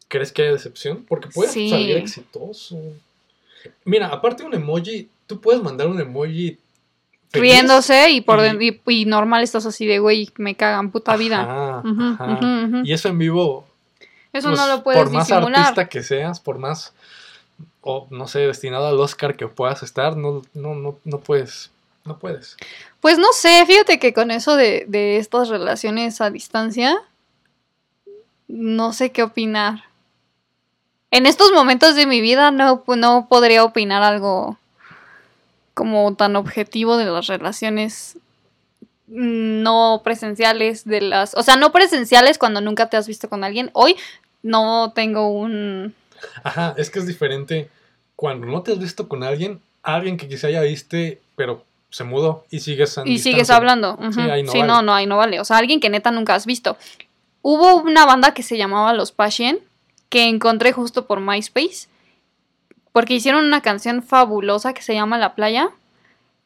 ¿Crees 0.08 0.32
que 0.32 0.44
hay 0.44 0.52
decepción? 0.52 1.06
Porque 1.08 1.30
puede 1.30 1.52
Sí. 1.52 1.70
salir 1.70 1.98
exitoso. 1.98 2.78
Mira, 3.84 4.08
aparte 4.08 4.44
de 4.44 4.50
un 4.50 4.56
emoji, 4.56 5.10
tú 5.26 5.40
puedes 5.40 5.62
mandar 5.62 5.88
un 5.88 6.00
emoji. 6.00 6.58
Riéndose 7.34 8.10
y 8.12 8.22
por 8.22 8.40
y- 8.62 8.82
y, 8.88 9.06
normal 9.06 9.44
estás 9.44 9.66
así 9.66 9.86
de, 9.86 10.00
güey, 10.00 10.30
me 10.38 10.56
cagan, 10.56 10.92
puta 10.92 11.16
vida. 11.18 11.42
Ajá, 11.42 11.84
ajá. 12.20 12.82
Y 12.84 12.94
eso 12.94 13.10
en 13.10 13.18
vivo, 13.18 13.66
Eso 14.34 14.50
pues, 14.50 14.60
no 14.60 14.68
lo 14.68 14.84
puedes 14.84 15.02
por 15.04 15.12
más 15.12 15.28
disimular. 15.28 15.62
artista 15.62 15.90
que 15.90 16.04
seas, 16.04 16.40
por 16.40 16.58
más, 16.58 16.94
o 17.82 18.08
no 18.12 18.28
sé, 18.28 18.40
destinado 18.40 18.88
al 18.88 19.00
Oscar 19.00 19.36
que 19.36 19.48
puedas 19.48 19.84
estar, 19.84 20.16
no, 20.16 20.42
no, 20.54 20.74
no, 20.76 20.98
no 21.04 21.20
puedes, 21.20 21.72
no 22.06 22.18
puedes. 22.18 22.56
Pues 23.02 23.18
no 23.20 23.28
sé, 23.34 23.64
fíjate 23.68 24.00
que 24.00 24.14
con 24.14 24.32
eso 24.32 24.56
de, 24.56 24.86
de 24.88 25.18
estas 25.18 25.50
relaciones 25.50 26.22
a 26.22 26.30
distancia, 26.30 26.98
no 28.48 28.94
sé 28.94 29.12
qué 29.12 29.24
opinar. 29.24 29.84
En 31.12 31.26
estos 31.26 31.52
momentos 31.52 31.96
de 31.96 32.06
mi 32.06 32.22
vida 32.22 32.52
no, 32.52 32.84
no 32.96 33.28
podría 33.30 33.64
opinar 33.64 34.04
algo 34.04 34.58
como 35.78 36.16
tan 36.16 36.36
objetivo 36.36 36.98
de 36.98 37.06
las 37.06 37.28
relaciones 37.28 38.18
no 39.06 40.02
presenciales 40.04 40.86
de 40.86 41.02
las, 41.02 41.36
o 41.36 41.44
sea, 41.44 41.56
no 41.56 41.72
presenciales 41.72 42.40
cuando 42.40 42.62
nunca 42.62 42.90
te 42.90 42.98
has 42.98 43.08
visto 43.08 43.30
con 43.30 43.44
alguien. 43.44 43.70
Hoy 43.74 43.96
no 44.42 44.92
tengo 44.96 45.30
un 45.30 45.94
Ajá, 46.44 46.74
es 46.80 46.90
que 46.90 46.98
es 46.98 47.06
diferente 47.06 47.70
cuando 48.16 48.48
no 48.48 48.64
te 48.64 48.72
has 48.72 48.80
visto 48.80 49.08
con 49.08 49.24
alguien, 49.24 49.62
alguien 49.84 50.18
que 50.18 50.28
quizá 50.28 50.50
ya 50.50 50.62
viste, 50.62 51.22
pero 51.36 51.64
se 51.92 52.04
mudó 52.04 52.44
y 52.50 52.62
sigues 52.62 53.00
Y 53.06 53.20
sigues 53.20 53.52
hablando. 53.52 54.00
Sí, 54.12 54.22
ahí 54.22 54.42
no 54.42 54.52
Sí, 54.52 54.58
vale. 54.58 54.68
no, 54.68 54.82
no, 54.82 54.96
ahí 54.96 55.06
no 55.06 55.18
vale. 55.18 55.40
O 55.40 55.46
sea, 55.46 55.58
alguien 55.58 55.80
que 55.80 55.92
neta 55.92 56.10
nunca 56.10 56.34
has 56.34 56.48
visto. 56.48 56.76
Hubo 57.44 57.76
una 57.76 58.08
banda 58.08 58.34
que 58.34 58.42
se 58.42 58.58
llamaba 58.58 58.94
Los 58.94 59.12
Passion 59.12 59.60
que 60.10 60.28
encontré 60.28 60.72
justo 60.72 61.06
por 61.06 61.20
MySpace. 61.20 61.88
Porque 62.98 63.14
hicieron 63.14 63.46
una 63.46 63.62
canción 63.62 64.02
fabulosa 64.02 64.74
que 64.74 64.82
se 64.82 64.96
llama 64.96 65.20
La 65.20 65.36
Playa. 65.36 65.70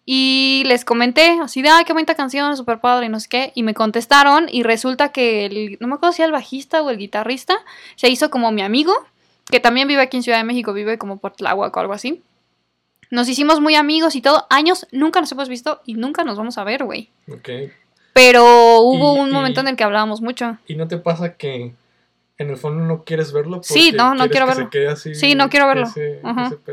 Y 0.06 0.64
les 0.66 0.84
comenté 0.84 1.40
así 1.42 1.62
de, 1.62 1.70
ay, 1.70 1.86
qué 1.86 1.94
bonita 1.94 2.14
canción, 2.16 2.58
súper 2.58 2.80
padre, 2.80 3.06
y 3.06 3.10
no 3.10 3.22
sé 3.22 3.30
qué. 3.30 3.52
Y 3.56 3.64
me 3.64 3.74
contestaron 3.74 4.48
y 4.52 4.64
resulta 4.64 5.14
que 5.14 5.46
el, 5.46 5.78
no 5.80 5.88
me 5.88 5.94
acuerdo 5.96 6.12
si 6.12 6.22
era 6.24 6.26
el 6.26 6.34
bajista 6.34 6.82
o 6.82 6.90
el 6.90 6.98
guitarrista, 6.98 7.56
se 7.96 8.10
hizo 8.10 8.30
como 8.30 8.52
mi 8.52 8.64
amigo, 8.64 8.94
que 9.50 9.62
también 9.62 9.88
vive 9.88 10.02
aquí 10.02 10.18
en 10.18 10.24
Ciudad 10.24 10.40
de 10.40 10.44
México, 10.44 10.74
vive 10.74 10.98
como 10.98 11.20
por 11.20 11.32
Tláhuac 11.32 11.74
o 11.78 11.80
algo 11.80 11.94
así. 11.94 12.22
Nos 13.12 13.30
hicimos 13.30 13.62
muy 13.62 13.76
amigos 13.76 14.18
y 14.18 14.22
todo. 14.22 14.46
Años 14.50 14.88
nunca 14.92 15.22
nos 15.22 15.32
hemos 15.32 15.48
visto 15.48 15.80
y 15.86 15.94
nunca 15.94 16.26
nos 16.26 16.38
vamos 16.38 16.58
a 16.58 16.66
ver, 16.66 16.84
güey. 16.84 17.08
Ok. 17.32 17.50
Pero 18.12 18.44
hubo 18.82 19.16
Y- 19.16 19.20
un 19.22 19.30
y- 19.30 19.32
momento 19.32 19.62
en 19.62 19.70
el 19.70 19.78
que 19.78 19.86
hablábamos 19.86 20.20
mucho. 20.20 20.58
¿Y 20.68 20.76
no 20.76 20.90
te 20.90 20.98
pasa 20.98 21.36
que 21.36 21.74
en 22.42 22.50
el 22.50 22.58
fondo 22.58 22.84
no 22.84 23.04
quieres 23.04 23.32
verlo? 23.32 23.62
Sí, 23.64 23.92
porque 23.92 23.98
no, 23.98 24.10
no 24.16 24.28
quieres 24.28 24.32
quiero 24.32 24.46
que 24.46 24.52
verlo. 24.52 24.66
se 24.66 24.70
quede 24.72 24.88
así 24.90 25.16
Sí, 25.16 25.36
no 25.36 25.50
quiero 25.50 25.68
verlo. 25.68 25.86
ese- 25.88 26.20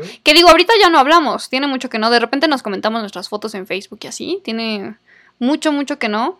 ese? 0.01 0.21
Que 0.23 0.33
digo, 0.33 0.49
ahorita 0.49 0.73
ya 0.81 0.89
no 0.89 0.99
hablamos. 0.99 1.49
Tiene 1.49 1.67
mucho 1.67 1.89
que 1.89 1.99
no. 1.99 2.09
De 2.09 2.19
repente 2.19 2.47
nos 2.47 2.61
comentamos 2.63 3.01
nuestras 3.01 3.29
fotos 3.29 3.53
en 3.55 3.67
Facebook 3.67 3.99
y 4.03 4.07
así. 4.07 4.41
Tiene 4.43 4.95
mucho, 5.39 5.71
mucho 5.71 5.97
que 5.99 6.09
no. 6.09 6.39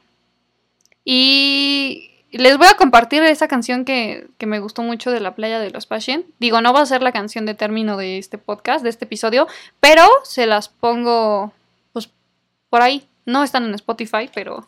Y 1.06 2.12
les 2.32 2.58
voy 2.58 2.68
a 2.68 2.76
compartir 2.76 3.24
esa 3.24 3.48
canción 3.48 3.86
que, 3.86 4.28
que 4.38 4.46
me 4.46 4.60
gustó 4.60 4.82
mucho 4.84 5.12
de 5.12 5.20
la 5.20 5.36
playa 5.36 5.60
de 5.60 5.72
los 5.72 5.86
Passion. 5.86 6.26
Digo, 6.40 6.62
no 6.62 6.74
va 6.74 6.82
a 6.82 6.86
ser 6.86 7.02
la 7.02 7.12
canción 7.12 7.46
de 7.46 7.56
término 7.56 7.98
de 7.98 8.18
este 8.18 8.38
podcast, 8.38 8.84
de 8.84 8.90
este 8.90 9.06
episodio, 9.06 9.48
pero 9.80 10.04
se 10.24 10.46
las 10.46 10.70
pongo 10.70 11.54
pues 11.94 12.10
por 12.70 12.82
ahí. 12.82 13.08
No 13.26 13.44
están 13.44 13.66
en 13.66 13.74
Spotify, 13.76 14.30
pero 14.34 14.68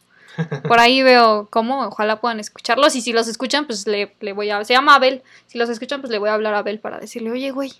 por 0.68 0.80
ahí 0.80 1.04
veo 1.04 1.48
cómo. 1.52 1.86
Ojalá 1.88 2.22
puedan 2.22 2.40
escucharlos. 2.40 2.96
Y 2.96 3.02
si 3.02 3.14
los 3.14 3.28
escuchan, 3.28 3.66
pues 3.66 3.86
le, 3.88 4.14
le 4.20 4.34
voy 4.34 4.50
a. 4.50 4.64
Se 4.66 4.74
llama 4.74 4.96
Abel. 4.96 5.22
Si 5.48 5.58
los 5.58 5.70
escuchan, 5.70 6.02
pues 6.02 6.12
le 6.12 6.20
voy 6.20 6.30
a 6.30 6.34
hablar 6.34 6.54
a 6.54 6.60
Abel 6.60 6.80
para 6.80 7.00
decirle, 7.00 7.32
oye, 7.32 7.52
güey, 7.52 7.74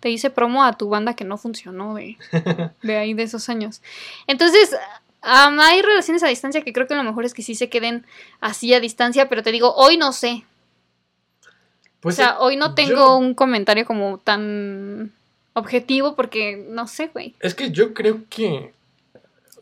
te 0.00 0.10
hice 0.10 0.30
promo 0.30 0.62
a 0.64 0.72
tu 0.76 0.88
banda 0.88 1.14
que 1.14 1.24
no 1.24 1.36
funcionó 1.38 1.94
de, 1.94 2.16
de 2.82 2.96
ahí 2.96 3.14
de 3.14 3.22
esos 3.22 3.48
años. 3.48 3.80
Entonces, 4.26 4.76
hay 5.22 5.82
relaciones 5.82 6.22
a 6.22 6.28
distancia 6.28 6.62
que 6.62 6.72
creo 6.72 6.86
que 6.86 6.94
lo 6.94 7.02
mejor 7.04 7.24
es 7.24 7.34
que 7.34 7.42
sí 7.42 7.54
se 7.54 7.68
queden 7.68 8.04
así 8.40 8.72
a 8.74 8.80
distancia, 8.80 9.28
pero 9.28 9.42
te 9.42 9.52
digo, 9.52 9.74
hoy 9.74 9.96
no 9.96 10.12
sé. 10.12 10.44
Pues 12.00 12.14
o 12.14 12.16
sea, 12.16 12.30
eh, 12.30 12.36
hoy 12.40 12.56
no 12.56 12.74
tengo 12.74 12.90
yo- 12.94 13.16
un 13.16 13.34
comentario 13.34 13.84
como 13.84 14.18
tan 14.18 15.12
objetivo 15.54 16.14
porque 16.14 16.64
no 16.68 16.86
sé, 16.86 17.08
güey. 17.08 17.34
Es 17.40 17.54
que 17.56 17.70
yo 17.72 17.92
creo 17.94 18.20
que 18.30 18.72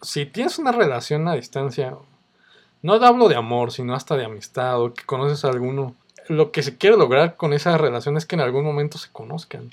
si 0.03 0.27
tienes 0.27 0.59
una 0.59 0.73
relación 0.73 1.27
a 1.29 1.35
distancia, 1.35 1.95
no 2.83 2.93
hablo 2.95 3.29
de 3.29 3.37
amor, 3.37 3.73
sino 3.73 3.95
hasta 3.95 4.17
de 4.17 4.25
amistad 4.25 4.81
o 4.81 4.95
que 4.95 5.05
conoces 5.05 5.45
a 5.45 5.49
alguno, 5.49 5.95
lo 6.29 6.51
que 6.53 6.63
se 6.63 6.77
quiere 6.77 6.97
lograr 6.97 7.37
con 7.37 7.53
esa 7.53 7.77
relación 7.79 8.17
es 8.17 8.27
que 8.27 8.35
en 8.37 8.41
algún 8.41 8.65
momento 8.65 8.99
se 8.99 9.09
conozcan 9.13 9.71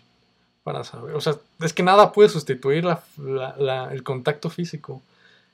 para 0.64 0.84
saber. 0.84 1.16
O 1.16 1.22
sea, 1.22 1.36
es 1.62 1.74
que 1.74 1.84
nada 1.84 2.12
puede 2.12 2.30
sustituir 2.30 2.86
la- 2.86 3.02
la- 3.18 3.56
la- 3.58 3.94
el 3.94 4.04
contacto 4.04 4.50
físico. 4.50 5.02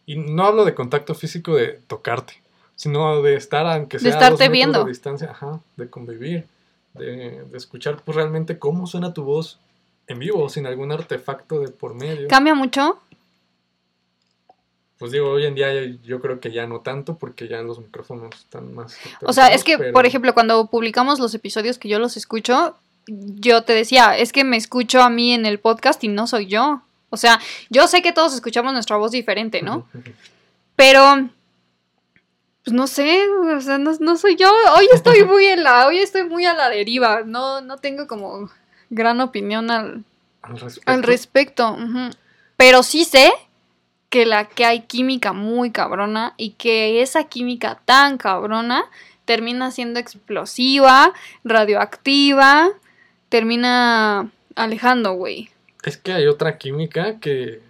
Y 0.06 0.16
no 0.18 0.46
hablo 0.46 0.66
de 0.66 0.74
contacto 0.76 1.16
físico 1.16 1.56
de 1.56 1.80
tocarte, 1.88 2.34
sino 2.76 3.22
de 3.22 3.36
estar, 3.36 3.66
aunque 3.68 3.98
De 3.98 4.04
sea 4.04 4.12
a 4.12 4.14
estarte 4.14 4.32
dos 4.32 4.40
metros 4.40 4.52
viendo. 4.54 4.84
de 4.84 4.90
distancia, 4.90 5.32
ajá, 5.32 5.60
de 5.78 5.90
convivir, 5.90 6.46
de, 6.94 7.44
de 7.44 7.58
escuchar 7.58 8.02
pues, 8.04 8.16
realmente 8.16 8.58
cómo 8.60 8.88
suena 8.88 9.14
tu 9.14 9.24
voz 9.24 9.60
en 10.08 10.20
vivo, 10.20 10.50
sin 10.50 10.66
algún 10.66 10.92
artefacto 10.92 11.60
de 11.60 11.70
por 11.70 11.94
medio. 11.94 12.28
¿Cambia 12.28 12.56
mucho? 12.56 13.00
Pues 15.00 15.12
digo, 15.14 15.30
hoy 15.30 15.46
en 15.46 15.56
día 15.56 15.70
yo 16.04 16.20
creo 16.20 16.40
que 16.42 16.52
ya 16.52 16.68
no 16.68 16.82
tanto 16.82 17.18
porque 17.18 17.48
ya 17.48 17.62
los 17.62 17.80
micrófonos 17.80 18.36
están 18.36 18.74
más... 18.76 18.98
O 19.24 19.32
sea, 19.34 19.48
es 19.48 19.64
que, 19.64 19.78
pero- 19.78 19.94
por 19.94 20.06
ejemplo, 20.06 20.34
cuando 20.34 20.68
publicamos 20.68 21.20
los 21.20 21.34
episodios 21.34 21.78
que 21.80 21.88
yo 21.88 22.00
los 22.00 22.18
escucho, 22.18 22.76
yo 23.08 23.64
te 23.64 23.74
decía, 23.74 24.18
es 24.18 24.34
que 24.34 24.44
me 24.44 24.58
escucho 24.58 25.02
a 25.02 25.10
mí 25.10 25.34
en 25.34 25.46
el 25.46 25.58
podcast 25.60 26.04
y 26.04 26.10
no 26.10 26.28
soy 26.28 26.48
yo. 26.48 26.82
O 27.10 27.18
sea, 27.18 27.40
yo 27.70 27.88
sé 27.88 28.02
que 28.02 28.12
todos 28.12 28.34
escuchamos 28.36 28.74
nuestra 28.74 28.98
voz 28.98 29.12
diferente, 29.12 29.62
¿no? 29.62 29.88
Pero, 30.76 31.30
pues 32.66 32.74
no 32.74 32.86
sé, 32.86 33.26
o 33.56 33.62
sea, 33.62 33.78
no, 33.78 33.92
no 34.02 34.18
soy 34.18 34.36
yo. 34.36 34.52
Hoy 34.78 34.88
estoy 34.94 35.24
muy 35.24 35.46
en 35.46 35.64
la, 35.64 35.88
hoy 35.88 36.00
estoy 36.00 36.24
muy 36.26 36.46
a 36.46 36.54
la 36.54 36.70
deriva. 36.70 37.22
No, 37.26 37.62
no 37.62 37.78
tengo 37.78 38.06
como 38.06 38.52
gran 38.90 39.22
opinión 39.22 39.72
al, 39.72 40.04
Al 40.42 40.60
respecto. 40.60 40.92
al 40.92 41.04
respecto. 41.04 41.72
ujú. 41.72 42.10
Pero 42.58 42.84
sí 42.84 43.06
sé 43.06 43.32
que 44.10 44.26
la 44.26 44.46
que 44.46 44.66
hay 44.66 44.82
química 44.82 45.34
muy 45.34 45.72
cabrona 45.72 46.34
y 46.38 46.52
que 46.52 47.02
esa 47.02 47.26
química 47.26 47.80
tan 47.86 48.18
cabrona 48.18 48.86
termina 49.26 49.70
siendo 49.72 50.00
explosiva, 50.00 51.14
radioactiva, 51.44 52.70
termina 53.30 54.32
alejando, 54.56 55.14
güey. 55.14 55.50
Es 55.84 55.98
que 55.98 56.14
hay 56.14 56.28
otra 56.28 56.58
química 56.58 57.20
que, 57.20 57.62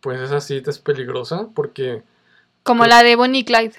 pues 0.00 0.20
esa 0.20 0.40
sí 0.40 0.62
es 0.64 0.78
peligrosa 0.78 1.48
porque, 1.54 2.02
Como 2.62 2.80
Pues- 2.80 2.90
la 2.90 3.02
de 3.02 3.16
Bonnie 3.16 3.40
y 3.40 3.44
Clyde. 3.44 3.74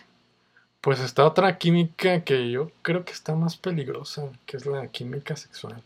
pues 0.81 0.99
está 0.99 1.25
otra 1.25 1.57
química 1.57 2.23
que 2.25 2.49
yo 2.51 2.71
creo 2.81 3.05
que 3.05 3.13
está 3.13 3.35
más 3.35 3.55
peligrosa, 3.55 4.23
que 4.45 4.57
es 4.57 4.65
la 4.65 4.87
química 4.87 5.35
sexual. 5.37 5.81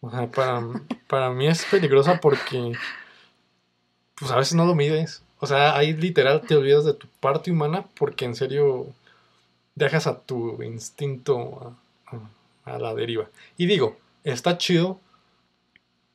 O 0.00 0.10
sea, 0.10 0.26
para, 0.30 0.62
para 1.08 1.30
mí 1.30 1.46
es 1.48 1.64
peligrosa 1.66 2.18
porque, 2.20 2.72
pues 4.18 4.30
a 4.30 4.36
veces 4.36 4.54
no 4.54 4.64
lo 4.66 4.74
mides. 4.74 5.22
O 5.38 5.46
sea, 5.46 5.76
ahí 5.76 5.92
literal 5.92 6.42
te 6.42 6.56
olvidas 6.56 6.84
de 6.84 6.94
tu 6.94 7.06
parte 7.20 7.50
humana 7.50 7.86
porque 7.98 8.24
en 8.24 8.34
serio 8.34 8.86
dejas 9.74 10.06
a 10.06 10.18
tu 10.20 10.62
instinto 10.62 11.74
a, 12.64 12.78
la 12.78 12.94
deriva. 12.94 13.28
Y 13.56 13.66
digo, 13.66 13.96
está 14.24 14.58
chido 14.58 14.98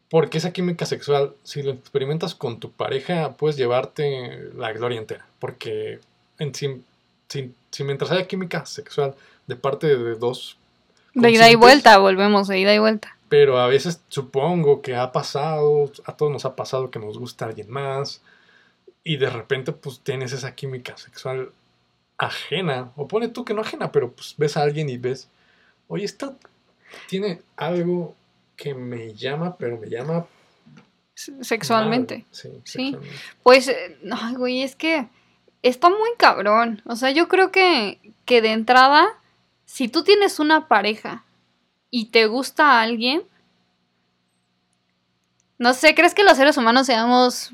porque 0.09 0.37
esa 0.39 0.51
química 0.51 0.85
sexual, 0.85 1.33
si 1.43 1.63
lo 1.63 1.71
experimentas 1.71 2.35
con 2.35 2.59
tu 2.59 2.71
pareja, 2.71 3.33
puedes 3.33 3.55
llevarte 3.55 4.49
la 4.57 4.73
gloria 4.73 4.99
entera. 4.99 5.25
Porque 5.39 5.99
en, 6.39 6.53
si, 6.53 6.83
si- 7.29 7.53
si 7.69 7.83
mientras 7.83 8.11
haya 8.11 8.27
química 8.27 8.65
sexual 8.65 9.15
de 9.47 9.55
parte 9.55 9.95
de 9.95 10.15
dos 10.15 10.57
De 11.13 11.29
ida 11.31 11.49
y 11.49 11.55
vuelta, 11.55 11.97
volvemos, 11.99 12.47
de 12.47 12.59
ida 12.59 12.73
y 12.73 12.79
vuelta. 12.79 13.15
Pero 13.32 13.59
a 13.59 13.67
veces 13.67 14.01
supongo 14.09 14.82
que 14.82 14.97
ha 14.97 15.13
pasado, 15.13 15.89
a 16.03 16.17
todos 16.17 16.34
nos 16.34 16.43
ha 16.43 16.53
pasado 16.57 16.91
que 16.91 16.99
nos 16.99 17.17
gusta 17.17 17.45
alguien 17.45 17.69
más 17.71 18.21
y 19.05 19.15
de 19.15 19.29
repente 19.29 19.71
pues 19.71 20.01
tienes 20.01 20.34
esa 20.34 20.53
química 20.53 20.97
sexual 20.97 21.53
ajena, 22.17 22.91
o 22.97 23.07
pone 23.07 23.29
tú 23.29 23.45
que 23.45 23.53
no 23.53 23.61
ajena, 23.61 23.89
pero 23.93 24.11
pues 24.11 24.36
ves 24.38 24.57
a 24.57 24.63
alguien 24.63 24.89
y 24.89 24.97
ves, 24.97 25.29
oye, 25.88 26.03
esta 26.03 26.36
tiene 27.07 27.41
algo 27.55 28.15
que 28.57 28.73
me 28.73 29.13
llama, 29.13 29.55
pero 29.55 29.77
me 29.77 29.88
llama 29.89 30.25
Sexualmente. 31.15 32.17
mal". 32.17 32.25
Sí, 32.32 32.49
Sí. 32.65 32.84
sexualmente. 32.91 33.17
Pues, 33.43 33.67
eh, 33.69 33.97
ay, 34.11 34.36
güey, 34.36 34.61
es 34.63 34.75
que 34.75 35.07
está 35.63 35.89
muy 35.89 36.09
cabrón. 36.17 36.82
O 36.86 36.97
sea, 36.97 37.11
yo 37.11 37.29
creo 37.29 37.49
que, 37.49 37.99
que 38.25 38.41
de 38.41 38.51
entrada, 38.51 39.07
si 39.65 39.88
tú 39.88 40.03
tienes 40.03 40.39
una 40.39 40.67
pareja 40.67 41.23
y 41.91 42.05
te 42.05 42.25
gusta 42.25 42.71
a 42.71 42.81
alguien, 42.81 43.21
no 45.59 45.73
sé, 45.73 45.93
¿crees 45.93 46.15
que 46.15 46.23
los 46.23 46.37
seres 46.37 46.57
humanos 46.57 46.87
seamos 46.87 47.51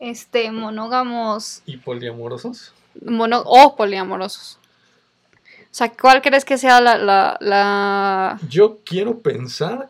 este 0.00 0.50
monógamos 0.50 1.62
¿Y 1.66 1.76
poliamorosos? 1.76 2.72
mono 3.04 3.42
o 3.44 3.76
poliamorosos? 3.76 4.58
O 5.64 5.74
sea, 5.74 5.90
¿cuál 5.92 6.20
crees 6.22 6.44
que 6.44 6.58
sea 6.58 6.80
la, 6.80 6.98
la, 6.98 7.36
la... 7.40 8.38
Yo 8.48 8.80
quiero 8.84 9.20
pensar 9.20 9.88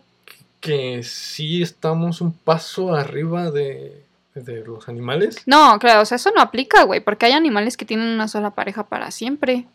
que 0.61 1.03
sí 1.03 1.61
estamos 1.61 2.21
un 2.21 2.33
paso 2.33 2.95
arriba 2.95 3.51
de, 3.51 4.05
de 4.35 4.65
los 4.65 4.89
animales. 4.89 5.43
No, 5.45 5.77
claro, 5.81 6.03
o 6.03 6.05
sea, 6.05 6.17
eso 6.17 6.31
no 6.35 6.41
aplica, 6.41 6.85
güey, 6.85 7.01
porque 7.01 7.27
hay 7.27 7.33
animales 7.33 7.77
que 7.77 7.85
tienen 7.85 8.07
una 8.09 8.29
sola 8.29 8.51
pareja 8.51 8.85
para 8.85 9.11
siempre. 9.11 9.67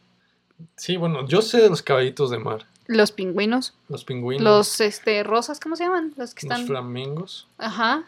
Sí, 0.78 0.96
bueno, 0.96 1.28
yo 1.28 1.42
sé 1.42 1.62
de 1.62 1.70
los 1.70 1.82
caballitos 1.82 2.30
de 2.30 2.40
mar, 2.40 2.66
Los 2.88 3.12
pingüinos, 3.12 3.74
los 3.90 4.06
pingüinos, 4.06 4.44
los 4.44 4.82
este 4.82 5.24
rosas, 5.24 5.60
¿cómo 5.60 5.76
se 5.76 5.84
llaman? 5.84 6.14
Los 6.16 6.34
que 6.34 6.48
los 6.48 6.52
están 6.54 6.68
flamingos. 6.68 7.48
Ajá. 7.58 8.04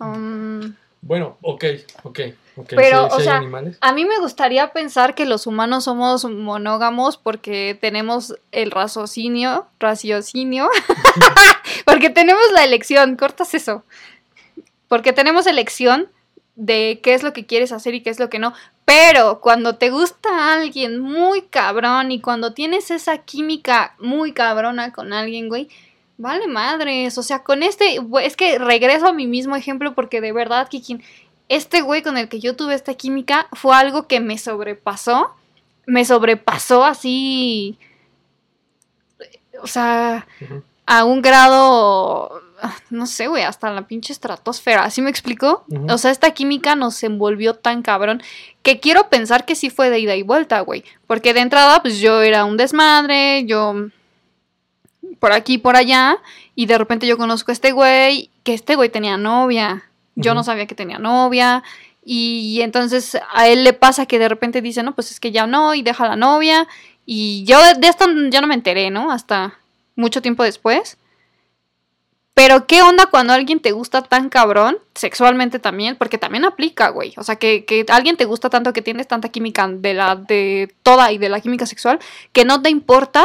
Um, 0.00 0.74
Bueno, 1.02 1.36
ok, 1.42 1.64
ok, 2.04 2.20
ok. 2.56 2.72
Pero, 2.74 3.08
sí, 3.08 3.14
o 3.14 3.18
sí 3.18 3.24
sea, 3.24 3.36
animales. 3.36 3.76
a 3.82 3.92
mí 3.92 4.06
me 4.06 4.18
gustaría 4.18 4.72
pensar 4.72 5.14
que 5.14 5.26
los 5.26 5.46
humanos 5.46 5.84
somos 5.84 6.24
monógamos 6.24 7.18
porque 7.18 7.76
tenemos 7.78 8.34
el 8.52 8.70
raciocinio, 8.70 9.66
raciocinio, 9.78 10.70
porque 11.84 12.08
tenemos 12.08 12.44
la 12.52 12.64
elección, 12.64 13.16
cortas 13.16 13.54
eso, 13.54 13.84
porque 14.88 15.12
tenemos 15.12 15.46
elección 15.46 16.08
de 16.56 17.00
qué 17.02 17.14
es 17.14 17.22
lo 17.22 17.32
que 17.32 17.46
quieres 17.46 17.72
hacer 17.72 17.94
y 17.94 18.02
qué 18.02 18.10
es 18.10 18.18
lo 18.18 18.30
que 18.30 18.38
no, 18.38 18.54
pero 18.84 19.40
cuando 19.40 19.76
te 19.76 19.90
gusta 19.90 20.52
alguien 20.52 21.00
muy 21.00 21.42
cabrón 21.42 22.12
y 22.12 22.20
cuando 22.20 22.52
tienes 22.52 22.90
esa 22.90 23.18
química 23.18 23.94
muy 23.98 24.32
cabrona 24.32 24.92
con 24.92 25.12
alguien, 25.12 25.48
güey, 25.48 25.68
vale 26.18 26.46
madres, 26.46 27.16
o 27.18 27.22
sea, 27.22 27.42
con 27.42 27.62
este, 27.62 27.98
es 28.22 28.36
que 28.36 28.58
regreso 28.58 29.08
a 29.08 29.12
mi 29.12 29.26
mismo 29.26 29.56
ejemplo 29.56 29.94
porque 29.94 30.20
de 30.20 30.32
verdad, 30.32 30.68
Kikin, 30.68 31.02
este 31.48 31.80
güey 31.80 32.02
con 32.02 32.16
el 32.16 32.28
que 32.28 32.40
yo 32.40 32.56
tuve 32.56 32.74
esta 32.74 32.94
química 32.94 33.48
fue 33.52 33.74
algo 33.74 34.06
que 34.06 34.20
me 34.20 34.38
sobrepasó, 34.38 35.34
me 35.86 36.04
sobrepasó 36.04 36.84
así, 36.84 37.78
o 39.62 39.66
sea, 39.66 40.26
a 40.86 41.04
un 41.04 41.22
grado, 41.22 42.42
no 42.90 43.06
sé, 43.06 43.26
güey, 43.26 43.42
hasta 43.42 43.70
la 43.70 43.86
pinche 43.86 44.12
estratosfera, 44.12 44.84
¿así 44.84 45.02
me 45.02 45.10
explico? 45.10 45.64
O 45.88 45.98
sea, 45.98 46.10
esta 46.10 46.32
química 46.32 46.76
nos 46.76 47.02
envolvió 47.02 47.54
tan 47.54 47.82
cabrón 47.82 48.22
que 48.62 48.80
quiero 48.80 49.08
pensar 49.08 49.44
que 49.44 49.54
sí 49.54 49.70
fue 49.70 49.90
de 49.90 49.98
ida 49.98 50.16
y 50.16 50.22
vuelta, 50.22 50.60
güey, 50.60 50.84
porque 51.06 51.34
de 51.34 51.40
entrada, 51.40 51.82
pues 51.82 51.98
yo 51.98 52.22
era 52.22 52.44
un 52.44 52.56
desmadre, 52.56 53.44
yo 53.46 53.74
por 55.18 55.32
aquí, 55.32 55.58
por 55.58 55.76
allá, 55.76 56.18
y 56.54 56.66
de 56.66 56.78
repente 56.78 57.06
yo 57.06 57.16
conozco 57.16 57.50
a 57.50 57.54
este 57.54 57.72
güey, 57.72 58.30
que 58.42 58.54
este 58.54 58.76
güey 58.76 58.90
tenía 58.90 59.16
novia, 59.16 59.84
yo 60.14 60.34
no 60.34 60.44
sabía 60.44 60.66
que 60.66 60.74
tenía 60.74 60.98
novia. 60.98 61.62
Y 62.04 62.60
entonces 62.60 63.16
a 63.32 63.48
él 63.48 63.64
le 63.64 63.72
pasa 63.72 64.06
que 64.06 64.18
de 64.18 64.28
repente 64.28 64.60
dice, 64.60 64.82
no, 64.82 64.94
pues 64.94 65.10
es 65.10 65.20
que 65.20 65.32
ya 65.32 65.46
no, 65.46 65.74
y 65.74 65.82
deja 65.82 66.04
a 66.04 66.08
la 66.08 66.16
novia. 66.16 66.68
Y 67.06 67.44
yo 67.44 67.62
de, 67.62 67.74
de 67.74 67.88
esto 67.88 68.06
ya 68.30 68.40
no 68.40 68.46
me 68.46 68.54
enteré, 68.54 68.90
¿no? 68.90 69.10
Hasta 69.10 69.54
mucho 69.96 70.20
tiempo 70.20 70.44
después. 70.44 70.98
Pero 72.34 72.66
¿qué 72.66 72.82
onda 72.82 73.06
cuando 73.06 73.32
alguien 73.32 73.60
te 73.60 73.70
gusta 73.70 74.02
tan 74.02 74.28
cabrón, 74.28 74.78
sexualmente 74.94 75.60
también? 75.60 75.96
Porque 75.96 76.18
también 76.18 76.44
aplica, 76.44 76.88
güey. 76.88 77.14
O 77.16 77.22
sea, 77.22 77.36
que, 77.36 77.64
que 77.64 77.86
alguien 77.88 78.16
te 78.16 78.24
gusta 78.24 78.50
tanto, 78.50 78.72
que 78.72 78.82
tienes 78.82 79.06
tanta 79.06 79.28
química 79.28 79.68
de 79.68 79.94
la 79.94 80.16
de 80.16 80.74
toda 80.82 81.12
y 81.12 81.18
de 81.18 81.28
la 81.28 81.40
química 81.40 81.64
sexual, 81.64 82.00
que 82.32 82.44
no 82.44 82.60
te 82.60 82.70
importa 82.70 83.24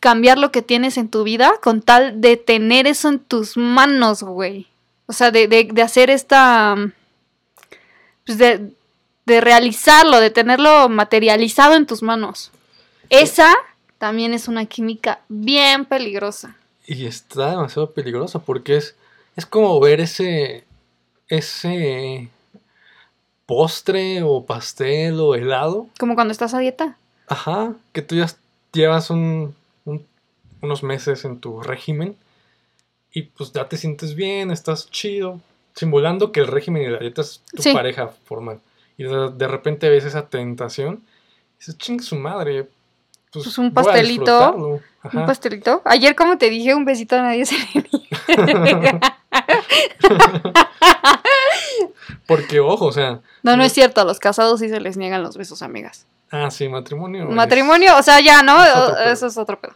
cambiar 0.00 0.38
lo 0.38 0.50
que 0.50 0.62
tienes 0.62 0.96
en 0.96 1.10
tu 1.10 1.24
vida 1.24 1.52
con 1.62 1.82
tal 1.82 2.22
de 2.22 2.38
tener 2.38 2.86
eso 2.86 3.08
en 3.08 3.18
tus 3.18 3.58
manos, 3.58 4.22
güey. 4.22 4.66
O 5.06 5.12
sea, 5.12 5.30
de, 5.30 5.46
de, 5.46 5.68
de 5.70 5.82
hacer 5.82 6.08
esta... 6.08 6.74
Pues 8.24 8.38
de, 8.38 8.72
de 9.28 9.40
realizarlo, 9.42 10.20
de 10.20 10.30
tenerlo 10.30 10.88
materializado 10.88 11.74
en 11.74 11.86
tus 11.86 12.02
manos. 12.02 12.50
Esa 13.10 13.54
también 13.98 14.32
es 14.32 14.48
una 14.48 14.66
química 14.66 15.20
bien 15.28 15.84
peligrosa. 15.84 16.56
Y 16.90 17.04
está 17.04 17.50
demasiado 17.50 17.90
peligroso 17.92 18.40
porque 18.42 18.78
es, 18.78 18.96
es 19.36 19.44
como 19.44 19.78
ver 19.78 20.00
ese, 20.00 20.64
ese 21.28 22.30
postre 23.46 24.22
o 24.22 24.44
pastel 24.44 25.20
o 25.20 25.34
helado. 25.34 25.86
Como 25.98 26.14
cuando 26.14 26.32
estás 26.32 26.54
a 26.54 26.58
dieta. 26.58 26.96
Ajá, 27.26 27.74
que 27.92 28.02
tú 28.02 28.14
ya 28.16 28.26
llevas 28.72 29.10
un, 29.10 29.54
un- 29.84 30.06
unos 30.62 30.82
meses 30.82 31.24
en 31.24 31.40
tu 31.40 31.60
régimen 31.60 32.16
y 33.12 33.22
pues 33.22 33.52
ya 33.52 33.68
te 33.68 33.76
sientes 33.76 34.14
bien, 34.14 34.50
estás 34.50 34.90
chido, 34.90 35.40
simulando 35.74 36.32
que 36.32 36.40
el 36.40 36.46
régimen 36.46 36.82
y 36.82 36.88
la 36.88 36.98
dieta 36.98 37.22
es 37.22 37.42
tu 37.54 37.62
Sí. 37.62 37.72
pareja 37.72 38.08
formal. 38.08 38.60
Y 38.96 39.04
de, 39.04 39.30
de 39.30 39.46
repente 39.48 39.88
ves 39.88 40.04
esa 40.04 40.28
tentación 40.28 41.02
y 41.56 41.58
dices, 41.58 41.78
ching 41.78 42.00
su 42.00 42.16
madre. 42.16 42.68
Pues, 43.32 43.44
Pues 43.44 43.58
un 43.58 43.72
pastelito, 43.74 44.24
disfrutarlo". 44.24 44.80
Ajá. 45.02 45.18
Un 45.20 45.26
pastelito. 45.26 45.82
Ayer, 45.84 46.14
como 46.16 46.38
te 46.38 46.50
dije, 46.50 46.74
un 46.74 46.84
besito 46.84 47.16
a 47.16 47.22
nadie 47.22 47.44
se 47.46 47.56
le 47.74 47.88
niega. 47.92 49.00
Porque, 52.26 52.60
ojo, 52.60 52.86
o 52.86 52.92
sea, 52.92 53.20
No, 53.42 53.56
no 53.56 53.64
es 53.64 53.72
cierto. 53.72 54.00
A 54.00 54.04
los 54.04 54.18
casados 54.18 54.60
sí 54.60 54.68
se 54.68 54.80
les 54.80 54.96
niegan 54.96 55.22
los 55.22 55.36
besos, 55.36 55.62
amigas. 55.62 56.06
ah, 56.30 56.50
sí, 56.50 56.68
matrimonio. 56.68 57.24
es- 57.28 57.34
Matrimonio, 57.34 57.96
o 57.96 58.02
sea, 58.02 58.20
ya, 58.20 58.42
¿no? 58.42 58.62
es. 58.64 58.72
Eso 59.12 59.26
es 59.28 59.38
otro 59.38 59.58
pedo. 59.60 59.74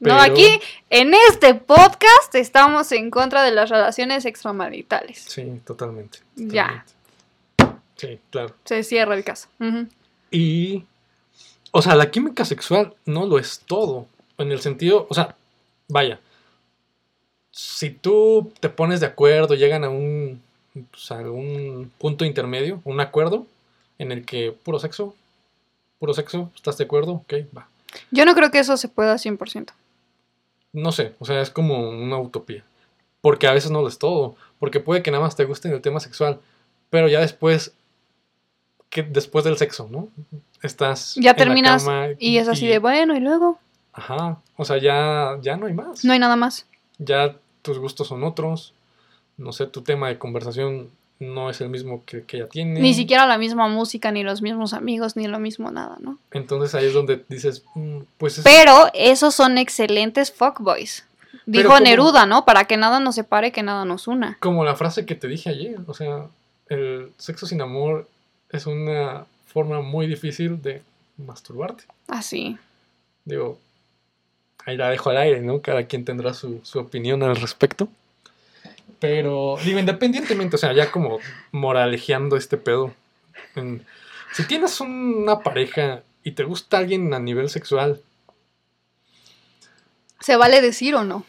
Pero- 0.00 0.14
No, 0.16 0.20
aquí, 0.20 0.60
en 0.90 1.14
este 1.30 1.54
podcast, 1.54 2.34
estamos 2.34 2.92
en 2.92 3.10
contra 3.10 3.42
de 3.42 3.52
las 3.52 3.70
relaciones 3.70 4.26
extramaritales. 4.26 5.18
Sí, 5.26 5.60
totalmente. 5.64 6.18
Ya. 6.36 6.84
Sí, 7.96 8.18
claro. 8.30 8.54
Se 8.64 8.82
cierra 8.82 9.14
el 9.14 9.24
caso. 9.24 9.48
Y, 10.30 10.84
o 11.76 11.82
sea, 11.82 11.94
la 11.94 12.10
química 12.10 12.46
sexual 12.46 12.94
no 13.04 13.26
lo 13.26 13.38
es 13.38 13.60
todo. 13.66 14.06
En 14.38 14.50
el 14.50 14.60
sentido, 14.60 15.06
o 15.10 15.14
sea, 15.14 15.36
vaya, 15.88 16.20
si 17.50 17.90
tú 17.90 18.50
te 18.60 18.70
pones 18.70 19.00
de 19.00 19.06
acuerdo, 19.06 19.54
llegan 19.54 19.84
a 19.84 19.90
un, 19.90 20.42
pues, 20.90 21.10
a 21.10 21.16
un 21.16 21.92
punto 21.98 22.24
intermedio, 22.24 22.80
un 22.84 22.98
acuerdo, 23.00 23.46
en 23.98 24.10
el 24.10 24.24
que 24.24 24.52
puro 24.52 24.78
sexo, 24.78 25.14
puro 25.98 26.14
sexo, 26.14 26.50
¿estás 26.54 26.78
de 26.78 26.84
acuerdo? 26.84 27.12
Ok, 27.12 27.34
va. 27.54 27.68
Yo 28.10 28.24
no 28.24 28.34
creo 28.34 28.50
que 28.50 28.58
eso 28.58 28.78
se 28.78 28.88
pueda 28.88 29.16
100%. 29.16 29.72
No 30.72 30.92
sé, 30.92 31.14
o 31.18 31.26
sea, 31.26 31.42
es 31.42 31.50
como 31.50 31.90
una 31.90 32.18
utopía. 32.18 32.64
Porque 33.20 33.48
a 33.48 33.52
veces 33.52 33.70
no 33.70 33.82
lo 33.82 33.88
es 33.88 33.98
todo. 33.98 34.34
Porque 34.58 34.80
puede 34.80 35.02
que 35.02 35.10
nada 35.10 35.24
más 35.24 35.36
te 35.36 35.44
guste 35.44 35.68
el 35.68 35.82
tema 35.82 36.00
sexual, 36.00 36.40
pero 36.88 37.08
ya 37.08 37.20
después, 37.20 37.72
que 38.88 39.02
después 39.02 39.44
del 39.44 39.58
sexo, 39.58 39.88
¿no? 39.90 40.08
Estás. 40.66 41.14
Ya 41.14 41.20
en 41.20 41.24
la 41.24 41.34
terminas 41.36 41.86
Y 42.18 42.36
es 42.38 42.48
así 42.48 42.66
de, 42.66 42.78
bueno, 42.78 43.16
y 43.16 43.20
luego 43.20 43.58
Ajá, 43.92 44.38
o 44.56 44.64
sea, 44.64 44.76
ya, 44.78 45.38
ya 45.40 45.56
no 45.56 45.66
hay 45.66 45.72
más. 45.72 46.04
no 46.04 46.12
hay 46.12 46.18
nada 46.18 46.36
más. 46.36 46.66
Ya 46.98 47.34
tus 47.62 47.78
gustos 47.78 48.08
son 48.08 48.24
otros. 48.24 48.74
No 49.38 49.52
sé, 49.52 49.66
tu 49.66 49.82
tema 49.82 50.08
de 50.08 50.18
conversación 50.18 50.90
no 51.18 51.48
es 51.48 51.60
el 51.62 51.70
mismo 51.70 52.02
que, 52.04 52.24
que 52.24 52.36
ella 52.38 52.48
tiene. 52.48 52.80
Ni 52.80 52.92
siquiera 52.92 53.26
la 53.26 53.38
misma 53.38 53.68
música, 53.68 54.10
ni 54.12 54.22
los 54.22 54.42
mismos 54.42 54.74
amigos, 54.74 55.16
ni 55.16 55.26
lo 55.28 55.38
mismo 55.38 55.70
nada, 55.70 55.96
¿no? 56.00 56.18
Entonces 56.30 56.74
ahí 56.74 56.86
es 56.86 56.92
donde 56.94 57.24
dices, 57.28 57.64
mm, 57.74 58.00
pues 58.18 58.36
es- 58.38 58.44
Pero 58.44 58.88
esos 58.92 59.34
son 59.34 59.56
excelentes 59.56 60.30
fuckboys. 60.32 61.06
Dijo 61.46 61.68
como- 61.68 61.80
Neruda, 61.80 62.26
¿no? 62.26 62.44
Para 62.44 62.64
que 62.64 62.76
nada 62.76 63.00
nos 63.00 63.14
separe, 63.14 63.52
que 63.52 63.62
nada 63.62 63.84
nos 63.86 64.08
una. 64.08 64.36
como 64.40 64.64
la 64.64 64.74
frase 64.76 65.06
que 65.06 65.14
te 65.14 65.26
dije 65.28 65.48
ayer. 65.50 65.78
O 65.86 65.94
sea, 65.94 66.26
el 66.68 67.10
sexo 67.18 67.46
sin 67.46 67.60
amor 67.62 68.08
es 68.50 68.66
una 68.66 69.24
forma 69.56 69.80
muy 69.80 70.06
difícil 70.06 70.60
de 70.60 70.82
masturbarte. 71.16 71.84
Así. 72.08 72.58
Digo, 73.24 73.58
ahí 74.66 74.76
la 74.76 74.90
dejo 74.90 75.08
al 75.08 75.16
aire, 75.16 75.40
¿no? 75.40 75.62
Cada 75.62 75.84
quien 75.86 76.04
tendrá 76.04 76.34
su, 76.34 76.60
su 76.62 76.78
opinión 76.78 77.22
al 77.22 77.36
respecto. 77.36 77.88
Pero, 79.00 79.56
digo, 79.64 79.78
independientemente, 79.78 80.56
o 80.56 80.58
sea, 80.58 80.74
ya 80.74 80.90
como 80.92 81.20
moralejeando 81.52 82.36
este 82.36 82.58
pedo. 82.58 82.92
en- 83.54 83.82
si 84.34 84.46
tienes 84.46 84.78
una 84.82 85.40
pareja 85.40 86.02
y 86.22 86.32
te 86.32 86.44
gusta 86.44 86.76
alguien 86.76 87.14
a 87.14 87.18
nivel 87.18 87.48
sexual, 87.48 88.02
¿Se 90.20 90.36
vale 90.36 90.60
decir 90.60 90.94
o 90.96 91.04
no? 91.04 91.24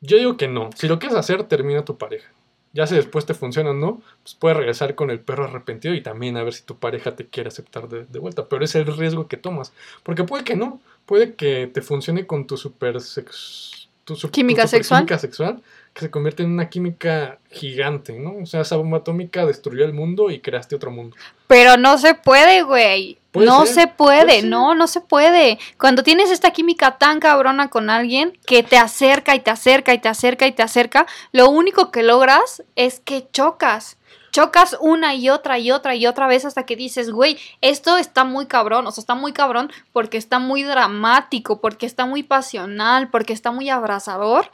Yo 0.00 0.16
digo 0.18 0.36
que 0.36 0.46
no. 0.46 0.70
Si 0.76 0.86
lo 0.86 1.00
quieres 1.00 1.18
hacer, 1.18 1.42
termina 1.44 1.84
tu 1.84 1.96
pareja. 1.98 2.28
Ya 2.72 2.86
si 2.86 2.94
después 2.94 3.24
te 3.26 3.34
funciona 3.34 3.70
o 3.70 3.74
no, 3.74 4.02
pues 4.22 4.34
puedes 4.34 4.56
regresar 4.56 4.94
con 4.94 5.10
el 5.10 5.20
perro 5.20 5.44
arrepentido 5.44 5.94
y 5.94 6.02
también 6.02 6.36
a 6.36 6.42
ver 6.42 6.52
si 6.52 6.62
tu 6.62 6.76
pareja 6.76 7.16
te 7.16 7.26
quiere 7.26 7.48
aceptar 7.48 7.88
de, 7.88 8.18
vuelta. 8.18 8.48
Pero 8.48 8.64
es 8.64 8.74
el 8.74 8.86
riesgo 8.86 9.26
que 9.28 9.36
tomas. 9.36 9.72
Porque 10.02 10.24
puede 10.24 10.44
que 10.44 10.56
no. 10.56 10.80
Puede 11.06 11.34
que 11.34 11.66
te 11.66 11.80
funcione 11.80 12.26
con 12.26 12.46
tu 12.46 12.56
super 12.58 13.00
sex, 13.00 13.87
tu 14.08 14.16
su- 14.16 14.30
Química 14.30 14.66
sexual. 14.66 15.00
química 15.00 15.18
sexual, 15.18 15.62
que 15.92 16.00
se 16.00 16.10
convierte 16.10 16.42
en 16.42 16.50
una 16.50 16.68
química 16.70 17.38
gigante, 17.50 18.14
¿no? 18.18 18.36
O 18.42 18.46
sea, 18.46 18.62
esa 18.62 18.76
bomba 18.76 18.98
atómica 18.98 19.44
destruyó 19.44 19.84
el 19.84 19.92
mundo 19.92 20.30
y 20.30 20.40
creaste 20.40 20.74
otro 20.76 20.90
mundo. 20.90 21.14
Pero 21.46 21.76
no 21.76 21.98
se 21.98 22.14
puede, 22.14 22.62
güey. 22.62 23.18
No 23.34 23.66
ser, 23.66 23.74
se 23.74 23.86
puede, 23.86 24.42
no, 24.42 24.74
no 24.74 24.86
se 24.88 25.00
puede. 25.02 25.58
Cuando 25.78 26.02
tienes 26.02 26.30
esta 26.30 26.50
química 26.50 26.96
tan 26.98 27.20
cabrona 27.20 27.68
con 27.68 27.90
alguien 27.90 28.36
que 28.46 28.62
te 28.62 28.78
acerca 28.78 29.34
y 29.36 29.40
te 29.40 29.50
acerca 29.50 29.92
y 29.94 29.98
te 29.98 30.08
acerca 30.08 30.46
y 30.46 30.52
te 30.52 30.62
acerca, 30.62 31.06
lo 31.32 31.48
único 31.50 31.92
que 31.92 32.02
logras 32.02 32.64
es 32.74 32.98
que 33.00 33.28
chocas. 33.30 33.96
Chocas 34.30 34.76
una 34.80 35.14
y 35.14 35.30
otra 35.30 35.58
y 35.58 35.70
otra 35.70 35.94
y 35.94 36.06
otra 36.06 36.26
vez 36.26 36.44
hasta 36.44 36.64
que 36.66 36.76
dices, 36.76 37.10
güey, 37.10 37.38
esto 37.60 37.96
está 37.98 38.24
muy 38.24 38.46
cabrón, 38.46 38.86
o 38.86 38.92
sea, 38.92 39.00
está 39.02 39.14
muy 39.14 39.32
cabrón 39.32 39.70
porque 39.92 40.16
está 40.18 40.38
muy 40.38 40.62
dramático, 40.62 41.60
porque 41.60 41.86
está 41.86 42.06
muy 42.06 42.22
pasional, 42.22 43.08
porque 43.10 43.32
está 43.32 43.50
muy 43.52 43.70
abrazador 43.70 44.50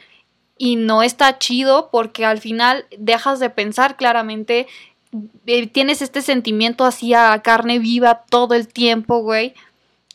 y 0.57 0.77
no 0.77 1.03
está 1.03 1.39
chido 1.39 1.89
porque 1.91 2.25
al 2.25 2.39
final 2.39 2.87
dejas 2.97 3.41
de 3.41 3.51
pensar 3.51 3.97
claramente, 3.97 4.67
eh, 5.47 5.67
tienes 5.67 6.01
este 6.03 6.23
sentimiento 6.23 6.85
así 6.85 7.13
a 7.15 7.41
carne 7.43 7.79
viva 7.79 8.25
todo 8.31 8.55
el 8.55 8.69
tiempo, 8.69 9.19
güey. 9.19 9.55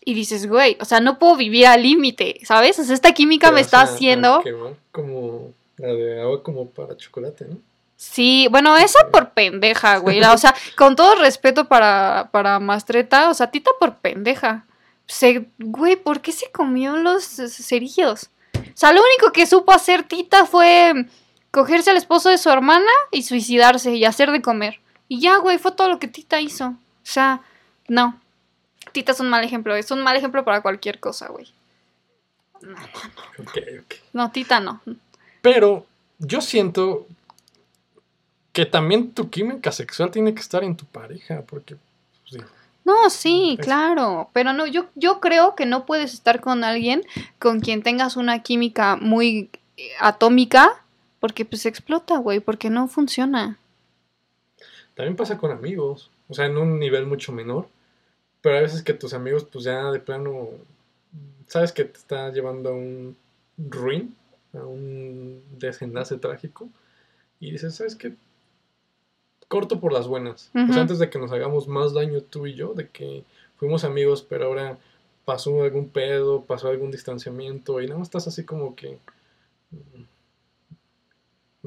Y 0.06 0.14
dices, 0.14 0.48
güey, 0.48 0.78
o 0.80 0.86
sea, 0.86 1.02
no 1.02 1.20
puedo 1.20 1.36
vivir 1.36 1.68
al 1.68 1.84
límite, 1.84 2.40
¿sabes? 2.44 2.80
O 2.80 2.84
sea, 2.84 2.96
esta 2.96 3.12
química 3.12 3.48
me 3.52 3.58
vas 3.58 3.66
está 3.66 3.78
a- 3.80 3.82
a 3.82 3.84
haciendo... 3.84 4.42
quemar 4.42 4.74
como 4.92 5.52
la 5.78 5.90
de 5.94 6.22
agua 6.22 6.42
como 6.42 6.70
para 6.70 6.96
chocolate, 6.98 7.46
¿no? 7.46 7.58
Sí, 8.02 8.48
bueno, 8.50 8.78
esa 8.78 9.10
por 9.12 9.32
pendeja, 9.32 9.98
güey. 9.98 10.22
La- 10.22 10.32
O 10.34 10.38
sea, 10.38 10.56
con 10.78 10.96
todo 10.96 11.16
respeto 11.16 11.66
para, 11.68 12.30
para 12.32 12.58
Mastreta, 12.60 13.30
o 13.30 13.34
sea, 13.34 13.52
Tita 13.52 13.72
por 13.78 13.98
pendeja. 13.98 14.66
Se, 15.06 15.48
güey, 15.58 15.98
¿por 15.98 16.22
qué 16.22 16.32
se 16.32 16.50
comió 16.50 16.96
los 16.96 17.26
cerillos? 17.26 18.30
O 18.56 18.60
sea, 18.74 18.94
lo 18.94 19.02
único 19.02 19.34
que 19.34 19.46
supo 19.46 19.74
hacer 19.74 20.04
Tita 20.04 20.46
fue 20.46 20.94
cogerse 21.52 21.90
al 21.90 21.98
esposo 21.98 22.30
de 22.30 22.38
su 22.38 22.50
hermana 22.50 22.90
y 23.12 23.24
suicidarse 23.24 23.92
y 23.94 24.06
hacer 24.06 24.32
de 24.32 24.42
comer. 24.42 24.80
Y 25.10 25.20
ya, 25.20 25.36
güey, 25.38 25.58
fue 25.58 25.74
todo 25.74 25.90
lo 25.90 26.00
que 26.00 26.08
Tita 26.08 26.40
hizo. 26.40 26.68
O 26.68 26.76
sea, 27.04 27.42
no. 27.90 28.18
Tita 28.94 29.12
es 29.12 29.20
un 29.20 29.28
mal 29.30 29.44
ejemplo, 29.44 29.76
es 29.76 29.92
un 29.92 30.02
mal 30.04 30.16
ejemplo 30.16 30.46
para 30.46 30.62
cualquier 30.62 31.02
cosa, 31.02 31.28
güey. 31.28 31.52
No, 34.14 34.32
Tita 34.32 34.62
no. 34.62 34.80
Pero 35.42 35.86
yo 36.20 36.40
siento 36.40 37.08
que 38.60 38.66
también 38.66 39.14
tu 39.14 39.30
química 39.30 39.72
sexual 39.72 40.12
tiene 40.12 40.34
que 40.34 40.42
estar 40.42 40.66
en 40.66 40.76
tu 40.76 40.84
pareja, 40.86 41.44
porque 41.48 41.78
pues, 42.30 42.44
No, 42.84 43.10
sí, 43.10 43.56
Es- 43.58 43.66
claro, 43.66 44.30
pero 44.34 44.52
no, 44.52 44.68
yo, 44.68 44.88
yo 44.96 45.22
creo 45.22 45.56
que 45.56 45.66
no 45.66 45.86
puedes 45.86 46.14
estar 46.14 46.42
con 46.42 46.66
alguien 46.66 47.04
con 47.40 47.62
quien 47.62 47.84
tengas 47.84 48.18
una 48.18 48.44
química 48.44 48.98
muy 48.98 49.50
eh, 49.78 49.92
atómica, 50.02 50.84
porque 51.22 51.46
pues 51.46 51.66
explota, 51.66 52.18
güey, 52.18 52.42
porque 52.42 52.70
no 52.70 52.90
funciona. 52.90 53.58
también 54.94 55.16
pasa 55.16 55.38
con 55.38 55.52
amigos, 55.52 56.12
o 56.28 56.34
sea, 56.34 56.46
en 56.46 56.58
un 56.58 56.80
nivel 56.80 57.06
mucho 57.06 57.32
menor, 57.32 57.70
pero 58.42 58.58
a 58.58 58.62
veces 58.62 58.84
que 58.84 58.94
tus 58.94 59.14
amigos 59.14 59.46
pues 59.46 59.64
ya 59.64 59.90
de 59.92 60.02
plano, 60.02 60.50
sabes 61.48 61.72
que 61.72 61.86
te 61.86 61.98
está 61.98 62.30
llevando 62.34 62.72
a 62.72 62.74
un 62.74 63.16
ruin, 63.58 64.14
a 64.54 64.66
un 64.66 65.42
desenlace 65.58 66.18
trágico, 66.18 66.68
y 67.40 67.52
dices, 67.52 67.76
¿sabes 67.76 67.96
qué? 67.96 68.16
Corto 69.50 69.82
por 69.82 69.92
las 69.92 70.08
buenas. 70.08 70.50
Sea, 70.54 70.82
antes 70.82 71.00
de 71.00 71.10
que 71.10 71.20
nos 71.20 71.32
hagamos 71.34 71.68
más 71.68 71.94
daño 71.94 72.22
tú 72.22 72.48
y 72.48 72.54
yo, 72.54 72.74
de 72.74 72.88
que 72.88 73.24
fuimos 73.58 73.84
amigos, 73.84 74.26
pero 74.28 74.46
ahora 74.46 74.78
pasó 75.26 75.64
algún 75.64 75.90
pedo, 75.90 76.42
pasó 76.46 76.70
algún 76.70 76.92
distanciamiento, 76.92 77.82
y 77.82 77.88
nada 77.88 78.00
más 78.00 78.08
estás 78.08 78.28
así 78.28 78.46
como 78.46 78.76
que... 78.76 78.98
mm, 79.72 80.04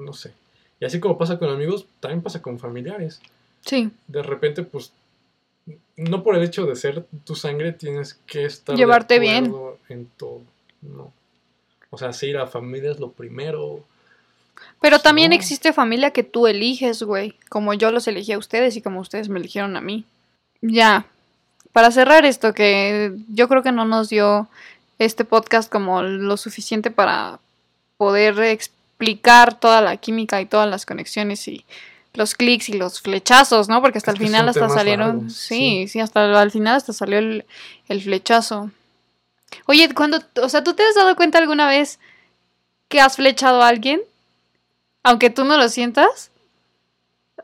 No 0.05 0.13
sé. 0.15 0.33
Y 0.81 0.85
así 0.85 0.99
como 1.01 1.19
pasa 1.19 1.39
con 1.39 1.51
amigos, 1.51 1.87
también 2.01 2.23
pasa 2.23 2.41
con 2.43 2.59
familiares 2.59 3.21
Sí, 3.65 3.91
de 4.09 4.23
repente, 4.25 4.65
pues, 4.65 4.93
no 5.97 6.25
por 6.25 6.35
el 6.35 6.43
hecho 6.43 6.67
de 6.67 6.75
ser 6.75 7.07
tu 7.25 7.37
sangre 7.37 7.73
tienes 7.73 8.15
que 8.27 8.45
estar 8.45 8.75
de 8.75 8.79
Llevarte 8.81 9.21
bien. 9.21 9.55
en 9.89 10.07
todo, 10.17 10.41
no. 10.81 11.13
O 11.91 11.99
sea, 11.99 12.13
sí, 12.13 12.33
la 12.33 12.47
familia 12.49 12.91
es 12.91 12.99
lo 12.99 13.13
primero. 13.13 13.85
Pero 14.81 14.99
también 14.99 15.31
No. 15.31 15.37
existe 15.37 15.73
familia 15.73 16.11
que 16.11 16.23
tú 16.23 16.47
eliges, 16.47 17.03
güey, 17.03 17.35
como 17.49 17.75
yo 17.75 17.91
los 17.93 18.07
elegí 18.09 18.33
a 18.33 18.39
ustedes 18.39 18.77
y 18.77 18.83
como 18.83 19.01
ustedes 19.01 19.29
me 19.29 19.39
eligieron 19.39 19.77
a 19.77 19.81
mí. 19.81 20.05
Ya, 20.61 21.07
para 21.73 21.91
cerrar 21.91 22.25
esto, 22.25 22.53
que 22.55 23.13
yo 23.29 23.49
creo 23.49 23.63
que 23.63 23.73
no 23.73 23.85
nos 23.85 24.09
dio 24.09 24.49
este 24.99 25.25
podcast 25.25 25.71
como 25.71 26.03
lo 26.03 26.37
suficiente 26.37 26.91
para 26.91 27.39
poder 27.97 28.39
explicar 28.41 29.59
toda 29.59 29.81
la 29.81 29.97
química 29.97 30.41
y 30.41 30.47
todas 30.47 30.69
las 30.69 30.87
conexiones 30.87 31.47
y 31.49 31.65
los 32.15 32.35
clics 32.35 32.69
y 32.69 32.75
los 32.75 33.01
flechazos, 33.01 33.69
¿no? 33.69 33.81
Porque 33.81 33.99
hasta 33.99 34.11
Es 34.13 34.21
el 34.21 34.27
final 34.27 34.49
hasta 34.49 34.69
salieron, 34.69 35.07
largos, 35.17 35.33
sí, 35.35 35.85
sí. 35.87 35.89
sí, 35.89 36.01
hasta 36.01 36.41
al 36.41 36.51
final 36.51 36.77
hasta 36.77 36.93
salió 36.93 37.19
el, 37.19 37.45
el 37.89 38.03
flechazo. 38.03 38.71
Oye, 39.67 39.93
cuando, 39.95 40.21
o 40.43 40.49
sea, 40.49 40.63
¿tú 40.63 40.75
te 40.75 40.83
has 40.83 40.95
dado 40.95 41.17
cuenta 41.17 41.39
alguna 41.39 41.67
vez 41.69 41.99
que 42.89 43.01
has 43.01 43.17
flechado 43.17 43.63
a 43.63 43.69
alguien? 43.69 44.01
Aunque 45.03 45.31
tú 45.31 45.45
no 45.45 45.57
lo 45.57 45.69
sientas. 45.69 46.31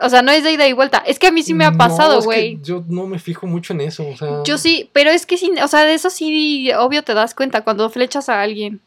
O 0.00 0.08
sea, 0.08 0.22
no 0.22 0.30
es 0.30 0.44
de 0.44 0.52
ida 0.52 0.66
y 0.68 0.72
vuelta. 0.72 0.98
Es 0.98 1.18
que 1.18 1.26
a 1.26 1.32
mí 1.32 1.42
sí 1.42 1.54
me 1.54 1.64
ha 1.64 1.72
pasado, 1.72 2.22
güey. 2.22 2.60
Yo 2.62 2.84
no 2.88 3.06
me 3.06 3.18
fijo 3.18 3.46
mucho 3.46 3.72
en 3.72 3.80
eso, 3.80 4.06
o 4.06 4.16
sea. 4.16 4.44
Yo 4.44 4.56
sí, 4.56 4.90
pero 4.92 5.10
es 5.10 5.26
que 5.26 5.36
sí, 5.38 5.52
o 5.62 5.68
sea, 5.68 5.84
de 5.84 5.94
eso 5.94 6.10
sí, 6.10 6.70
obvio 6.72 7.02
te 7.02 7.14
das 7.14 7.34
cuenta 7.34 7.64
cuando 7.64 7.90
flechas 7.90 8.28
a 8.28 8.40
alguien, 8.40 8.80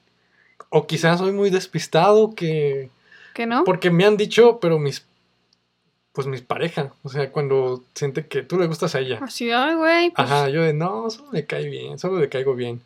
O 0.70 0.88
quizás 0.88 1.20
soy 1.20 1.34
muy 1.34 1.50
despistado 1.50 2.34
que. 2.34 2.90
¿que 3.34 3.46
no? 3.46 3.64
Porque 3.66 3.90
me 3.92 4.06
han 4.06 4.16
dicho, 4.16 4.60
pero 4.62 4.80
mis. 4.80 5.06
Pues 6.14 6.28
mis 6.28 6.42
parejas. 6.42 6.92
O 7.04 7.10
sea, 7.10 7.30
cuando 7.32 7.84
siente 7.96 8.28
que 8.28 8.42
tú 8.44 8.58
le 8.58 8.68
gustas 8.68 8.96
a 8.96 9.00
ella. 9.00 9.20
Así, 9.22 9.50
ay, 9.52 9.76
güey. 9.76 10.12
pues, 10.12 10.30
Ajá, 10.30 10.50
yo 10.50 10.62
de 10.62 10.74
no, 10.74 11.10
solo 11.10 11.30
le 11.32 11.46
cae 11.46 11.68
bien, 11.68 12.00
solo 12.00 12.20
le 12.20 12.30
caigo 12.30 12.54
bien. 12.54 12.82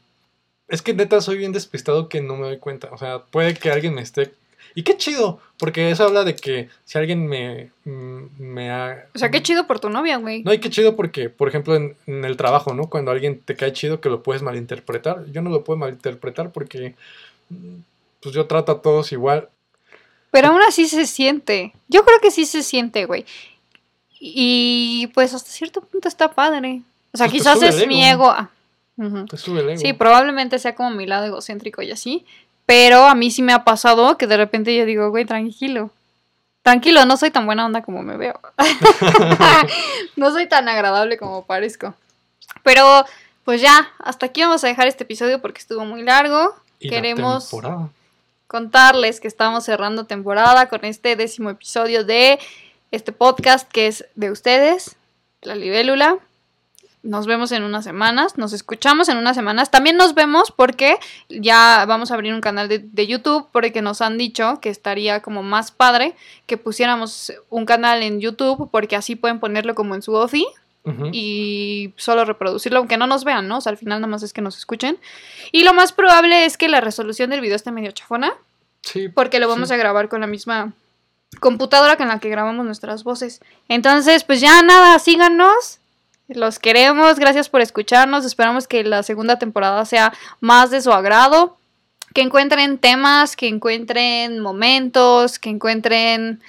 Es 0.68 0.82
que 0.82 0.94
neta 0.94 1.22
soy 1.22 1.38
bien 1.38 1.52
despistado 1.52 2.10
que 2.10 2.22
no 2.22 2.38
me 2.38 2.48
doy 2.48 2.58
cuenta. 2.58 2.90
O 2.92 2.98
sea, 2.98 3.20
puede 3.20 3.54
que 3.54 3.72
alguien 3.72 3.94
me 3.94 4.02
esté. 4.02 4.34
Y 4.78 4.84
qué 4.84 4.97
chido, 4.97 5.39
porque 5.57 5.89
eso 5.89 6.03
habla 6.03 6.26
de 6.26 6.36
que 6.36 6.67
si 6.84 6.97
alguien 6.97 7.26
me. 7.28 7.71
mm, 7.86 8.23
me 8.39 8.69
ha... 8.71 9.05
O 9.15 9.17
sea, 9.17 9.32
qué 9.32 9.41
chido 9.41 9.65
por 9.67 9.80
tu 9.80 9.89
novia, 9.89 10.17
güey. 10.17 10.43
No, 10.43 10.53
y 10.53 10.59
qué 10.59 10.69
chido 10.69 10.95
porque, 10.97 11.30
por 11.30 11.47
ejemplo, 11.47 11.76
en, 11.76 11.95
en 12.07 12.26
el 12.26 12.36
trabajo, 12.36 12.73
¿no? 12.73 12.89
Cuando 12.89 13.11
alguien 13.11 13.39
te 13.39 13.55
cae 13.55 13.71
chido 13.71 14.01
que 14.01 14.09
lo 14.09 14.21
puedes 14.21 14.41
malinterpretar. 14.43 15.26
Yo 15.32 15.41
no 15.41 15.49
lo 15.49 15.63
puedo 15.63 15.78
malinterpretar 15.80 16.51
porque. 16.51 16.93
mm, 17.49 17.76
Pues 18.21 18.36
yo 18.36 18.47
trato 18.47 18.73
a 18.73 18.82
todos 18.82 19.11
igual. 19.13 19.47
Pero 20.32 20.49
aún 20.49 20.61
así 20.67 20.88
se 20.89 21.05
siente. 21.05 21.71
Yo 21.88 22.03
creo 22.03 22.19
que 22.19 22.30
sí 22.32 22.45
se 22.45 22.61
siente, 22.61 23.05
güey. 23.05 23.23
Y 24.19 25.07
pues 25.13 25.34
hasta 25.34 25.49
cierto 25.49 25.82
punto 25.82 26.07
está 26.07 26.32
padre. 26.34 26.82
O 27.13 27.17
sea, 27.17 27.28
Pues 27.28 27.41
quizás 27.41 27.61
es 27.61 27.88
mi 27.88 28.03
ego. 28.03 28.23
ego. 28.26 28.30
ah, 28.32 28.49
ujú. 28.97 29.26
Te 29.26 29.38
sube 29.38 29.61
el 29.61 29.69
ego. 29.69 29.80
Sí, 29.80 29.93
probablemente 29.93 30.59
sea 30.59 30.76
como 30.76 30.91
mi 30.91 31.05
lado 31.05 31.26
egocéntrico 31.26 31.82
y 31.82 31.91
así. 31.91 32.26
Pero 32.66 33.05
a 33.05 33.16
mí 33.16 33.32
sí 33.32 33.41
me 33.41 33.53
ha 33.53 33.63
pasado 33.63 34.18
que 34.18 34.28
de 34.28 34.38
repente 34.38 34.76
yo 34.76 34.86
digo, 34.86 35.09
güey, 35.09 35.26
tranquilo. 35.26 35.91
Tranquilo, 36.63 37.05
no 37.05 37.16
soy 37.16 37.30
tan 37.30 37.45
buena 37.45 37.66
onda 37.66 37.84
como 37.84 38.01
me 38.01 38.18
veo. 38.18 38.39
no 40.16 40.32
soy 40.32 40.49
tan 40.49 40.68
agradable 40.68 41.18
como 41.18 41.45
parezco. 41.45 41.93
Pero, 42.63 43.05
pues 43.43 43.61
ya, 43.61 43.91
hasta 43.99 44.26
aquí 44.26 44.41
vamos 44.41 44.63
a 44.63 44.68
dejar 44.68 44.88
este 44.88 45.03
episodio 45.03 45.41
porque 45.41 45.59
estuvo 45.59 45.86
muy 45.86 46.01
largo. 46.01 46.55
Y 46.80 46.89
queremos-. 46.89 47.51
Contarles 48.47 49.20
que 49.20 49.28
estamos 49.28 49.63
cerrando 49.63 50.05
temporada 50.05 50.68
con 50.68 50.86
este 50.86 51.16
décimo 51.16 51.51
episodio 51.51 52.03
de 52.03 52.39
este 52.91 53.11
podcast 53.11 53.70
que 53.72 53.88
es 53.88 54.05
de 54.16 54.32
ustedes, 54.32 54.95
La 55.41 55.55
Libélula. 55.55 56.18
Nos 57.06 57.28
vemos 57.28 57.51
en 57.51 57.64
unas 57.64 57.84
semanas, 57.84 58.38
nos 58.38 58.51
escuchamos 58.51 59.10
en 59.10 59.18
unas 59.18 59.36
semanas. 59.36 59.70
También 59.70 59.95
nos 59.95 60.16
vemos 60.16 60.51
porque 60.51 60.97
ya 61.30 61.86
vamos 61.88 62.10
a 62.10 62.16
abrir 62.16 62.34
un 62.34 62.41
canal 62.41 62.68
de, 62.68 62.80
de 62.80 63.08
YouTube 63.08 63.47
porque 63.51 63.82
nos 63.84 64.01
han 64.01 64.18
dicho 64.18 64.60
que 64.60 64.70
estaría 64.70 65.22
como 65.22 65.43
más 65.43 65.72
padre 65.72 66.16
que 66.47 66.58
pusiéramos 66.58 67.32
un 67.49 67.66
canal 67.66 68.01
en 68.01 68.20
YouTube 68.20 68.70
porque 68.72 68.95
así 68.95 69.16
pueden 69.16 69.39
ponerlo 69.39 69.76
como 69.76 69.93
en 69.95 70.01
su 70.01 70.14
ofi 70.14 70.47
y 71.12 71.93
solo 71.95 72.26
reproducirlo, 72.26 72.78
aunque 72.78 72.97
no 72.97 73.08
nos 73.08 73.24
vean, 73.24 73.47
¿no? 73.47 73.58
O 73.58 73.62
sea, 73.62 73.72
al 73.72 73.78
final 73.78 74.01
nada 74.01 74.10
más 74.12 74.22
es 74.22 74.34
que 74.34 74.41
nos 74.41 74.56
escuchen. 74.58 74.99
Y 75.51 75.64
lo 75.64 75.74
más 75.74 75.91
probable 75.91 76.45
es 76.45 76.58
que 76.58 76.70
la 76.70 76.80
resolución 76.80 77.32
del 77.32 77.41
video 77.41 77.56
esté 77.56 77.72
medio 77.72 77.91
chafona 77.91 78.34
Sí, 78.82 79.10
porque 79.10 79.39
lo 79.39 79.47
vamos 79.47 79.70
Sí. 79.70 79.74
a 79.74 79.78
grabar 79.78 80.10
con 80.10 80.22
la 80.22 80.28
misma 80.28 80.74
computadora 81.39 81.97
con 81.97 82.08
la 82.08 82.20
que 82.20 82.30
grabamos 82.30 82.66
nuestras 82.66 83.03
voces. 83.03 83.41
Entonces, 83.68 84.24
pues 84.24 84.41
ya 84.41 84.62
nada, 84.62 84.99
síganos. 84.99 85.80
Los 86.28 86.57
queremos, 86.59 87.19
gracias 87.19 87.49
por 87.49 87.61
escucharnos. 87.61 88.26
Esperamos 88.26 88.67
que 88.67 88.84
la 88.84 89.03
segunda 89.03 89.38
temporada 89.38 89.86
sea 89.86 90.11
más 90.39 90.71
de 90.71 90.82
su 90.82 90.91
agrado. 90.91 91.57
que 92.13 92.21
encuentren 92.21 92.78
temas, 92.78 93.36
que 93.36 93.47
encuentren 93.49 94.39
momentos, 94.39 95.38
que 95.38 95.49
encuentren 95.49 96.41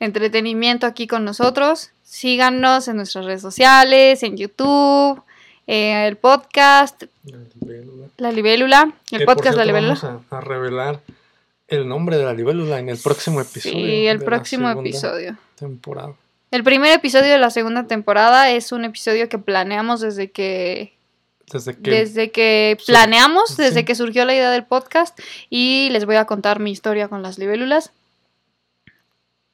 entretenimiento 0.00 0.84
aquí 0.86 1.06
con 1.06 1.24
nosotros. 1.24 1.90
Síganos 2.02 2.88
en 2.88 2.96
nuestras 2.96 3.24
redes 3.24 3.40
sociales, 3.40 4.22
en 4.24 4.36
YouTube, 4.36 5.22
eh, 5.68 6.08
el 6.08 6.16
podcast, 6.16 7.04
La 7.24 7.38
libélula. 7.60 8.06
La 8.18 8.32
Libélula, 8.32 8.92
el 9.12 9.18
Que, 9.20 9.24
podcast 9.24 9.56
La 9.56 9.64
Libélula. 9.64 9.94
Vamos 10.02 10.24
a, 10.30 10.36
a 10.36 10.40
revelar 10.40 11.00
el 11.68 11.86
nombre 11.88 12.16
de 12.18 12.24
la 12.24 12.34
libélula 12.34 12.80
en 12.80 12.88
el 12.88 12.98
próximo 12.98 13.40
episodio. 13.40 13.76
Sí, 13.76 14.06
el 14.06 14.22
próximo 14.22 14.68
episodio. 14.70 15.36
Temporada. 15.54 16.14
El 16.52 16.64
primer 16.64 16.92
episodio 16.92 17.32
de 17.32 17.38
la 17.38 17.48
segunda 17.48 17.86
temporada 17.86 18.50
es 18.50 18.72
un 18.72 18.84
episodio 18.84 19.26
que 19.30 19.38
planeamos 19.38 20.02
desde 20.02 20.30
que 20.30 20.92
Desde 21.50 21.74
que. 21.74 21.90
desde 21.90 22.30
que 22.30 22.76
planeamos, 22.86 23.48
sí. 23.48 23.62
desde 23.62 23.86
que 23.86 23.94
surgió 23.94 24.26
la 24.26 24.34
idea 24.34 24.50
del 24.50 24.66
podcast 24.66 25.18
y 25.48 25.88
les 25.92 26.04
voy 26.04 26.16
a 26.16 26.26
contar 26.26 26.60
mi 26.60 26.70
historia 26.70 27.08
con 27.08 27.22
las 27.22 27.38
libélulas. 27.38 27.92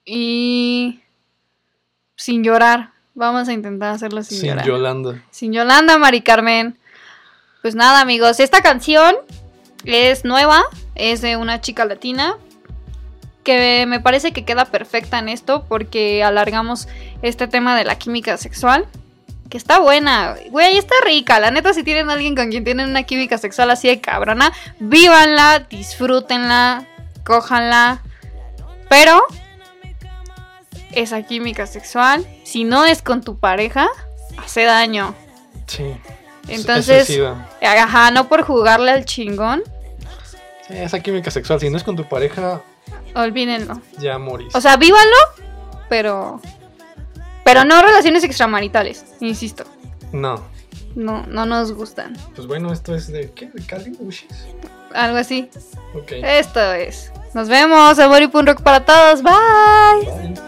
Y 0.04 0.98
sin 2.16 2.42
llorar, 2.42 2.90
vamos 3.14 3.48
a 3.48 3.52
intentar 3.52 3.94
hacerlo 3.94 4.24
sin, 4.24 4.38
Sin 4.38 4.48
llorar. 4.48 4.66
Yolanda. 4.66 5.24
Sin 5.30 5.52
Yolanda, 5.52 5.98
Mari 5.98 6.22
Carmen. 6.22 6.76
Pues 7.62 7.76
nada, 7.76 8.00
amigos, 8.00 8.40
esta 8.40 8.60
canción 8.60 9.14
es 9.84 10.24
nueva, 10.24 10.64
es 10.96 11.20
de 11.20 11.36
una 11.36 11.60
chica 11.60 11.84
latina 11.84 12.36
que 13.48 13.86
me 13.86 13.98
parece 13.98 14.32
que 14.32 14.44
queda 14.44 14.66
perfecta 14.66 15.18
en 15.18 15.30
esto 15.30 15.64
porque 15.66 16.22
alargamos 16.22 16.86
este 17.22 17.48
tema 17.48 17.78
de 17.78 17.86
la 17.86 17.96
química 17.96 18.36
sexual. 18.36 18.84
Que 19.48 19.56
está 19.56 19.78
buena, 19.78 20.36
güey, 20.50 20.76
está 20.76 20.94
rica. 21.02 21.40
La 21.40 21.50
neta, 21.50 21.72
si 21.72 21.82
tienen 21.82 22.10
a 22.10 22.12
alguien 22.12 22.36
con 22.36 22.50
quien 22.50 22.62
tienen 22.64 22.90
una 22.90 23.04
química 23.04 23.38
sexual 23.38 23.70
así 23.70 23.88
de 23.88 24.02
cabrona, 24.02 24.52
vívanla, 24.80 25.60
disfrútenla, 25.60 26.86
cójanla. 27.24 28.02
Pero 28.90 29.24
esa 30.92 31.22
química 31.22 31.66
sexual, 31.66 32.26
si 32.44 32.64
no 32.64 32.84
es 32.84 33.00
con 33.00 33.22
tu 33.22 33.38
pareja, 33.38 33.88
hace 34.36 34.64
daño. 34.64 35.14
Sí. 35.66 35.96
Entonces, 36.48 37.18
ajá, 37.62 38.10
no 38.10 38.28
por 38.28 38.42
jugarle 38.42 38.90
al 38.90 39.06
chingón, 39.06 39.62
Sí, 40.66 40.74
esa 40.76 41.00
química 41.00 41.30
sexual, 41.30 41.58
si 41.58 41.70
no 41.70 41.78
es 41.78 41.82
con 41.82 41.96
tu 41.96 42.06
pareja, 42.06 42.60
olvídenlo. 43.14 43.80
ya 43.98 44.18
morís. 44.18 44.54
O 44.54 44.60
sea, 44.60 44.76
vívanlo, 44.76 45.16
pero. 45.88 46.40
Pero 47.44 47.64
no 47.64 47.80
relaciones 47.80 48.24
extramaritales, 48.24 49.04
insisto. 49.20 49.64
no. 50.12 50.42
No, 50.94 51.24
no 51.26 51.46
nos 51.46 51.70
gustan. 51.72 52.16
Pues 52.34 52.48
bueno, 52.48 52.72
esto 52.72 52.92
es 52.94 53.06
de. 53.12 53.30
¿Qué? 53.30 53.50
¿De 53.50 53.64
Cali? 53.64 53.92
Ushis. 54.00 54.46
Algo 54.94 55.18
así. 55.18 55.48
Ok. 55.94 56.10
Esto 56.12 56.72
es. 56.72 57.12
Nos 57.34 57.48
vemos. 57.48 57.98
Amor 58.00 58.22
y 58.22 58.26
pun 58.26 58.46
rock 58.46 58.62
para 58.62 58.84
todos. 58.84 59.22
Bye. 59.22 59.32
Bye. 60.32 60.47